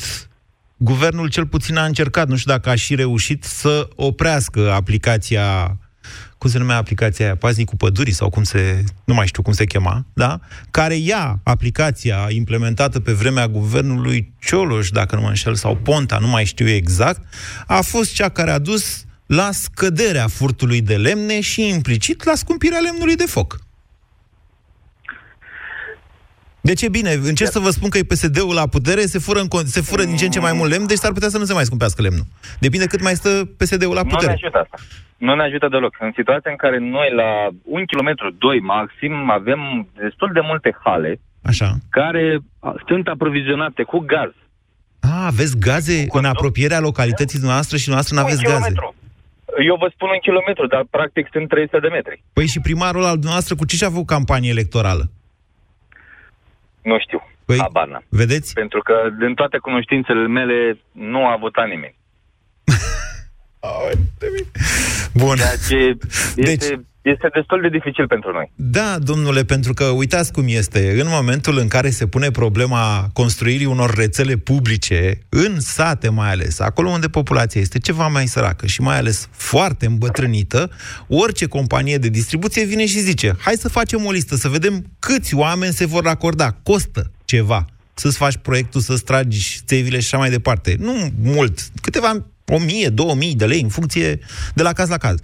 guvernul 0.77 1.29
cel 1.29 1.47
puțin 1.47 1.77
a 1.77 1.85
încercat, 1.85 2.27
nu 2.27 2.35
știu 2.35 2.53
dacă 2.53 2.69
a 2.69 2.75
și 2.75 2.95
reușit, 2.95 3.43
să 3.43 3.87
oprească 3.95 4.71
aplicația 4.71 5.77
cum 6.41 6.49
se 6.49 6.57
numea 6.57 6.77
aplicația 6.77 7.25
aia, 7.25 7.35
Paznicul 7.35 7.77
Pădurii 7.77 8.13
sau 8.13 8.29
cum 8.29 8.43
se, 8.43 8.83
nu 9.03 9.13
mai 9.13 9.27
știu 9.27 9.41
cum 9.41 9.53
se 9.53 9.65
chema, 9.65 10.05
da? 10.13 10.39
Care 10.71 10.95
ia 10.95 11.39
aplicația 11.43 12.27
implementată 12.29 12.99
pe 12.99 13.11
vremea 13.11 13.47
guvernului 13.47 14.33
Cioloș, 14.39 14.89
dacă 14.89 15.15
nu 15.15 15.21
mă 15.21 15.27
înșel, 15.27 15.55
sau 15.55 15.75
Ponta, 15.75 16.17
nu 16.17 16.27
mai 16.27 16.45
știu 16.45 16.67
exact, 16.69 17.21
a 17.67 17.81
fost 17.81 18.13
cea 18.13 18.29
care 18.29 18.51
a 18.51 18.59
dus 18.59 19.05
la 19.25 19.49
scăderea 19.51 20.27
furtului 20.27 20.81
de 20.81 20.95
lemne 20.95 21.39
și 21.39 21.67
implicit 21.67 22.23
la 22.23 22.35
scumpirea 22.35 22.79
lemnului 22.79 23.15
de 23.15 23.25
foc. 23.27 23.59
De 26.61 26.73
ce 26.73 26.89
bine? 26.89 27.11
Încerc 27.23 27.49
să 27.51 27.59
vă 27.59 27.69
spun 27.69 27.89
că 27.89 27.97
e 27.97 28.03
PSD-ul 28.03 28.53
la 28.53 28.67
putere, 28.67 29.01
se 29.01 29.19
fură, 29.19 29.39
în, 29.39 29.47
con- 29.47 29.65
se 29.65 29.81
fură 29.81 30.03
din 30.03 30.15
ce 30.15 30.25
în 30.25 30.31
ce 30.31 30.39
mai 30.39 30.53
mult 30.53 30.69
lemn, 30.71 30.87
deci 30.87 30.97
s-ar 30.97 31.11
putea 31.11 31.29
să 31.29 31.37
nu 31.37 31.43
se 31.45 31.53
mai 31.53 31.63
scumpească 31.65 32.01
lemnul. 32.01 32.25
Depinde 32.59 32.85
cât 32.85 33.01
mai 33.01 33.15
stă 33.15 33.29
PSD-ul 33.57 33.93
la 33.93 34.01
Nu 34.01 34.07
ne 34.09 34.13
putere. 34.13 34.31
ajută 34.31 34.57
asta. 34.57 34.77
Nu 35.17 35.35
ne 35.35 35.43
ajută 35.43 35.67
deloc. 35.67 35.95
În 35.99 36.11
situația 36.15 36.51
în 36.51 36.57
care 36.57 36.77
noi 36.79 37.09
la 37.15 37.29
un 37.63 37.85
kilometru, 37.85 38.35
doi 38.37 38.59
maxim, 38.59 39.13
avem 39.29 39.87
destul 40.03 40.29
de 40.33 40.39
multe 40.43 40.75
hale 40.83 41.19
Așa. 41.41 41.69
care 41.89 42.39
a, 42.59 42.75
sunt 42.87 43.07
aprovizionate 43.07 43.83
cu 43.83 43.97
gaz. 43.99 44.31
A, 44.99 45.25
aveți 45.25 45.57
gaze 45.59 46.05
în 46.09 46.25
apropierea 46.25 46.79
localității 46.79 47.39
noastre 47.41 47.77
și 47.77 47.89
noastră 47.89 48.15
nu 48.15 48.21
Un 48.21 48.25
aveți 48.27 48.43
gaze. 48.43 48.55
kilometru. 48.55 48.95
Eu 49.69 49.75
vă 49.79 49.87
spun 49.93 50.09
un 50.09 50.19
kilometru, 50.27 50.67
dar 50.67 50.83
practic 50.89 51.27
sunt 51.31 51.47
300 51.47 51.79
de 51.79 51.87
metri. 51.87 52.23
Păi 52.33 52.47
și 52.47 52.59
primarul 52.59 53.03
al 53.03 53.17
noastră 53.21 53.55
cu 53.55 53.65
ce 53.65 53.75
și-a 53.75 53.89
făcut 53.89 54.05
campanie 54.05 54.49
electorală? 54.49 55.03
Nu 56.83 56.99
știu. 56.99 57.27
Păi, 57.45 57.57
Habar 57.59 57.87
n-am. 57.87 58.03
vedeți? 58.09 58.53
Pentru 58.53 58.79
că 58.81 59.09
din 59.19 59.33
toate 59.33 59.57
cunoștințele 59.57 60.27
mele 60.27 60.79
nu 60.91 61.27
a 61.27 61.35
votat 61.35 61.67
nimeni. 61.67 61.95
Bun. 65.13 65.35
Ceea 65.35 65.55
ce 65.69 65.97
este, 66.35 66.85
este 67.01 67.29
destul 67.33 67.61
de 67.61 67.69
dificil 67.69 68.07
pentru 68.07 68.31
noi. 68.31 68.51
Da, 68.55 68.97
domnule, 68.99 69.43
pentru 69.43 69.73
că 69.73 69.83
uitați 69.83 70.31
cum 70.31 70.43
este. 70.47 71.01
În 71.01 71.07
momentul 71.09 71.57
în 71.57 71.67
care 71.67 71.89
se 71.89 72.07
pune 72.07 72.31
problema 72.31 73.09
construirii 73.13 73.65
unor 73.65 73.93
rețele 73.95 74.35
publice, 74.35 75.19
în 75.29 75.59
sate 75.59 76.09
mai 76.09 76.29
ales, 76.29 76.59
acolo 76.59 76.89
unde 76.89 77.07
populația 77.07 77.61
este 77.61 77.79
ceva 77.79 78.07
mai 78.07 78.27
săracă 78.27 78.65
și 78.65 78.81
mai 78.81 78.97
ales 78.97 79.27
foarte 79.31 79.85
îmbătrânită, 79.85 80.71
orice 81.07 81.45
companie 81.45 81.97
de 81.97 82.09
distribuție 82.09 82.65
vine 82.65 82.85
și 82.85 82.99
zice 82.99 83.35
hai 83.39 83.53
să 83.53 83.69
facem 83.69 84.05
o 84.05 84.11
listă, 84.11 84.35
să 84.35 84.49
vedem 84.49 84.85
câți 84.99 85.35
oameni 85.35 85.73
se 85.73 85.85
vor 85.85 86.07
acorda. 86.07 86.57
Costă 86.63 87.11
ceva 87.25 87.65
să-ți 87.93 88.17
faci 88.17 88.37
proiectul, 88.37 88.81
să-ți 88.81 89.03
tragi 89.03 89.59
țevile 89.65 89.99
și 89.99 90.05
așa 90.05 90.17
mai 90.17 90.29
departe. 90.29 90.75
Nu 90.79 91.11
mult, 91.21 91.59
câteva 91.81 92.25
1000, 92.45 92.89
2000 92.89 93.35
de 93.35 93.45
lei, 93.45 93.61
în 93.61 93.69
funcție 93.69 94.19
de 94.53 94.63
la 94.63 94.73
caz 94.73 94.89
la 94.89 94.97
caz. 94.97 95.17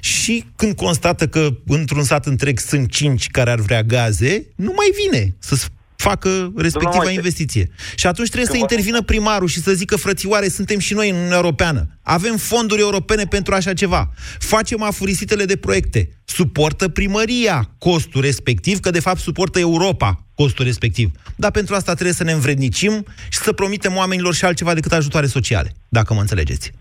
Și 0.00 0.44
când 0.56 0.76
constată 0.76 1.28
că 1.28 1.48
într-un 1.66 2.04
sat 2.04 2.26
întreg 2.26 2.58
sunt 2.58 2.90
5 2.90 3.28
care 3.28 3.50
ar 3.50 3.60
vrea 3.60 3.82
gaze, 3.82 4.46
nu 4.54 4.72
mai 4.76 4.86
vine 5.04 5.34
să 5.38 5.56
facă 5.96 6.52
respectiva 6.56 6.96
Moise. 6.96 7.12
investiție. 7.12 7.70
Și 7.96 8.06
atunci 8.06 8.28
trebuie 8.28 8.50
să 8.50 8.56
intervină 8.56 9.02
primarul 9.02 9.48
și 9.48 9.60
să 9.60 9.72
zică, 9.72 9.96
frățioare, 9.96 10.48
suntem 10.48 10.78
și 10.78 10.94
noi 10.94 11.08
în 11.08 11.14
Uniunea 11.14 11.36
Europeană. 11.36 11.86
Avem 12.02 12.36
fonduri 12.36 12.80
europene 12.80 13.24
pentru 13.24 13.54
așa 13.54 13.72
ceva. 13.72 14.10
Facem 14.38 14.82
afurisitele 14.82 15.44
de 15.44 15.56
proiecte. 15.56 16.08
Suportă 16.24 16.88
primăria 16.88 17.70
costul 17.78 18.20
respectiv, 18.20 18.78
că 18.78 18.90
de 18.90 19.00
fapt 19.00 19.18
suportă 19.18 19.58
Europa 19.58 20.24
costul 20.34 20.64
respectiv. 20.64 21.10
Dar 21.36 21.50
pentru 21.50 21.74
asta 21.74 21.92
trebuie 21.92 22.14
să 22.14 22.24
ne 22.24 22.32
învrednicim 22.32 23.04
și 23.30 23.38
să 23.38 23.52
promitem 23.52 23.96
oamenilor 23.96 24.34
și 24.34 24.44
altceva 24.44 24.74
decât 24.74 24.92
ajutoare 24.92 25.26
sociale, 25.26 25.72
dacă 25.88 26.14
mă 26.14 26.20
înțelegeți. 26.20 26.72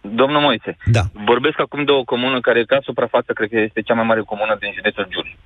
Domnul 0.00 0.40
Moise, 0.40 0.76
Da. 0.86 1.02
vorbesc 1.26 1.60
acum 1.60 1.84
de 1.84 1.90
o 1.90 2.04
comună 2.04 2.40
care, 2.40 2.64
ca 2.64 2.78
suprafață, 2.82 3.32
cred 3.32 3.48
că 3.48 3.58
este 3.58 3.80
cea 3.82 3.94
mai 3.94 4.04
mare 4.04 4.20
comună 4.20 4.56
din 4.60 4.72
județul 4.74 5.06
Giurgiu. 5.10 5.36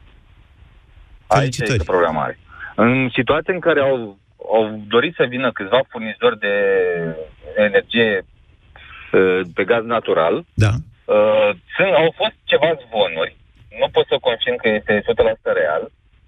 Aici 1.26 1.58
este 1.58 1.84
problema 1.84 2.12
mare. 2.12 2.38
În 2.74 3.08
situația 3.18 3.54
în 3.54 3.60
care 3.60 3.80
au, 3.80 4.18
au 4.56 4.80
dorit 4.94 5.14
să 5.14 5.24
vină 5.34 5.52
câțiva 5.52 5.80
furnizori 5.88 6.38
de 6.38 6.54
energie 7.56 8.10
uh, 9.12 9.40
pe 9.54 9.64
gaz 9.64 9.84
natural, 9.84 10.44
Da. 10.64 10.72
uh, 11.14 11.50
sunt, 11.76 11.92
au 12.02 12.10
fost 12.20 12.36
ceva 12.52 12.70
zvonuri, 12.84 13.36
nu 13.80 13.86
pot 13.94 14.06
să 14.12 14.16
confirm 14.28 14.56
că 14.62 14.68
este 14.68 14.92
100% 15.06 15.52
real. 15.60 15.82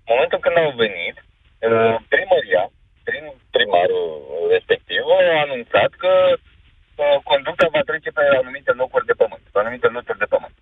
În 0.06 0.10
momentul 0.12 0.38
când 0.44 0.56
au 0.64 0.72
venit, 0.84 1.16
uh, 1.24 1.94
primăria, 2.14 2.64
prin 3.08 3.24
primarul 3.54 4.08
respectiv, 4.54 5.00
a 5.36 5.40
anunțat 5.46 5.90
că 6.02 6.12
uh, 6.32 7.16
conducta 7.30 7.66
va 7.76 7.82
trece 7.90 8.10
pe 8.18 8.22
anumite 8.40 8.72
locuri 8.82 9.08
de 9.10 9.16
pământ, 9.22 9.44
pe 9.52 9.58
anumite 9.62 9.86
loturi 9.96 10.22
de 10.24 10.28
pământ. 10.34 10.56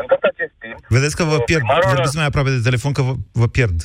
În 0.00 0.06
tot 0.12 0.22
acest 0.32 0.54
timp, 0.62 0.78
Vedeți 0.96 1.16
că 1.18 1.24
vă 1.32 1.38
pierd. 1.48 1.62
primarul- 1.64 1.90
Vorbiți 1.94 2.16
mai 2.20 2.28
aproape 2.30 2.50
de 2.56 2.66
telefon 2.68 2.92
că 2.98 3.02
vă, 3.08 3.12
vă 3.42 3.48
pierd. 3.56 3.78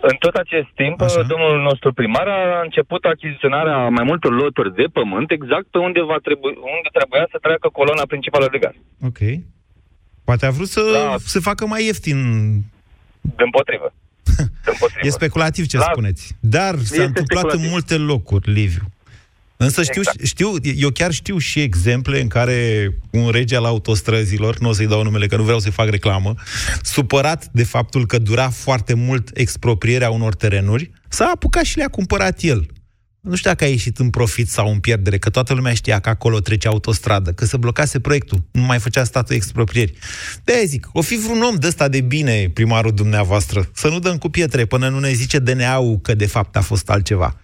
În 0.00 0.16
tot 0.18 0.34
acest 0.34 0.68
timp, 0.74 1.00
Așa. 1.00 1.22
domnul 1.22 1.62
nostru 1.62 1.92
primar 1.92 2.26
a 2.28 2.60
început 2.62 3.04
achiziționarea 3.04 3.88
mai 3.88 4.04
multor 4.04 4.32
loturi 4.42 4.74
de 4.74 4.84
pământ 4.92 5.30
exact 5.30 5.66
pe 5.70 5.78
unde, 5.78 6.00
va 6.00 6.16
trebui, 6.22 6.52
unde 6.74 6.88
trebuia 6.98 7.26
să 7.30 7.38
treacă 7.42 7.68
coloana 7.68 8.02
principală 8.12 8.46
de 8.52 8.58
gaz. 8.58 8.74
Ok. 9.10 9.18
Poate 10.24 10.46
a 10.46 10.50
vrut 10.50 10.68
să 10.68 10.82
da. 10.92 11.14
se 11.18 11.38
facă 11.48 11.66
mai 11.66 11.84
ieftin. 11.84 12.18
Din 13.20 13.50
potrivă. 13.50 13.88
E 15.02 15.08
speculativ 15.10 15.66
ce 15.66 15.76
Da. 15.78 15.88
spuneți. 15.92 16.36
Dar 16.40 16.74
s-a 16.74 16.78
Este 16.80 17.02
întâmplat 17.02 17.42
în 17.44 17.48
speculativ. 17.48 17.70
multe 17.70 17.96
locuri, 17.96 18.50
Liviu. 18.52 18.82
Însă 19.56 19.82
știu, 19.82 20.00
Exact. 20.00 20.24
știu, 20.24 20.54
eu 20.76 20.90
chiar 20.90 21.12
știu 21.12 21.38
și 21.38 21.60
exemple 21.60 22.20
în 22.20 22.28
care 22.28 22.90
un 23.10 23.30
rege 23.30 23.56
al 23.56 23.64
autostrăzilor, 23.64 24.58
nu 24.58 24.68
o 24.68 24.72
să-i 24.72 24.86
dau 24.86 25.02
numele 25.02 25.26
că 25.26 25.36
nu 25.36 25.42
vreau 25.42 25.58
să-i 25.58 25.70
fac 25.70 25.88
reclamă, 25.88 26.34
supărat 26.82 27.48
de 27.52 27.64
faptul 27.64 28.06
că 28.06 28.18
dura 28.18 28.48
foarte 28.50 28.94
mult 28.94 29.30
exproprierea 29.34 30.10
unor 30.10 30.34
terenuri, 30.34 30.90
s-a 31.08 31.30
apucat 31.34 31.64
și 31.64 31.76
le-a 31.76 31.88
cumpărat 31.88 32.42
el. 32.42 32.66
Nu 33.20 33.34
știu 33.34 33.50
dacă 33.50 33.64
a 33.64 33.66
ieșit 33.66 33.98
în 33.98 34.10
profit 34.10 34.48
sau 34.48 34.70
în 34.70 34.78
pierdere, 34.78 35.18
că 35.18 35.30
toată 35.30 35.54
lumea 35.54 35.74
știa 35.74 35.98
că 35.98 36.08
acolo 36.08 36.40
trece 36.40 36.68
autostradă, 36.68 37.32
că 37.32 37.44
se 37.44 37.56
blocase 37.56 38.00
proiectul, 38.00 38.44
nu 38.52 38.62
mai 38.62 38.78
făcea 38.78 39.04
statul 39.04 39.34
exproprieri. 39.34 39.92
de 40.44 40.62
zic, 40.66 40.88
o 40.92 41.00
fi 41.00 41.16
vreun 41.16 41.42
om 41.42 41.54
de 41.54 41.66
ăsta 41.66 41.88
de 41.88 42.00
bine, 42.00 42.50
primarul 42.54 42.92
dumneavoastră, 42.92 43.70
să 43.74 43.88
nu 43.88 43.98
dăm 43.98 44.18
cu 44.18 44.28
pietre 44.28 44.64
până 44.64 44.88
nu 44.88 44.98
ne 44.98 45.12
zice 45.12 45.38
DNA-ul 45.38 45.98
că 45.98 46.14
de 46.14 46.26
fapt 46.26 46.56
a 46.56 46.60
fost 46.60 46.90
altceva. 46.90 47.36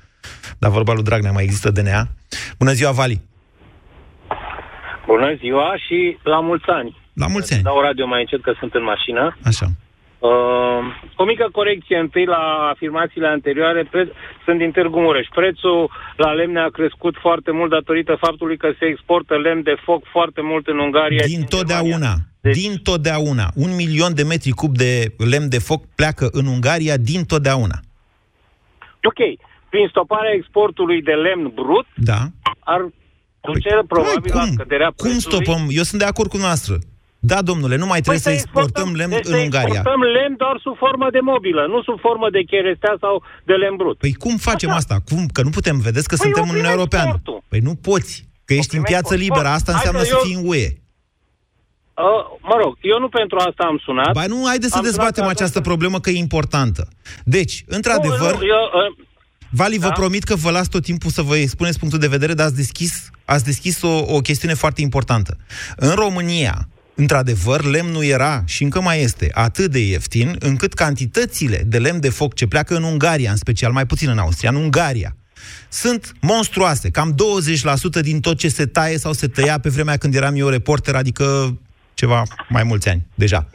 Dar 0.59 0.71
vorba 0.71 0.93
lui 0.93 1.03
Dragnea, 1.03 1.33
mai 1.33 1.45
există 1.45 1.71
DNA? 1.71 2.09
Bună 2.59 2.73
ziua, 2.73 2.91
Vali! 2.91 3.21
Bună 5.07 5.35
ziua 5.35 5.75
și 5.87 6.19
la 6.23 6.41
mulți 6.41 6.69
ani. 6.69 6.97
La 7.13 7.27
mulți 7.27 7.53
ani! 7.53 7.63
Dau 7.63 7.81
radio 7.81 8.07
mai 8.07 8.21
încet 8.21 8.43
că 8.43 8.53
sunt 8.59 8.75
în 8.75 8.83
mașină. 8.83 9.37
Așa. 9.45 9.67
Uh, 10.19 10.81
o 11.17 11.25
mică 11.25 11.49
corecție 11.53 11.99
întâi 11.99 12.25
la 12.25 12.69
afirmațiile 12.73 13.27
anterioare. 13.27 13.83
Pre- 13.91 14.13
sunt 14.45 14.59
din 14.59 14.71
Târgu 14.71 15.01
Mureș. 15.01 15.27
Prețul 15.35 15.91
la 16.17 16.31
lemne 16.33 16.61
a 16.61 16.69
crescut 16.69 17.15
foarte 17.21 17.51
mult 17.51 17.71
datorită 17.71 18.17
faptului 18.21 18.57
că 18.57 18.69
se 18.79 18.85
exportă 18.87 19.39
lemn 19.39 19.63
de 19.63 19.77
foc 19.85 20.03
foarte 20.11 20.41
mult 20.43 20.67
în 20.67 20.79
Ungaria. 20.79 21.25
Din 21.27 21.45
totdeauna. 21.45 22.15
Din 22.41 22.77
totdeauna. 22.83 23.47
Un 23.55 23.75
milion 23.75 24.15
de 24.15 24.23
metri 24.23 24.51
cub 24.51 24.77
de 24.77 25.15
lemn 25.31 25.49
de 25.49 25.59
foc 25.59 25.85
pleacă 25.95 26.29
în 26.33 26.47
Ungaria 26.47 26.97
din 26.97 27.25
totdeauna. 27.25 27.77
Ok. 29.03 29.21
Prin 29.73 29.87
stoparea 29.95 30.33
exportului 30.41 30.99
de 31.09 31.13
lemn 31.27 31.47
brut, 31.61 31.87
Da. 32.11 32.21
ar 32.75 32.81
duce 33.49 33.73
probabil 33.95 34.33
la 34.41 34.45
scăderea 34.57 34.91
Cum 34.97 35.11
prețului. 35.11 35.45
stopăm? 35.45 35.63
Eu 35.79 35.83
sunt 35.91 36.01
de 36.05 36.07
acord 36.13 36.31
cu 36.35 36.37
noastră. 36.47 36.75
Da, 37.33 37.39
domnule, 37.51 37.77
nu 37.83 37.87
mai 37.93 38.01
trebuie 38.01 38.23
Păi 38.25 38.33
să 38.33 38.39
exportăm 38.39 38.89
lemn 39.01 39.11
deci 39.17 39.25
în 39.31 39.37
să 39.39 39.43
Ungaria. 39.47 39.69
exportăm 39.81 40.01
lemn 40.17 40.35
doar 40.43 40.57
sub 40.67 40.77
formă 40.85 41.07
de 41.17 41.21
mobilă, 41.33 41.63
nu 41.73 41.79
sub 41.89 41.97
formă 42.07 42.27
de 42.37 42.43
cherestea 42.51 42.95
sau 43.05 43.15
de 43.49 43.55
lemn 43.63 43.77
brut. 43.77 43.97
Păi 44.05 44.13
cum 44.25 44.35
facem 44.49 44.71
asta? 44.81 44.97
Cum? 45.11 45.23
Că 45.37 45.41
nu 45.47 45.51
putem, 45.59 45.77
vedeți 45.89 46.09
că 46.11 46.15
Păi 46.17 46.25
suntem 46.25 46.43
în 46.43 46.49
oprim 46.49 46.55
Uniunea 46.59 46.77
Europeană. 46.79 47.11
exportul. 47.15 47.39
Păi 47.53 47.61
nu 47.69 47.75
poți, 47.89 48.13
că 48.47 48.53
ești 48.61 48.75
în 48.75 48.81
Oprim 48.83 48.93
piață 48.93 49.13
export. 49.15 49.23
liberă. 49.29 49.49
Asta 49.59 49.71
Hai 49.73 49.79
înseamnă 49.79 50.03
că 50.03 50.09
să 50.11 50.15
eu- 50.19 50.25
fii 50.27 50.37
în 50.41 50.45
UE. 50.53 50.67
Uh, 52.09 52.23
mă 52.51 52.57
rog, 52.63 52.73
eu 52.93 52.99
nu 53.05 53.09
pentru 53.19 53.37
asta 53.49 53.63
am 53.73 53.79
sunat. 53.87 54.13
Ba 54.21 54.27
nu, 54.35 54.39
haideți 54.53 54.73
să 54.75 54.79
Am 54.79 54.85
sunat 54.85 54.91
dezbatem 54.91 55.25
ca 55.25 55.31
această 55.37 55.61
problemă 55.71 55.97
că 56.01 56.09
e 56.11 56.27
importantă. 56.29 56.83
Deci, 57.37 57.55
într-adevăr, 57.77 58.33
Nu, 58.35 58.43
nu, 58.45 58.51
eu, 58.57 58.65
uh, 58.81 58.89
Vali, 59.55 59.79
vă 59.79 59.87
Da? 59.87 59.93
promit 59.93 60.25
că 60.25 60.37
vă 60.37 60.51
las 60.51 60.69
tot 60.69 60.83
timpul 60.83 61.11
să 61.11 61.23
vă 61.23 61.37
expuneți 61.37 61.79
punctul 61.79 62.01
de 62.01 62.07
vedere, 62.07 62.35
dar 62.35 62.47
ați 62.47 62.55
deschis, 62.55 63.11
ați 63.25 63.45
deschis 63.45 63.83
o, 63.83 64.05
o 64.07 64.21
chestiune 64.21 64.55
foarte 64.55 64.81
importantă. 64.81 65.37
În 65.77 65.91
România, 65.91 66.69
într-adevăr, 66.95 67.65
lemnul 67.65 68.05
era 68.05 68.43
și 68.47 68.63
încă 68.63 68.81
mai 68.81 69.03
este 69.03 69.31
atât 69.33 69.71
de 69.71 69.79
ieftin, 69.79 70.37
încât 70.39 70.75
cantitățile 70.75 71.63
de 71.67 71.79
lemn 71.79 72.01
de 72.01 72.09
foc 72.09 72.35
ce 72.35 72.47
pleacă 72.47 72.77
în 72.77 72.83
Ungaria, 72.83 73.31
în 73.31 73.37
special, 73.37 73.73
mai 73.73 73.87
puțin 73.87 74.09
în 74.09 74.19
Austria, 74.19 74.51
în 74.51 74.57
Ungaria, 74.57 75.17
sunt 75.69 76.13
monstruoase. 76.21 76.91
Cam 76.91 77.15
20% 77.99 78.01
din 78.01 78.21
tot 78.21 78.39
ce 78.39 78.49
se 78.49 78.67
taie 78.67 78.99
sau 78.99 79.13
se 79.13 79.27
tăia 79.27 79.59
pe 79.59 79.69
vremea 79.69 79.97
când 79.97 80.15
eram 80.15 80.37
eu 80.37 80.49
reporter, 80.49 80.95
adică 80.95 81.57
ceva 82.03 82.23
mai 82.49 82.63
mulți 82.63 82.89
ani 82.89 83.07
deja. 83.15 83.51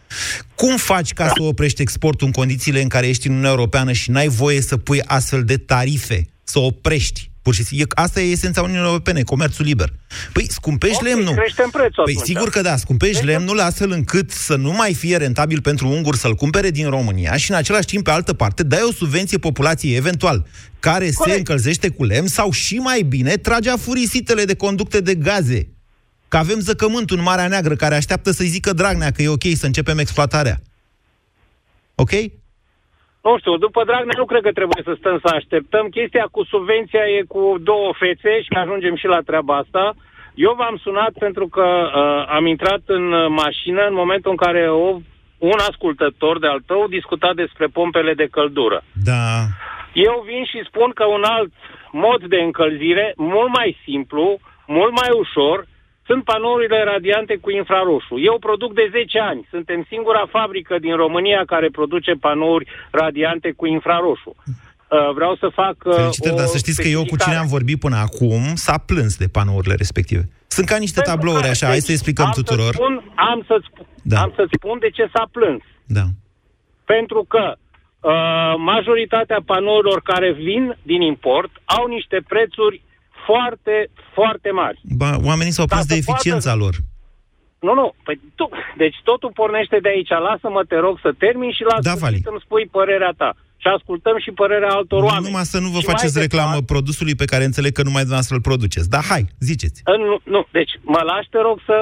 Cum 0.55 0.77
faci 0.77 1.13
ca 1.13 1.27
să 1.27 1.43
oprești 1.43 1.81
exportul 1.81 2.27
în 2.27 2.33
condițiile 2.33 2.81
în 2.81 2.87
care 2.87 3.07
ești 3.07 3.25
în 3.25 3.31
Uniunea 3.31 3.51
Europeană 3.55 3.91
și 3.91 4.09
n-ai 4.11 4.27
voie 4.27 4.61
să 4.61 4.77
pui 4.77 5.01
astfel 5.05 5.43
de 5.43 5.57
tarife, 5.57 6.25
să 6.43 6.59
oprești 6.59 7.29
Pur 7.41 7.55
și 7.55 7.63
simplu. 7.63 7.85
E- 7.89 8.01
Asta 8.01 8.21
e 8.21 8.31
esența 8.31 8.61
Uniunii 8.61 8.85
Europene, 8.85 9.21
comerțul 9.21 9.65
liber. 9.65 9.93
Păi 10.33 10.45
scumpești 10.49 10.95
Ok, 10.95 11.03
lemnul. 11.07 11.33
creștem 11.33 11.69
prețul 11.69 12.03
Păi 12.03 12.13
atunci. 12.13 12.27
sigur 12.27 12.49
că 12.49 12.61
da, 12.61 12.77
scumpești 12.77 13.25
lemnul 13.25 13.59
astfel 13.59 13.91
încât 13.91 14.31
să 14.31 14.55
nu 14.55 14.71
mai 14.71 14.93
fie 14.93 15.17
rentabil 15.17 15.61
pentru 15.61 15.87
unguri 15.87 16.17
să-l 16.17 16.35
cumpere 16.35 16.69
din 16.69 16.89
România 16.89 17.35
și 17.37 17.51
în 17.51 17.57
același 17.57 17.85
timp, 17.85 18.03
pe 18.03 18.11
altă 18.11 18.33
parte, 18.33 18.63
dai 18.63 18.79
o 18.89 18.91
subvenție 18.91 19.37
populației 19.37 19.95
eventual 19.95 20.45
care 20.79 21.11
se 21.11 21.31
încălzește 21.37 21.89
cu 21.89 22.03
lemn 22.03 22.27
sau 22.27 22.51
și 22.51 22.75
mai 22.75 23.01
bine 23.01 23.37
trage 23.37 23.69
afurisitele 23.69 24.43
de 24.45 24.55
conducte 24.55 24.99
de 25.01 25.15
gaze. 25.15 25.67
Că 26.29 26.37
avem 26.37 26.59
zăcământul 26.59 27.17
în 27.17 27.23
Marea 27.23 27.47
Neagră 27.47 27.75
care 27.75 27.95
așteaptă 27.95 28.29
să-i 28.31 28.53
zică 28.55 28.73
Dragnea 28.73 29.11
că 29.11 29.21
e 29.21 29.37
ok 29.37 29.45
să 29.61 29.65
începem 29.65 29.97
exploatarea. 29.97 30.57
Ok? 31.95 32.13
Nu 33.27 33.37
știu, 33.39 33.57
după 33.57 33.83
Dragnea 33.83 34.17
nu 34.17 34.25
cred 34.25 34.41
că 34.41 34.51
trebuie 34.51 34.83
să 34.83 34.93
stăm 34.99 35.17
să 35.23 35.29
așteptăm. 35.33 35.85
Chestia 35.87 36.25
cu 36.31 36.43
subvenția 36.43 37.05
e 37.17 37.21
cu 37.33 37.55
două 37.69 37.89
fețe 37.99 38.41
și 38.41 38.53
ajungem 38.63 38.95
și 38.95 39.05
la 39.05 39.21
treaba 39.29 39.55
asta. 39.57 39.95
Eu 40.45 40.53
v-am 40.57 40.77
sunat 40.85 41.13
pentru 41.25 41.47
că 41.47 41.67
uh, 41.85 42.25
am 42.37 42.45
intrat 42.45 42.81
în 42.85 43.05
uh, 43.11 43.25
mașină 43.43 43.81
în 43.87 43.93
momentul 43.93 44.31
în 44.31 44.37
care 44.45 44.69
o, 44.69 44.87
un 45.37 45.59
ascultător 45.69 46.39
de-al 46.39 46.61
tău 46.65 46.87
discuta 46.87 47.31
despre 47.35 47.65
pompele 47.67 48.13
de 48.13 48.27
căldură. 48.31 48.83
Da. 49.03 49.25
Eu 49.93 50.23
vin 50.29 50.43
și 50.51 50.67
spun 50.67 50.89
că 50.99 51.05
un 51.05 51.23
alt 51.23 51.53
mod 51.91 52.21
de 52.33 52.39
încălzire, 52.47 53.13
mult 53.15 53.51
mai 53.59 53.77
simplu, 53.85 54.39
mult 54.67 54.93
mai 55.01 55.09
ușor, 55.23 55.67
sunt 56.07 56.23
panourile 56.23 56.83
radiante 56.93 57.35
cu 57.41 57.49
infraroșu. 57.51 58.15
Eu 58.29 58.35
produc 58.39 58.73
de 58.73 58.89
10 58.91 59.19
ani. 59.19 59.47
Suntem 59.49 59.85
singura 59.91 60.23
fabrică 60.37 60.75
din 60.79 60.95
România 60.95 61.43
care 61.45 61.67
produce 61.79 62.11
panouri 62.11 62.65
radiante 62.91 63.51
cu 63.51 63.65
infraroșu. 63.65 64.35
Uh, 64.35 65.13
vreau 65.13 65.35
să 65.35 65.47
fac 65.53 65.75
uh, 65.85 65.93
Felicitări, 65.93 66.33
o 66.33 66.37
dar 66.37 66.45
să 66.45 66.57
știți 66.57 66.81
că 66.81 66.87
eu 66.87 66.99
cu 66.99 67.05
cine 67.05 67.15
specificare. 67.15 67.43
am 67.43 67.47
vorbit 67.55 67.79
până 67.79 67.97
acum 68.07 68.41
s-a 68.55 68.77
plâns 68.77 69.17
de 69.17 69.27
panourile 69.27 69.75
respective. 69.77 70.23
Sunt 70.47 70.67
ca 70.67 70.77
niște 70.77 71.01
tablouri 71.01 71.47
așa, 71.47 71.67
hai 71.67 71.79
să 71.79 71.91
explicăm 71.91 72.25
am 72.25 72.31
tuturor. 72.31 72.71
Să 72.73 72.79
spun, 72.81 73.11
am, 73.15 73.43
să 73.47 73.61
spun, 73.67 73.85
Da. 74.01 74.21
am 74.21 74.31
să 74.35 74.47
spun 74.55 74.79
de 74.79 74.89
ce 74.89 75.09
s-a 75.13 75.25
plâns. 75.31 75.61
Da. 75.85 76.05
Pentru 76.85 77.25
că 77.27 77.55
uh, 77.55 78.53
majoritatea 78.57 79.39
panourilor 79.45 80.01
care 80.01 80.31
vin 80.31 80.77
din 80.81 81.01
import 81.01 81.51
au 81.65 81.87
niște 81.87 82.17
prețuri 82.27 82.81
foarte, 83.29 83.75
foarte 84.17 84.49
mari. 84.61 84.77
Ba, 85.01 85.09
oamenii 85.29 85.55
s-au 85.57 85.65
plâns 85.71 85.85
Ca 85.85 85.93
de 85.93 85.99
să 85.99 86.05
poată- 86.05 86.11
eficiența 86.19 86.53
lor. 86.63 86.75
Nu, 87.67 87.73
nu, 87.81 87.87
păi 88.05 88.17
tu, 88.39 88.45
deci 88.83 88.97
totul 89.09 89.31
pornește 89.39 89.77
de 89.85 89.89
aici. 89.95 90.13
Lasă-mă, 90.27 90.61
te 90.71 90.77
rog, 90.85 90.95
să 91.05 91.09
termin 91.23 91.51
și 91.57 91.63
la 91.71 91.75
Da, 91.75 91.79
sfârșit 91.81 92.03
Vali. 92.03 92.21
să-mi 92.27 92.43
spui 92.45 92.65
părerea 92.77 93.13
ta. 93.21 93.29
Și 93.61 93.67
ascultăm 93.77 94.15
și 94.25 94.31
părerea 94.41 94.71
altor 94.77 95.01
oameni. 95.03 95.25
Numai 95.29 95.45
să 95.53 95.59
nu 95.65 95.69
vă 95.75 95.79
Și 95.83 95.89
faceți 95.91 96.13
mai 96.15 96.23
reclamă 96.25 96.49
departe- 96.57 96.71
produsului 96.73 97.15
pe 97.21 97.29
care 97.31 97.43
înțeleg 97.49 97.71
că 97.77 97.83
numai 97.87 98.03
dumneavoastră 98.05 98.35
îl 98.37 98.47
produceți. 98.49 98.89
Da, 98.95 99.01
hai, 99.11 99.23
ziceți. 99.49 99.77
Uh, 99.91 99.97
Nu, 100.09 100.15
nu, 100.35 100.41
deci 100.57 100.73
mă 100.93 101.01
lași, 101.09 101.29
te 101.33 101.39
rog, 101.47 101.57
să 101.69 101.75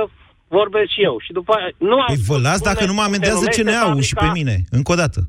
vorbesc 0.58 0.90
și 0.96 1.02
eu. 1.10 1.16
Și 1.26 1.32
după 1.40 1.52
aia, 1.58 1.70
nu 1.90 1.98
ai 2.06 2.12
Păi 2.16 2.24
vă 2.32 2.38
las 2.48 2.58
spune 2.58 2.72
dacă 2.74 2.84
nu 2.90 2.94
mă 2.94 3.02
cum 3.02 3.08
se 3.08 3.10
amendează 3.10 3.40
numește 3.44 3.62
CNA-ul 3.64 4.02
și 4.10 4.14
pe 4.14 4.20
fabrica. 4.26 4.40
mine. 4.40 4.56
Încă 4.78 4.92
o 4.92 4.96
dată. 5.04 5.20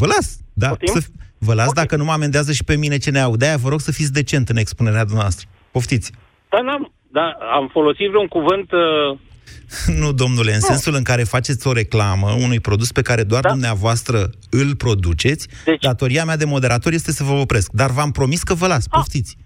Vă 0.00 0.06
las. 0.14 0.26
Da, 0.62 0.68
Poftim? 0.68 0.94
să, 1.00 1.00
vă 1.46 1.54
las 1.54 1.72
dacă 1.72 1.96
nu 1.96 2.04
mă 2.04 2.12
amendează 2.12 2.52
și 2.52 2.64
pe 2.64 2.76
mine 2.76 2.96
CNA-ul. 2.96 3.36
De-aia 3.36 3.56
vă 3.56 3.68
rog 3.68 3.80
să 3.80 3.92
fiți 3.92 4.12
decent 4.12 4.48
în 4.48 4.56
expunerea 4.56 5.04
dumneavoastră. 5.04 5.48
Poftiți. 5.70 6.12
Da, 6.50 6.60
n-am, 6.60 6.92
da, 7.12 7.26
am 7.58 7.68
folosit 7.72 8.08
vreun 8.08 8.26
cuvânt... 8.26 8.68
Uh, 8.72 9.18
Nu, 10.02 10.12
domnule, 10.12 10.52
în 10.54 10.60
sensul 10.60 10.94
în 10.94 11.02
care 11.02 11.22
faceți 11.22 11.66
o 11.66 11.72
reclamă 11.72 12.30
unui 12.30 12.60
produs 12.60 12.92
pe 12.92 13.02
care 13.02 13.22
doar 13.22 13.42
da. 13.42 13.48
dumneavoastră 13.48 14.30
îl 14.50 14.76
produceți, 14.76 15.48
deci... 15.64 15.80
datoria 15.82 16.24
mea 16.24 16.36
de 16.36 16.44
moderator 16.44 16.92
este 16.92 17.12
să 17.12 17.24
vă 17.24 17.32
opresc. 17.32 17.70
Dar 17.72 17.90
v-am 17.90 18.10
promis 18.10 18.42
că 18.42 18.54
vă 18.54 18.66
las. 18.66 18.86
Poftiți. 18.86 19.36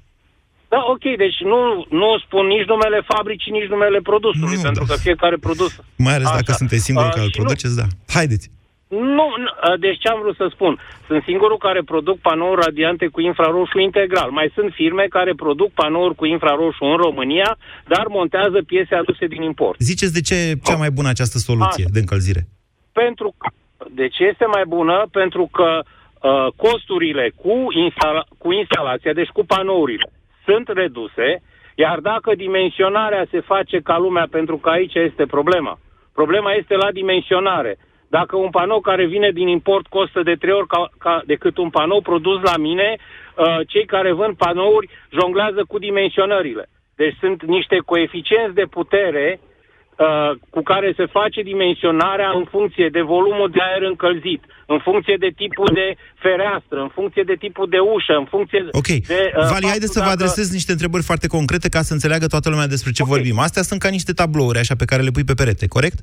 da, 0.69 0.79
ok, 0.95 1.03
deci 1.17 1.39
nu, 1.53 1.87
nu 2.01 2.09
spun 2.27 2.47
nici 2.47 2.67
numele 2.67 2.99
fabricii, 3.15 3.53
nici 3.53 3.69
numele 3.69 4.01
produsului, 4.01 4.57
Nu, 4.57 4.63
pentru 4.63 4.85
da. 4.85 4.95
că 4.95 5.01
fiecare 5.01 5.37
produs... 5.37 5.73
Mai 5.97 6.15
ales 6.15 6.27
dacă 6.29 6.45
Așa. 6.51 6.57
sunteți 6.57 6.83
singurul 6.85 7.09
Uh, 7.09 7.15
care 7.15 7.27
îl 7.27 7.33
și 7.33 7.39
nu- 7.39 7.45
produceți, 7.45 7.77
da. 7.77 7.87
Haideți. 8.17 8.51
Nu, 8.89 8.99
nu, 8.99 9.27
uh, 9.27 9.79
deci 9.81 9.99
ce 9.99 10.09
am 10.09 10.21
vrut 10.21 10.37
să 10.37 10.47
spun? 10.51 10.79
Sunt 11.07 11.23
singurul 11.23 11.59
care 11.59 11.83
produc 11.83 12.19
panouri 12.19 12.61
radiante 12.65 13.07
cu 13.07 13.21
infraroșu 13.21 13.79
integral. 13.79 14.31
Mai 14.31 14.51
sunt 14.55 14.73
firme 14.73 15.07
care 15.11 15.35
produc 15.35 15.71
panouri 15.73 16.15
cu 16.15 16.25
infraroșu 16.25 16.85
în 16.85 16.97
România, 16.97 17.57
dar 17.87 18.07
montează 18.09 18.63
piese 18.67 18.95
aduse 18.95 19.27
din 19.27 19.43
import. 19.43 19.81
Ziceți 19.81 20.13
de 20.13 20.21
ce 20.21 20.35
e 20.35 20.55
cea 20.65 20.77
mai 20.77 20.91
bună 20.91 21.09
această 21.09 21.39
soluție 21.39 21.85
de 21.93 21.99
încălzire? 21.99 22.47
Pentru 22.93 23.35
că, 23.39 23.49
de 23.91 24.09
ce 24.09 24.25
este 24.25 24.47
mai 24.47 24.63
bună? 24.67 25.07
Pentru 25.11 25.49
că 25.53 25.83
uh, 25.83 26.47
costurile 26.57 27.33
cu, 27.37 27.55
instala- 27.85 28.29
cu 28.39 28.53
instalația, 28.53 29.13
deci 29.13 29.29
cu 29.29 29.45
panourile, 29.45 30.11
sunt 30.47 30.69
reduse, 30.69 31.43
iar 31.75 31.99
dacă 31.99 32.35
dimensionarea 32.35 33.27
se 33.31 33.41
face 33.41 33.81
ca 33.81 33.99
lumea, 33.99 34.27
pentru 34.31 34.57
că 34.57 34.69
aici 34.69 34.95
este 34.95 35.27
problema. 35.27 35.79
Problema 36.13 36.53
este 36.53 36.75
la 36.75 36.93
dimensionare. 36.93 37.79
Dacă 38.19 38.35
un 38.37 38.51
panou 38.59 38.81
care 38.91 39.05
vine 39.15 39.31
din 39.41 39.49
import 39.59 39.87
costă 39.97 40.21
de 40.31 40.35
trei 40.43 40.57
ori 40.61 40.71
ca, 40.75 40.81
ca, 41.05 41.15
decât 41.33 41.55
un 41.65 41.71
panou 41.79 42.01
produs 42.11 42.39
la 42.51 42.57
mine, 42.67 42.89
uh, 42.97 43.59
cei 43.73 43.87
care 43.95 44.11
vând 44.21 44.35
panouri 44.45 44.89
jonglează 45.19 45.61
cu 45.71 45.77
dimensionările. 45.87 46.65
Deci 47.01 47.17
sunt 47.23 47.39
niște 47.57 47.77
coeficienți 47.91 48.55
de 48.61 48.67
putere 48.79 49.27
uh, 49.41 50.31
cu 50.55 50.61
care 50.63 50.89
se 50.99 51.07
face 51.19 51.41
dimensionarea 51.53 52.31
în 52.41 52.45
funcție 52.55 52.89
de 52.97 53.03
volumul 53.15 53.49
de 53.57 53.61
aer 53.69 53.83
încălzit, 53.93 54.43
în 54.75 54.79
funcție 54.89 55.17
de 55.25 55.31
tipul 55.41 55.71
de 55.81 55.87
fereastră, 56.25 56.79
în 56.87 56.91
funcție 56.99 57.25
de 57.31 57.37
tipul 57.45 57.67
de 57.75 57.81
ușă, 57.95 58.15
în 58.23 58.27
funcție 58.35 58.61
Ok. 58.81 58.91
de... 59.13 59.21
uh, 59.25 59.33
Vali, 59.35 59.49
faptul 59.55 59.69
haideți 59.75 59.93
să 59.97 60.01
vă 60.07 60.11
dacă- 60.11 60.19
adresez 60.19 60.47
niște 60.59 60.73
întrebări 60.77 61.09
foarte 61.11 61.27
concrete 61.37 61.69
ca 61.77 61.83
să 61.89 61.93
înțeleagă 61.93 62.27
toată 62.35 62.49
lumea 62.53 62.73
despre 62.75 62.93
ce 62.97 63.05
vorbim. 63.15 63.39
Astea 63.47 63.63
sunt 63.71 63.81
ca 63.85 63.89
niște 63.99 64.13
tablouri 64.21 64.59
așa 64.63 64.75
pe 64.83 64.89
care 64.91 65.03
le 65.07 65.11
pui 65.17 65.25
pe 65.31 65.35
perete, 65.43 65.67
corect? 65.77 65.99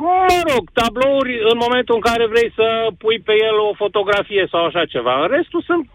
Mă 0.00 0.40
rog, 0.52 0.70
tablouri 0.72 1.32
în 1.52 1.58
momentul 1.64 1.94
în 1.94 2.00
care 2.00 2.26
vrei 2.26 2.52
să 2.54 2.66
pui 2.98 3.20
pe 3.20 3.32
el 3.32 3.56
o 3.70 3.74
fotografie 3.74 4.48
sau 4.50 4.64
așa 4.64 4.84
ceva. 4.84 5.22
În 5.22 5.28
restul 5.36 5.62
sunt, 5.62 5.90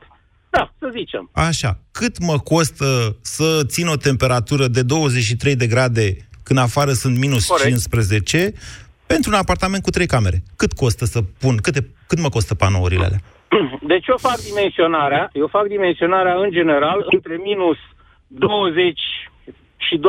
da, 0.49 0.71
să 0.79 0.87
zicem. 0.97 1.29
Așa. 1.33 1.71
Cât 1.91 2.19
mă 2.19 2.37
costă 2.39 3.17
să 3.21 3.61
țin 3.65 3.87
o 3.87 3.95
temperatură 3.95 4.67
de 4.67 4.81
23 4.81 5.55
de 5.55 5.67
grade 5.67 6.07
când 6.43 6.59
afară 6.59 6.91
sunt 6.91 7.17
minus 7.17 7.47
Corect. 7.47 7.67
15 7.67 8.53
pentru 9.07 9.31
un 9.31 9.37
apartament 9.37 9.83
cu 9.83 9.89
trei 9.89 10.05
camere? 10.05 10.43
Cât 10.55 10.73
costă 10.73 11.05
să 11.05 11.19
pun? 11.39 11.57
Câte, 11.57 11.81
cât 12.07 12.19
mă 12.19 12.29
costă 12.29 12.55
panourile 12.55 13.05
alea? 13.05 13.21
Deci 13.93 14.07
eu 14.07 14.17
fac 14.17 14.37
dimensionarea, 14.49 15.29
eu 15.33 15.47
fac 15.47 15.67
dimensionarea 15.67 16.35
în 16.35 16.51
general 16.51 17.05
între 17.05 17.35
minus 17.43 17.77
20 18.27 18.99
și 19.77 19.95
20-22 19.97 20.01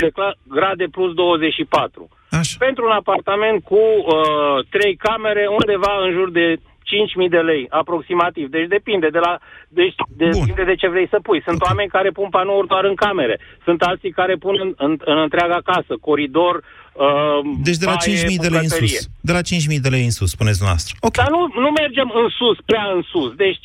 de 0.00 0.10
cla- 0.16 0.38
grade 0.48 0.86
plus 0.90 1.14
24. 1.14 2.08
Așa. 2.30 2.56
Pentru 2.58 2.84
un 2.84 2.90
apartament 2.90 3.64
cu 3.64 3.74
uh, 3.74 4.64
trei 4.70 4.96
camere, 4.96 5.46
undeva 5.46 5.92
în 6.04 6.12
jur 6.12 6.30
de 6.30 6.56
5.000 6.56 7.28
de 7.28 7.38
lei, 7.38 7.66
aproximativ. 7.68 8.48
Deci 8.48 8.68
depinde 8.68 9.08
de 9.08 9.18
la 9.18 9.38
deci 9.68 9.94
depinde 10.16 10.64
de 10.64 10.74
ce 10.74 10.88
vrei 10.88 11.08
să 11.08 11.18
pui. 11.22 11.42
Sunt 11.42 11.60
okay. 11.60 11.68
oameni 11.70 11.94
care 11.96 12.10
pun 12.10 12.28
panouri 12.28 12.66
doar 12.66 12.84
în 12.84 12.94
camere. 12.94 13.40
Sunt 13.64 13.82
alții 13.82 14.10
care 14.10 14.34
pun 14.34 14.54
în, 14.60 14.72
în, 14.76 14.96
în 15.04 15.18
întreaga 15.18 15.60
casă, 15.64 15.94
coridor, 16.00 16.64
uh, 17.04 17.58
Deci 17.66 17.76
de 17.82 17.84
la 17.84 17.96
baie, 18.04 18.16
5.000 18.16 18.36
de 18.46 18.48
lei 18.54 18.62
în 18.62 18.68
bucătărie. 18.70 18.88
sus. 18.88 19.08
De 19.20 19.32
la 19.32 19.40
5.000 19.40 19.80
de 19.86 19.88
lei 19.88 20.04
în 20.04 20.10
sus, 20.18 20.30
spuneți 20.30 20.56
dumneavoastră. 20.60 20.96
Ok. 21.00 21.16
Dar 21.16 21.30
nu, 21.36 21.40
nu 21.64 21.70
mergem 21.82 22.08
în 22.22 22.28
sus, 22.38 22.56
prea 22.70 22.84
în 22.96 23.02
sus. 23.12 23.30
Deci 23.42 23.56
5.000, 23.56 23.60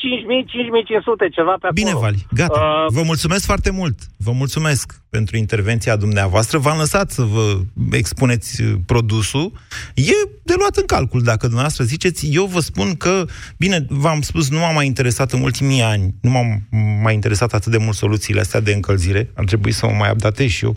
5.500, 1.28 1.34
ceva 1.38 1.54
pe 1.62 1.68
acolo. 1.68 1.74
Bine, 1.82 1.94
Vali, 2.04 2.26
gata. 2.42 2.60
Uh, 2.60 2.94
Vă 2.98 3.02
mulțumesc 3.12 3.46
foarte 3.46 3.72
mult. 3.72 3.98
Vă 4.18 4.32
mulțumesc 4.32 4.86
pentru 5.10 5.38
intervenția 5.38 5.96
dumneavoastră. 5.96 6.58
V-am 6.58 6.78
lăsat 6.78 7.12
să 7.12 7.22
vă 7.22 7.60
expuneți 7.92 8.62
uh, 8.62 8.74
produsul. 8.86 9.52
E 9.96 10.12
de 10.44 10.54
luat 10.58 10.76
în 10.76 10.86
calcul, 10.86 11.22
dacă 11.22 11.44
dumneavoastră 11.46 11.84
ziceți. 11.84 12.30
Eu 12.32 12.46
vă 12.46 12.60
spun 12.60 12.96
că, 12.96 13.26
bine, 13.58 13.86
v-am 13.90 14.22
spus, 14.22 14.50
nu 14.50 14.60
m-am 14.60 14.74
mai 14.74 14.86
interesat 14.86 15.32
în 15.32 15.42
ultimii 15.42 15.82
ani, 15.82 16.14
nu 16.22 16.30
m-am 16.30 16.62
mai 17.04 17.14
interesat 17.14 17.54
atât 17.54 17.72
de 17.72 17.78
mult 17.78 17.96
soluțiile 17.96 18.40
astea 18.40 18.60
de 18.60 18.74
încălzire. 18.74 19.30
Ar 19.34 19.44
trebui 19.46 19.72
să 19.72 19.86
mă 19.86 19.92
mai 19.92 20.10
updatez 20.12 20.48
și 20.50 20.66
eu, 20.66 20.76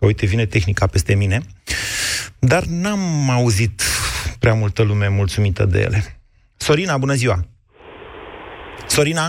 că 0.00 0.06
uite, 0.06 0.26
vine 0.26 0.46
tehnica 0.46 0.86
peste 0.86 1.14
mine. 1.22 1.38
Dar 2.52 2.62
n-am 2.82 3.04
auzit 3.38 3.76
prea 4.42 4.54
multă 4.62 4.82
lume 4.82 5.08
mulțumită 5.20 5.64
de 5.72 5.78
ele. 5.86 6.00
Sorina, 6.56 6.94
bună 7.04 7.14
ziua! 7.22 7.38
Sorina? 8.96 9.26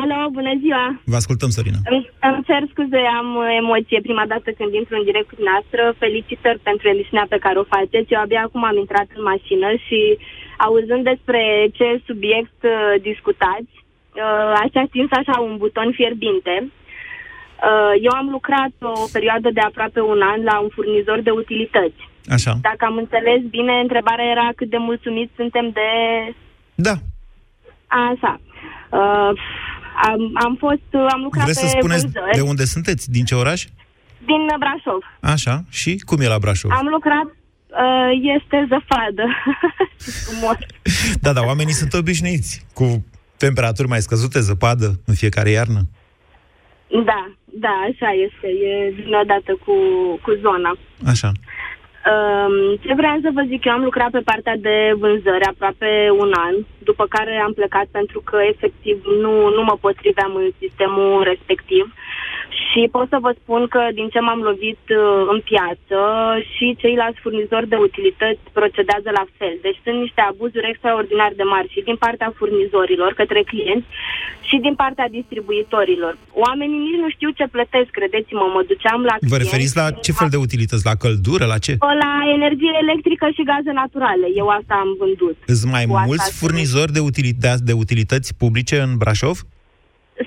Alo, 0.00 0.18
bună 0.38 0.54
ziua! 0.62 0.84
Vă 1.12 1.16
ascultăm, 1.22 1.50
Sorina. 1.58 1.78
Îmi, 1.92 2.10
îmi 2.28 2.44
cer 2.48 2.62
scuze, 2.72 3.00
am 3.20 3.28
uh, 3.36 3.46
emoție 3.62 4.00
prima 4.08 4.26
dată 4.32 4.48
când 4.58 4.70
intru 4.74 4.94
în 4.96 5.04
direct 5.08 5.28
cu 5.28 5.38
dumneavoastră. 5.40 5.82
Felicitări 6.04 6.60
pentru 6.68 6.84
emisiunea 6.88 7.26
pe 7.28 7.42
care 7.44 7.56
o 7.58 7.70
faceți. 7.76 8.12
Eu 8.12 8.20
abia 8.20 8.42
acum 8.44 8.62
am 8.64 8.78
intrat 8.84 9.08
în 9.16 9.22
mașină 9.32 9.68
și 9.86 10.00
auzând 10.66 11.02
despre 11.12 11.42
ce 11.78 11.88
subiect 12.08 12.58
uh, 12.64 12.94
discutați, 13.08 13.74
uh, 13.80 14.50
ați 14.64 14.76
atins 14.84 15.10
așa 15.20 15.34
un 15.48 15.54
buton 15.62 15.88
fierbinte. 15.98 16.54
Uh, 17.58 17.94
eu 18.06 18.12
am 18.20 18.28
lucrat 18.36 18.72
o 18.80 19.06
perioadă 19.12 19.48
de 19.52 19.60
aproape 19.60 20.00
un 20.00 20.20
an 20.32 20.40
la 20.50 20.60
un 20.64 20.68
furnizor 20.76 21.20
de 21.20 21.30
utilități. 21.30 22.02
Așa. 22.36 22.52
Dacă 22.68 22.84
am 22.84 22.96
înțeles 22.96 23.40
bine, 23.56 23.74
întrebarea 23.86 24.30
era 24.34 24.48
cât 24.56 24.70
de 24.70 24.76
mulțumiți 24.76 25.32
suntem 25.36 25.70
de 25.78 25.88
Da. 26.74 26.94
Așa. 27.86 28.40
Uh, 28.90 29.32
Am, 30.02 30.20
am 30.44 30.56
fost, 30.58 30.88
am 31.14 31.20
lucrat 31.22 31.44
Vreți 31.44 31.60
pe 31.60 31.66
să 31.66 31.74
spuneți 31.78 32.02
vânzări 32.02 32.34
de 32.34 32.40
unde 32.40 32.64
sunteți? 32.64 33.10
Din 33.10 33.24
ce 33.24 33.34
oraș? 33.34 33.64
din 34.30 34.42
Brașov. 34.58 35.02
Așa. 35.20 35.64
Și 35.68 36.02
cum 36.06 36.20
e 36.20 36.26
la 36.26 36.38
Brașov? 36.38 36.70
Am 36.70 36.86
lucrat, 36.86 37.26
uh, 37.26 38.10
este 38.36 38.68
zăpadă. 38.68 39.24
Frumos. 40.24 40.56
Da, 41.20 41.32
da, 41.32 41.42
oamenii 41.42 41.72
sunt 41.72 41.92
obișnuiți 41.92 42.66
cu 42.74 43.04
temperaturi 43.36 43.88
mai 43.88 44.00
scăzute, 44.00 44.40
zăpadă 44.40 45.00
în 45.06 45.14
fiecare 45.14 45.50
iarnă. 45.50 45.80
Da, 47.04 47.32
da, 47.64 47.74
așa 47.90 48.10
este. 48.26 48.48
E 48.68 48.90
vine 48.90 49.18
odată 49.22 49.52
cu, 49.64 49.74
cu 50.22 50.30
zona. 50.44 50.72
Așa. 51.12 51.30
Um, 52.12 52.76
ce 52.84 52.94
vreau 52.94 53.18
să 53.22 53.30
vă 53.34 53.42
zic, 53.46 53.64
eu 53.64 53.72
am 53.72 53.82
lucrat 53.82 54.10
pe 54.10 54.28
partea 54.30 54.56
de 54.56 54.76
vânzări 54.98 55.50
aproape 55.52 55.90
un 56.18 56.30
an, 56.46 56.54
după 56.90 57.04
care 57.16 57.34
am 57.46 57.52
plecat 57.60 57.86
pentru 57.98 58.18
că 58.28 58.36
efectiv 58.52 58.96
nu, 59.24 59.32
nu 59.56 59.62
mă 59.68 59.76
potriveam 59.86 60.32
în 60.42 60.48
sistemul 60.62 61.22
respectiv 61.32 61.84
și 62.68 62.80
pot 62.96 63.06
să 63.14 63.18
vă 63.26 63.32
spun 63.40 63.62
că 63.74 63.82
din 63.98 64.08
ce 64.14 64.20
m-am 64.26 64.40
lovit 64.50 64.82
uh, 64.90 65.24
în 65.32 65.40
piață 65.50 66.00
și 66.52 66.66
ceilalți 66.82 67.22
furnizori 67.24 67.70
de 67.72 67.78
utilități 67.88 68.42
procedează 68.58 69.08
la 69.20 69.24
fel. 69.38 69.54
Deci 69.66 69.80
sunt 69.84 69.98
niște 70.04 70.22
abuzuri 70.30 70.70
extraordinar 70.72 71.32
de 71.40 71.46
mari 71.54 71.72
și 71.74 71.80
din 71.88 71.96
partea 72.04 72.34
furnizorilor 72.38 73.10
către 73.20 73.40
clienți 73.50 73.88
și 74.48 74.56
din 74.66 74.74
partea 74.82 75.06
distribuitorilor. 75.18 76.12
Oamenii 76.46 76.80
nici 76.86 77.02
nu 77.04 77.10
știu 77.16 77.30
ce 77.38 77.54
plătesc, 77.56 77.90
credeți-mă, 77.98 78.44
mă 78.56 78.62
duceam 78.70 79.00
la 79.10 79.14
Vă 79.14 79.18
clienți, 79.20 79.44
referiți 79.44 79.76
la 79.80 79.86
ce 80.04 80.12
fel 80.18 80.30
de 80.34 80.40
utilități? 80.46 80.84
La 80.90 80.96
căldură? 81.04 81.44
La 81.54 81.58
ce? 81.66 81.72
La 82.04 82.14
energie 82.36 82.74
electrică 82.84 83.26
și 83.36 83.42
gaze 83.50 83.72
naturale. 83.82 84.26
Eu 84.42 84.46
asta 84.58 84.74
am 84.84 84.90
vândut. 85.02 85.36
Sunt 85.60 85.72
mai 85.76 85.84
Cu 85.84 85.94
asta 85.94 86.06
mulți 86.08 86.28
sunt. 86.28 86.38
Furnizori 86.78 86.92
de, 86.92 87.00
utilități, 87.10 87.64
de 87.64 87.72
utilități 87.72 88.34
publice 88.42 88.76
în 88.80 88.96
Brașov? 88.96 89.36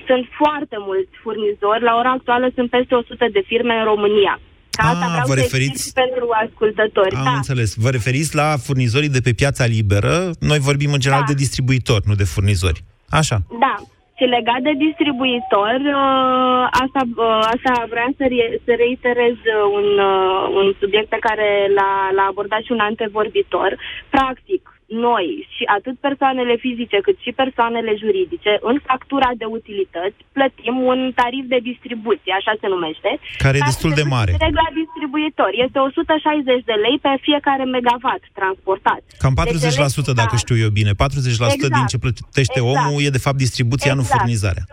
Sunt 0.08 0.24
foarte 0.40 0.76
mulți 0.88 1.12
furnizori. 1.22 1.82
La 1.88 1.94
ora 2.00 2.10
actuală 2.18 2.46
sunt 2.54 2.70
peste 2.70 2.94
100 2.94 3.26
de 3.32 3.42
firme 3.50 3.74
în 3.80 3.84
România. 3.84 4.34
Ca 4.70 4.82
asta 4.92 5.04
Ah, 5.04 5.10
vreau 5.14 5.26
vă 5.26 5.34
să 5.34 5.40
referiți- 5.40 5.72
explic 5.72 5.94
pentru 6.04 6.26
ascultători. 6.44 7.14
Am 7.14 7.24
da. 7.24 7.30
înțeles. 7.40 7.70
Vă 7.84 7.90
referiți 7.90 8.34
la 8.40 8.48
furnizorii 8.66 9.08
de 9.16 9.20
pe 9.26 9.32
piața 9.42 9.64
liberă? 9.76 10.14
Noi 10.50 10.58
vorbim 10.68 10.92
în 10.92 11.00
general 11.04 11.24
Da. 11.26 11.32
de 11.32 11.40
distribuitori, 11.44 12.04
nu 12.10 12.14
de 12.14 12.24
furnizori. 12.34 12.80
Așa. 13.20 13.36
Da. 13.64 13.74
Și 14.18 14.24
legat 14.36 14.60
de 14.68 14.74
distribuitor, 14.86 15.76
uh, 16.02 16.62
asta, 16.84 17.02
uh, 17.26 17.42
asta 17.54 17.72
vreau 17.92 18.10
să, 18.18 18.24
re- 18.34 18.58
să 18.66 18.72
reiterez 18.82 19.36
uh, 19.54 19.56
un, 19.78 19.88
uh, 20.12 20.44
un 20.60 20.66
subiect 20.80 21.08
pe 21.14 21.20
care 21.26 21.48
l-a, 21.76 21.92
l-a 22.16 22.26
abordat 22.32 22.62
și 22.66 22.72
un 22.76 22.82
antevorbitor. 22.90 23.70
Practic, 24.14 24.62
noi 25.08 25.26
și 25.56 25.62
atât 25.76 25.96
persoanele 26.08 26.54
fizice 26.66 26.96
cât 27.06 27.16
și 27.24 27.30
persoanele 27.42 27.92
juridice, 28.02 28.52
în 28.70 28.76
factura 28.88 29.30
de 29.40 29.46
utilități, 29.58 30.18
plătim 30.36 30.76
un 30.92 31.00
tarif 31.20 31.44
de 31.54 31.58
distribuție, 31.70 32.32
așa 32.40 32.52
se 32.60 32.66
numește. 32.74 33.10
Care 33.44 33.56
e 33.56 33.60
care 33.60 33.70
destul 33.70 33.90
se 33.92 33.98
de 33.98 34.04
duce 34.04 34.14
mare. 34.16 34.32
Direct 34.38 34.58
la 34.64 34.68
distribuitor. 34.82 35.50
Este 35.64 35.78
160 35.78 36.70
de 36.70 36.76
lei 36.84 36.96
pe 37.04 37.10
fiecare 37.26 37.64
megawatt 37.76 38.22
transportat. 38.40 39.02
Cam 39.22 39.34
Deci 39.34 39.44
40%, 39.44 40.12
electrica- 40.12 40.20
dacă 40.22 40.34
știu 40.44 40.56
eu 40.64 40.70
bine. 40.80 40.92
40% 41.02 41.66
din 41.66 41.82
Exact. 41.84 41.92
ce 41.92 41.98
plătește 42.04 42.58
Exact. 42.60 42.72
omul 42.86 42.98
e 43.06 43.16
de 43.18 43.24
fapt 43.26 43.38
distribuția, 43.46 43.92
nu 43.98 44.04
Exact. 44.04 44.18
furnizarea. 44.20 44.64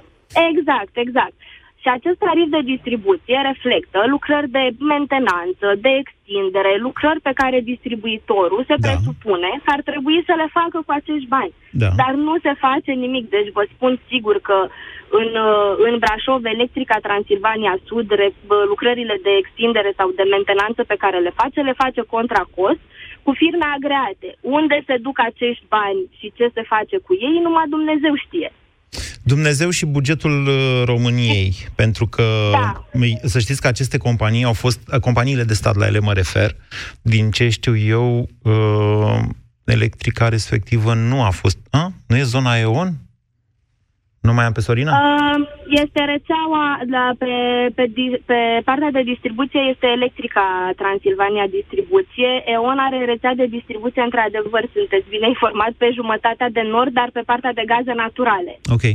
Exact, 0.51 0.93
exact. 1.05 1.35
Și 1.81 1.87
acest 1.97 2.17
tarif 2.25 2.47
de 2.55 2.61
distribuție 2.73 3.37
reflectă 3.49 3.99
lucrări 4.13 4.49
de 4.57 4.63
mentenanță, 4.93 5.67
de 5.85 5.91
extindere, 6.01 6.73
lucrări 6.85 7.21
pe 7.27 7.33
care 7.41 7.59
distribuitorul 7.71 8.61
se 8.67 8.75
Da. 8.77 8.87
presupune 8.87 9.49
că 9.63 9.69
ar 9.75 9.81
trebui 9.89 10.23
să 10.25 10.33
le 10.41 10.47
facă 10.57 10.77
cu 10.85 10.91
acești 10.99 11.31
bani. 11.35 11.53
Da. 11.81 11.89
Dar 12.01 12.13
nu 12.27 12.33
se 12.45 12.53
face 12.65 12.91
nimic. 12.91 13.29
Deci 13.29 13.49
vă 13.57 13.63
spun 13.73 13.99
sigur 14.11 14.35
că 14.49 14.57
în, 15.21 15.29
uh, 15.49 15.71
în 15.87 15.93
Brașov, 16.03 16.45
Electrica 16.45 16.97
Transilvania 17.07 17.75
Sud, 17.87 18.07
re- 18.11 18.35
bă, 18.47 18.57
lucrările 18.67 19.15
de 19.25 19.31
extindere 19.41 19.91
sau 19.99 20.07
de 20.19 20.23
mentenanță 20.35 20.81
pe 20.83 21.01
care 21.03 21.17
le 21.19 21.31
face, 21.39 21.59
le 21.61 21.79
face 21.83 22.01
contra 22.01 22.43
cost 22.55 22.81
cu 23.23 23.31
firme 23.41 23.65
agreate. 23.75 24.29
Unde 24.41 24.83
se 24.87 24.95
duc 25.05 25.17
acești 25.29 25.65
bani 25.75 26.01
și 26.17 26.31
ce 26.37 26.45
se 26.53 26.61
face 26.73 26.97
cu 27.05 27.13
ei, 27.27 27.39
numai 27.45 27.65
Dumnezeu 27.75 28.13
știe. 28.25 28.49
Dumnezeu 29.23 29.69
și 29.69 29.85
bugetul 29.85 30.47
uh, 30.47 30.81
României, 30.85 31.55
pentru 31.75 32.07
că 32.07 32.23
Da. 32.51 32.85
mi- 32.93 33.19
să 33.23 33.39
știți 33.39 33.61
că 33.61 33.67
aceste 33.67 33.97
companii 33.97 34.43
au 34.43 34.53
fost, 34.53 34.79
uh, 34.93 34.99
companiile 34.99 35.43
de 35.43 35.53
stat, 35.53 35.75
la 35.75 35.85
ele 35.85 35.99
mă 35.99 36.13
refer, 36.13 36.55
din 37.01 37.31
ce 37.31 37.49
știu 37.49 37.77
eu, 37.77 38.29
uh, 38.41 39.19
electrica 39.63 40.29
respectivă 40.29 40.93
nu 40.93 41.23
a 41.23 41.29
fost... 41.29 41.57
A? 41.69 41.93
Nu 42.05 42.17
e 42.17 42.23
zona 42.23 42.57
EON? 42.57 42.97
Nu 44.27 44.33
mai 44.33 44.45
am 44.45 44.51
pe 44.51 44.61
Sorina? 44.67 44.91
Uh, 44.91 45.47
este 45.83 46.01
rețeaua, 46.13 46.65
la, 46.95 47.03
pe, 47.21 47.33
pe, 47.77 47.85
di- 47.95 48.19
pe 48.25 48.39
partea 48.69 48.91
de 48.91 49.01
distribuție 49.11 49.61
este 49.73 49.87
Electrica 49.87 50.45
Transilvania 50.81 51.47
Distribuție. 51.59 52.29
EON 52.53 52.77
are 52.87 53.05
rețea 53.05 53.33
de 53.41 53.45
distribuție, 53.45 54.01
într-adevăr, 54.01 54.63
sunteți 54.77 55.09
bine 55.09 55.27
informat, 55.27 55.71
pe 55.77 55.89
jumătatea 55.99 56.49
de 56.57 56.63
nord, 56.73 56.91
dar 56.93 57.09
pe 57.13 57.23
partea 57.31 57.53
de 57.53 57.63
gaze 57.73 57.93
naturale. 58.05 58.53
Ok. 58.75 58.85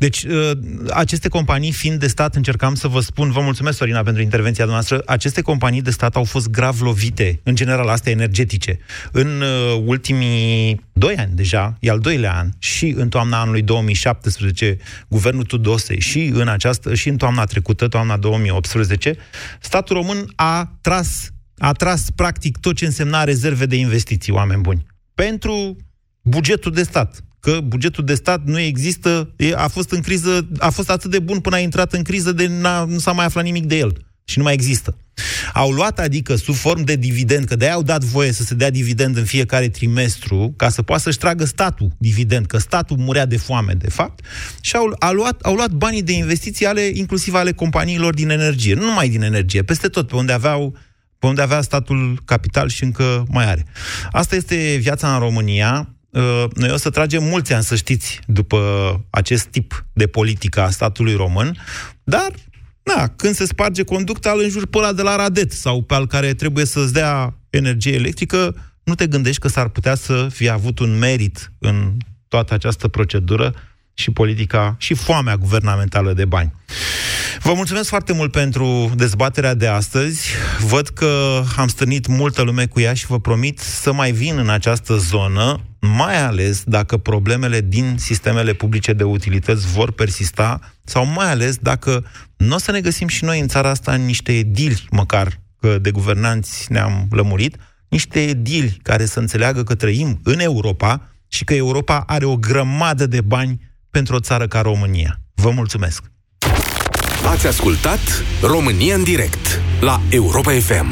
Deci, 0.00 0.22
uh, 0.22 0.50
aceste 0.90 1.28
companii, 1.28 1.72
fiind 1.72 1.98
de 1.98 2.06
stat, 2.06 2.34
încercam 2.34 2.74
să 2.74 2.88
vă 2.88 3.00
spun, 3.00 3.30
vă 3.30 3.40
mulțumesc, 3.40 3.76
Sorina, 3.76 4.02
pentru 4.02 4.22
intervenția 4.22 4.64
noastră, 4.64 5.02
aceste 5.06 5.40
companii 5.40 5.82
de 5.82 5.90
stat 5.90 6.16
au 6.16 6.24
fost 6.24 6.50
grav 6.50 6.80
lovite, 6.80 7.40
în 7.42 7.54
general, 7.54 7.88
astea 7.88 8.12
energetice. 8.12 8.78
În 9.12 9.40
uh, 9.40 9.82
ultimii 9.84 10.80
doi 10.92 11.16
ani 11.16 11.32
deja, 11.34 11.76
e 11.80 11.90
al 11.90 11.98
doilea 11.98 12.36
an, 12.36 12.48
și 12.58 12.94
în 12.96 13.08
toamna 13.08 13.40
anului 13.40 13.62
2017, 13.62 14.76
guvernul 15.08 15.44
Tudose, 15.44 15.98
și 15.98 16.30
în, 16.34 16.48
această, 16.48 16.94
și 16.94 17.08
în 17.08 17.16
toamna 17.16 17.44
trecută, 17.44 17.88
toamna 17.88 18.16
2018, 18.16 19.16
statul 19.60 19.96
român 19.96 20.32
a 20.36 20.78
tras, 20.80 21.30
a 21.58 21.72
tras, 21.72 22.10
practic, 22.14 22.58
tot 22.58 22.76
ce 22.76 22.84
însemna 22.84 23.24
rezerve 23.24 23.66
de 23.66 23.76
investiții, 23.76 24.32
oameni 24.32 24.60
buni, 24.60 24.86
pentru 25.14 25.76
bugetul 26.22 26.72
de 26.72 26.82
stat. 26.82 27.24
Că 27.40 27.60
bugetul 27.64 28.04
de 28.04 28.14
stat 28.14 28.44
nu 28.44 28.58
există, 28.58 29.34
e- 29.36 29.54
a 29.54 29.68
fost 29.68 29.90
în 29.90 30.00
criză, 30.00 30.48
a 30.58 30.70
fost 30.70 30.90
atât 30.90 31.10
de 31.10 31.18
bun 31.18 31.40
până 31.40 31.56
a 31.56 31.58
intrat 31.58 31.92
în 31.92 32.02
criză 32.02 32.32
de 32.32 32.46
n-a, 32.46 32.84
nu 32.84 32.98
s-a 32.98 33.12
mai 33.12 33.24
aflat 33.24 33.44
nimic 33.44 33.66
de 33.66 33.76
el. 33.76 34.04
Și 34.24 34.38
nu 34.38 34.44
mai 34.44 34.52
există. 34.52 34.96
Au 35.52 35.70
luat, 35.70 35.98
adică, 35.98 36.34
sub 36.34 36.54
formă 36.54 36.84
de 36.84 36.96
dividend, 36.96 37.44
că 37.44 37.56
de-aia 37.56 37.74
au 37.74 37.82
dat 37.82 38.04
voie 38.04 38.32
să 38.32 38.42
se 38.42 38.54
dea 38.54 38.70
dividend 38.70 39.16
în 39.16 39.24
fiecare 39.24 39.68
trimestru, 39.68 40.54
ca 40.56 40.68
să 40.68 40.82
poată 40.82 41.02
să-și 41.02 41.18
tragă 41.18 41.44
statul 41.44 41.90
dividend, 41.98 42.46
că 42.46 42.58
statul 42.58 42.96
murea 42.96 43.26
de 43.26 43.36
foame, 43.36 43.72
de 43.72 43.90
fapt, 43.90 44.24
și 44.60 44.76
au, 44.76 44.96
au, 44.98 45.12
luat, 45.12 45.40
au 45.40 45.54
luat 45.54 45.70
banii 45.70 46.02
de 46.02 46.12
investiții 46.12 46.66
ale, 46.66 46.90
inclusiv 46.94 47.34
ale 47.34 47.52
companiilor 47.52 48.14
din 48.14 48.30
energie. 48.30 48.74
Nu 48.74 48.84
numai 48.84 49.08
din 49.08 49.22
energie, 49.22 49.62
peste 49.62 49.88
tot, 49.88 50.06
pe 50.06 50.16
unde 50.16 50.32
aveau 50.32 50.76
pe 51.18 51.26
unde 51.26 51.42
avea 51.42 51.60
statul 51.60 52.22
capital 52.24 52.68
și 52.68 52.84
încă 52.84 53.24
mai 53.28 53.50
are. 53.50 53.66
Asta 54.12 54.36
este 54.36 54.76
viața 54.80 55.14
în 55.14 55.20
România. 55.20 55.94
Uh, 56.10 56.44
Noi 56.54 56.70
o 56.70 56.76
să 56.76 56.90
tragem 56.90 57.22
mulți 57.22 57.52
ani, 57.52 57.64
să 57.64 57.76
știți, 57.76 58.20
după 58.26 58.58
acest 59.10 59.46
tip 59.46 59.86
de 59.92 60.06
politică 60.06 60.60
a 60.60 60.70
statului 60.70 61.14
român, 61.14 61.56
dar, 62.04 62.30
na, 62.82 63.08
când 63.08 63.34
se 63.34 63.44
sparge 63.44 63.82
conducta, 63.82 64.30
îl 64.30 64.40
înjuri 64.40 64.66
pe 64.66 64.78
ăla 64.78 64.92
de 64.92 65.02
la 65.02 65.16
Radet 65.16 65.52
sau 65.52 65.82
pe 65.82 65.94
al 65.94 66.06
care 66.06 66.34
trebuie 66.34 66.64
să-ți 66.64 66.92
dea 66.92 67.34
energie 67.50 67.94
electrică, 67.94 68.54
nu 68.82 68.94
te 68.94 69.06
gândești 69.06 69.40
că 69.40 69.48
s-ar 69.48 69.68
putea 69.68 69.94
să 69.94 70.28
fie 70.32 70.50
avut 70.50 70.78
un 70.78 70.98
merit 70.98 71.52
în 71.58 71.96
toată 72.28 72.54
această 72.54 72.88
procedură 72.88 73.54
și 73.94 74.10
politica 74.10 74.74
și 74.78 74.94
foamea 74.94 75.36
guvernamentală 75.36 76.12
de 76.12 76.24
bani. 76.24 76.52
Vă 77.42 77.52
mulțumesc 77.54 77.88
foarte 77.88 78.12
mult 78.12 78.32
pentru 78.32 78.90
dezbaterea 78.96 79.54
de 79.54 79.66
astăzi. 79.66 80.28
Văd 80.66 80.88
că 80.88 81.42
am 81.56 81.68
stănit 81.68 82.06
multă 82.06 82.42
lume 82.42 82.66
cu 82.66 82.80
ea 82.80 82.94
și 82.94 83.06
vă 83.06 83.20
promit 83.20 83.58
să 83.58 83.92
mai 83.92 84.12
vin 84.12 84.38
în 84.38 84.48
această 84.48 84.96
zonă, 84.96 85.60
mai 85.80 86.22
ales 86.22 86.62
dacă 86.64 86.96
problemele 86.96 87.60
din 87.60 87.94
sistemele 87.98 88.52
publice 88.52 88.92
de 88.92 89.04
utilități 89.04 89.66
vor 89.66 89.92
persista 89.92 90.60
sau 90.84 91.06
mai 91.06 91.30
ales 91.30 91.56
dacă 91.56 92.04
nu 92.36 92.54
o 92.54 92.58
să 92.58 92.70
ne 92.70 92.80
găsim 92.80 93.08
și 93.08 93.24
noi 93.24 93.40
în 93.40 93.48
țara 93.48 93.68
asta 93.68 93.92
în 93.92 94.04
niște 94.04 94.32
edili, 94.32 94.86
măcar 94.90 95.40
că 95.60 95.78
de 95.78 95.90
guvernanți 95.90 96.72
ne-am 96.72 97.06
lămurit, 97.10 97.56
niște 97.88 98.22
edili 98.22 98.78
care 98.82 99.04
să 99.04 99.18
înțeleagă 99.18 99.62
că 99.62 99.74
trăim 99.74 100.20
în 100.22 100.38
Europa 100.38 101.08
și 101.28 101.44
că 101.44 101.54
Europa 101.54 102.00
are 102.06 102.24
o 102.24 102.36
grămadă 102.36 103.06
de 103.06 103.20
bani 103.20 103.69
pentru 103.90 104.14
o 104.14 104.20
țară 104.20 104.46
ca 104.46 104.60
România. 104.60 105.20
Vă 105.34 105.50
mulțumesc! 105.50 106.02
Ați 107.26 107.46
ascultat 107.46 107.98
România 108.42 108.94
în 108.94 109.02
direct 109.02 109.60
la 109.80 110.00
Europa 110.10 110.50
FM. 110.50 110.86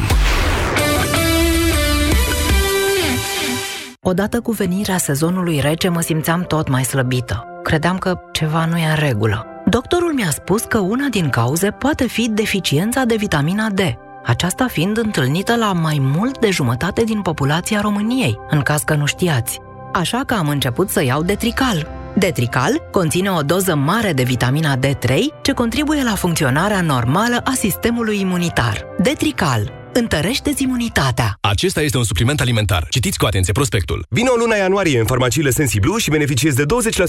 Odată 4.00 4.40
cu 4.40 4.52
venirea 4.52 4.98
sezonului 4.98 5.60
rece 5.60 5.88
mă 5.88 6.00
simțeam 6.00 6.42
tot 6.42 6.68
mai 6.68 6.84
slăbită. 6.84 7.44
Credeam 7.62 7.98
că 7.98 8.20
ceva 8.32 8.64
nu 8.64 8.76
e 8.76 8.88
în 8.88 8.96
regulă. 8.96 9.46
Doctorul 9.66 10.14
mi-a 10.14 10.30
spus 10.30 10.62
că 10.62 10.78
una 10.78 11.06
din 11.10 11.28
cauze 11.28 11.70
poate 11.70 12.06
fi 12.06 12.28
deficiența 12.30 13.04
de 13.04 13.16
vitamina 13.16 13.70
D, 13.70 13.80
aceasta 14.24 14.66
fiind 14.66 14.96
întâlnită 14.96 15.56
la 15.56 15.72
mai 15.72 15.98
mult 16.00 16.38
de 16.38 16.50
jumătate 16.50 17.04
din 17.04 17.22
populația 17.22 17.80
României, 17.80 18.38
în 18.50 18.60
caz 18.60 18.82
că 18.82 18.94
nu 18.94 19.06
știați. 19.06 19.58
Așa 19.92 20.22
că 20.26 20.34
am 20.34 20.48
început 20.48 20.90
să 20.90 21.04
iau 21.04 21.22
Detrical. 21.22 21.97
Detrical 22.18 22.82
conține 22.90 23.30
o 23.30 23.40
doză 23.40 23.74
mare 23.74 24.12
de 24.12 24.22
vitamina 24.22 24.76
D3 24.76 25.18
ce 25.42 25.52
contribuie 25.52 26.02
la 26.02 26.14
funcționarea 26.14 26.80
normală 26.80 27.40
a 27.44 27.52
sistemului 27.54 28.20
imunitar. 28.20 28.86
Detrical 29.02 29.72
întărește 29.98 30.52
imunitatea. 30.56 31.38
Acesta 31.40 31.80
este 31.82 31.96
un 31.96 32.04
supliment 32.04 32.40
alimentar. 32.40 32.86
Citiți 32.90 33.18
cu 33.18 33.26
atenție 33.26 33.52
prospectul. 33.52 34.06
Vino 34.08 34.32
luna 34.38 34.56
ianuarie 34.56 34.98
în 34.98 35.06
farmaciile 35.06 35.50
Sensiblu 35.50 35.96
și 35.96 36.10
beneficiezi 36.10 36.56
de 36.56 36.64
20% 36.64 36.66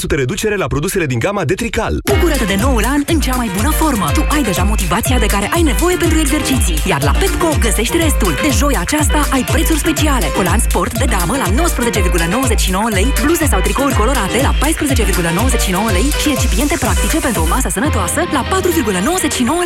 reducere 0.10 0.56
la 0.56 0.68
produsele 0.68 1.06
din 1.06 1.20
gama 1.20 1.46
Detrical. 1.46 2.00
Bucură-te 2.14 2.44
de 2.44 2.56
noul 2.62 2.84
an 2.86 3.02
în 3.06 3.20
cea 3.20 3.36
mai 3.36 3.50
bună 3.56 3.72
formă. 3.72 4.10
Tu 4.14 4.26
ai 4.30 4.44
deja 4.44 4.64
motivația 4.64 5.20
de 5.20 5.26
care 5.26 5.50
ai 5.54 5.62
nevoie 5.62 5.96
pentru 5.98 6.20
exerciții. 6.20 6.78
Iar 6.88 7.04
la 7.04 7.12
Petco 7.12 7.50
găsești 7.60 7.98
restul. 7.98 8.34
De 8.42 8.50
joi 8.58 8.76
aceasta 8.80 9.28
ai 9.32 9.44
prețuri 9.52 9.80
speciale. 9.80 10.26
Colan 10.36 10.60
sport 10.60 10.98
de 10.98 11.06
damă 11.06 11.36
la 11.38 11.48
19,99 11.50 12.94
lei, 12.94 13.14
bluze 13.24 13.46
sau 13.46 13.60
tricouri 13.60 13.96
colorate 13.96 14.38
la 14.42 14.54
14,99 14.54 15.92
lei 15.92 16.10
și 16.22 16.28
recipiente 16.34 16.76
practice 16.80 17.20
pentru 17.20 17.42
o 17.42 17.48
masă 17.48 17.70
sănătoasă 17.72 18.22
la 18.32 18.42
4,99 18.44 18.52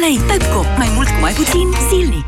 lei. 0.06 0.20
Petco. 0.28 0.66
Mai 0.78 0.90
mult 0.96 1.08
cu 1.08 1.20
mai 1.20 1.34
puțin, 1.34 1.68
zilnic. 1.90 2.28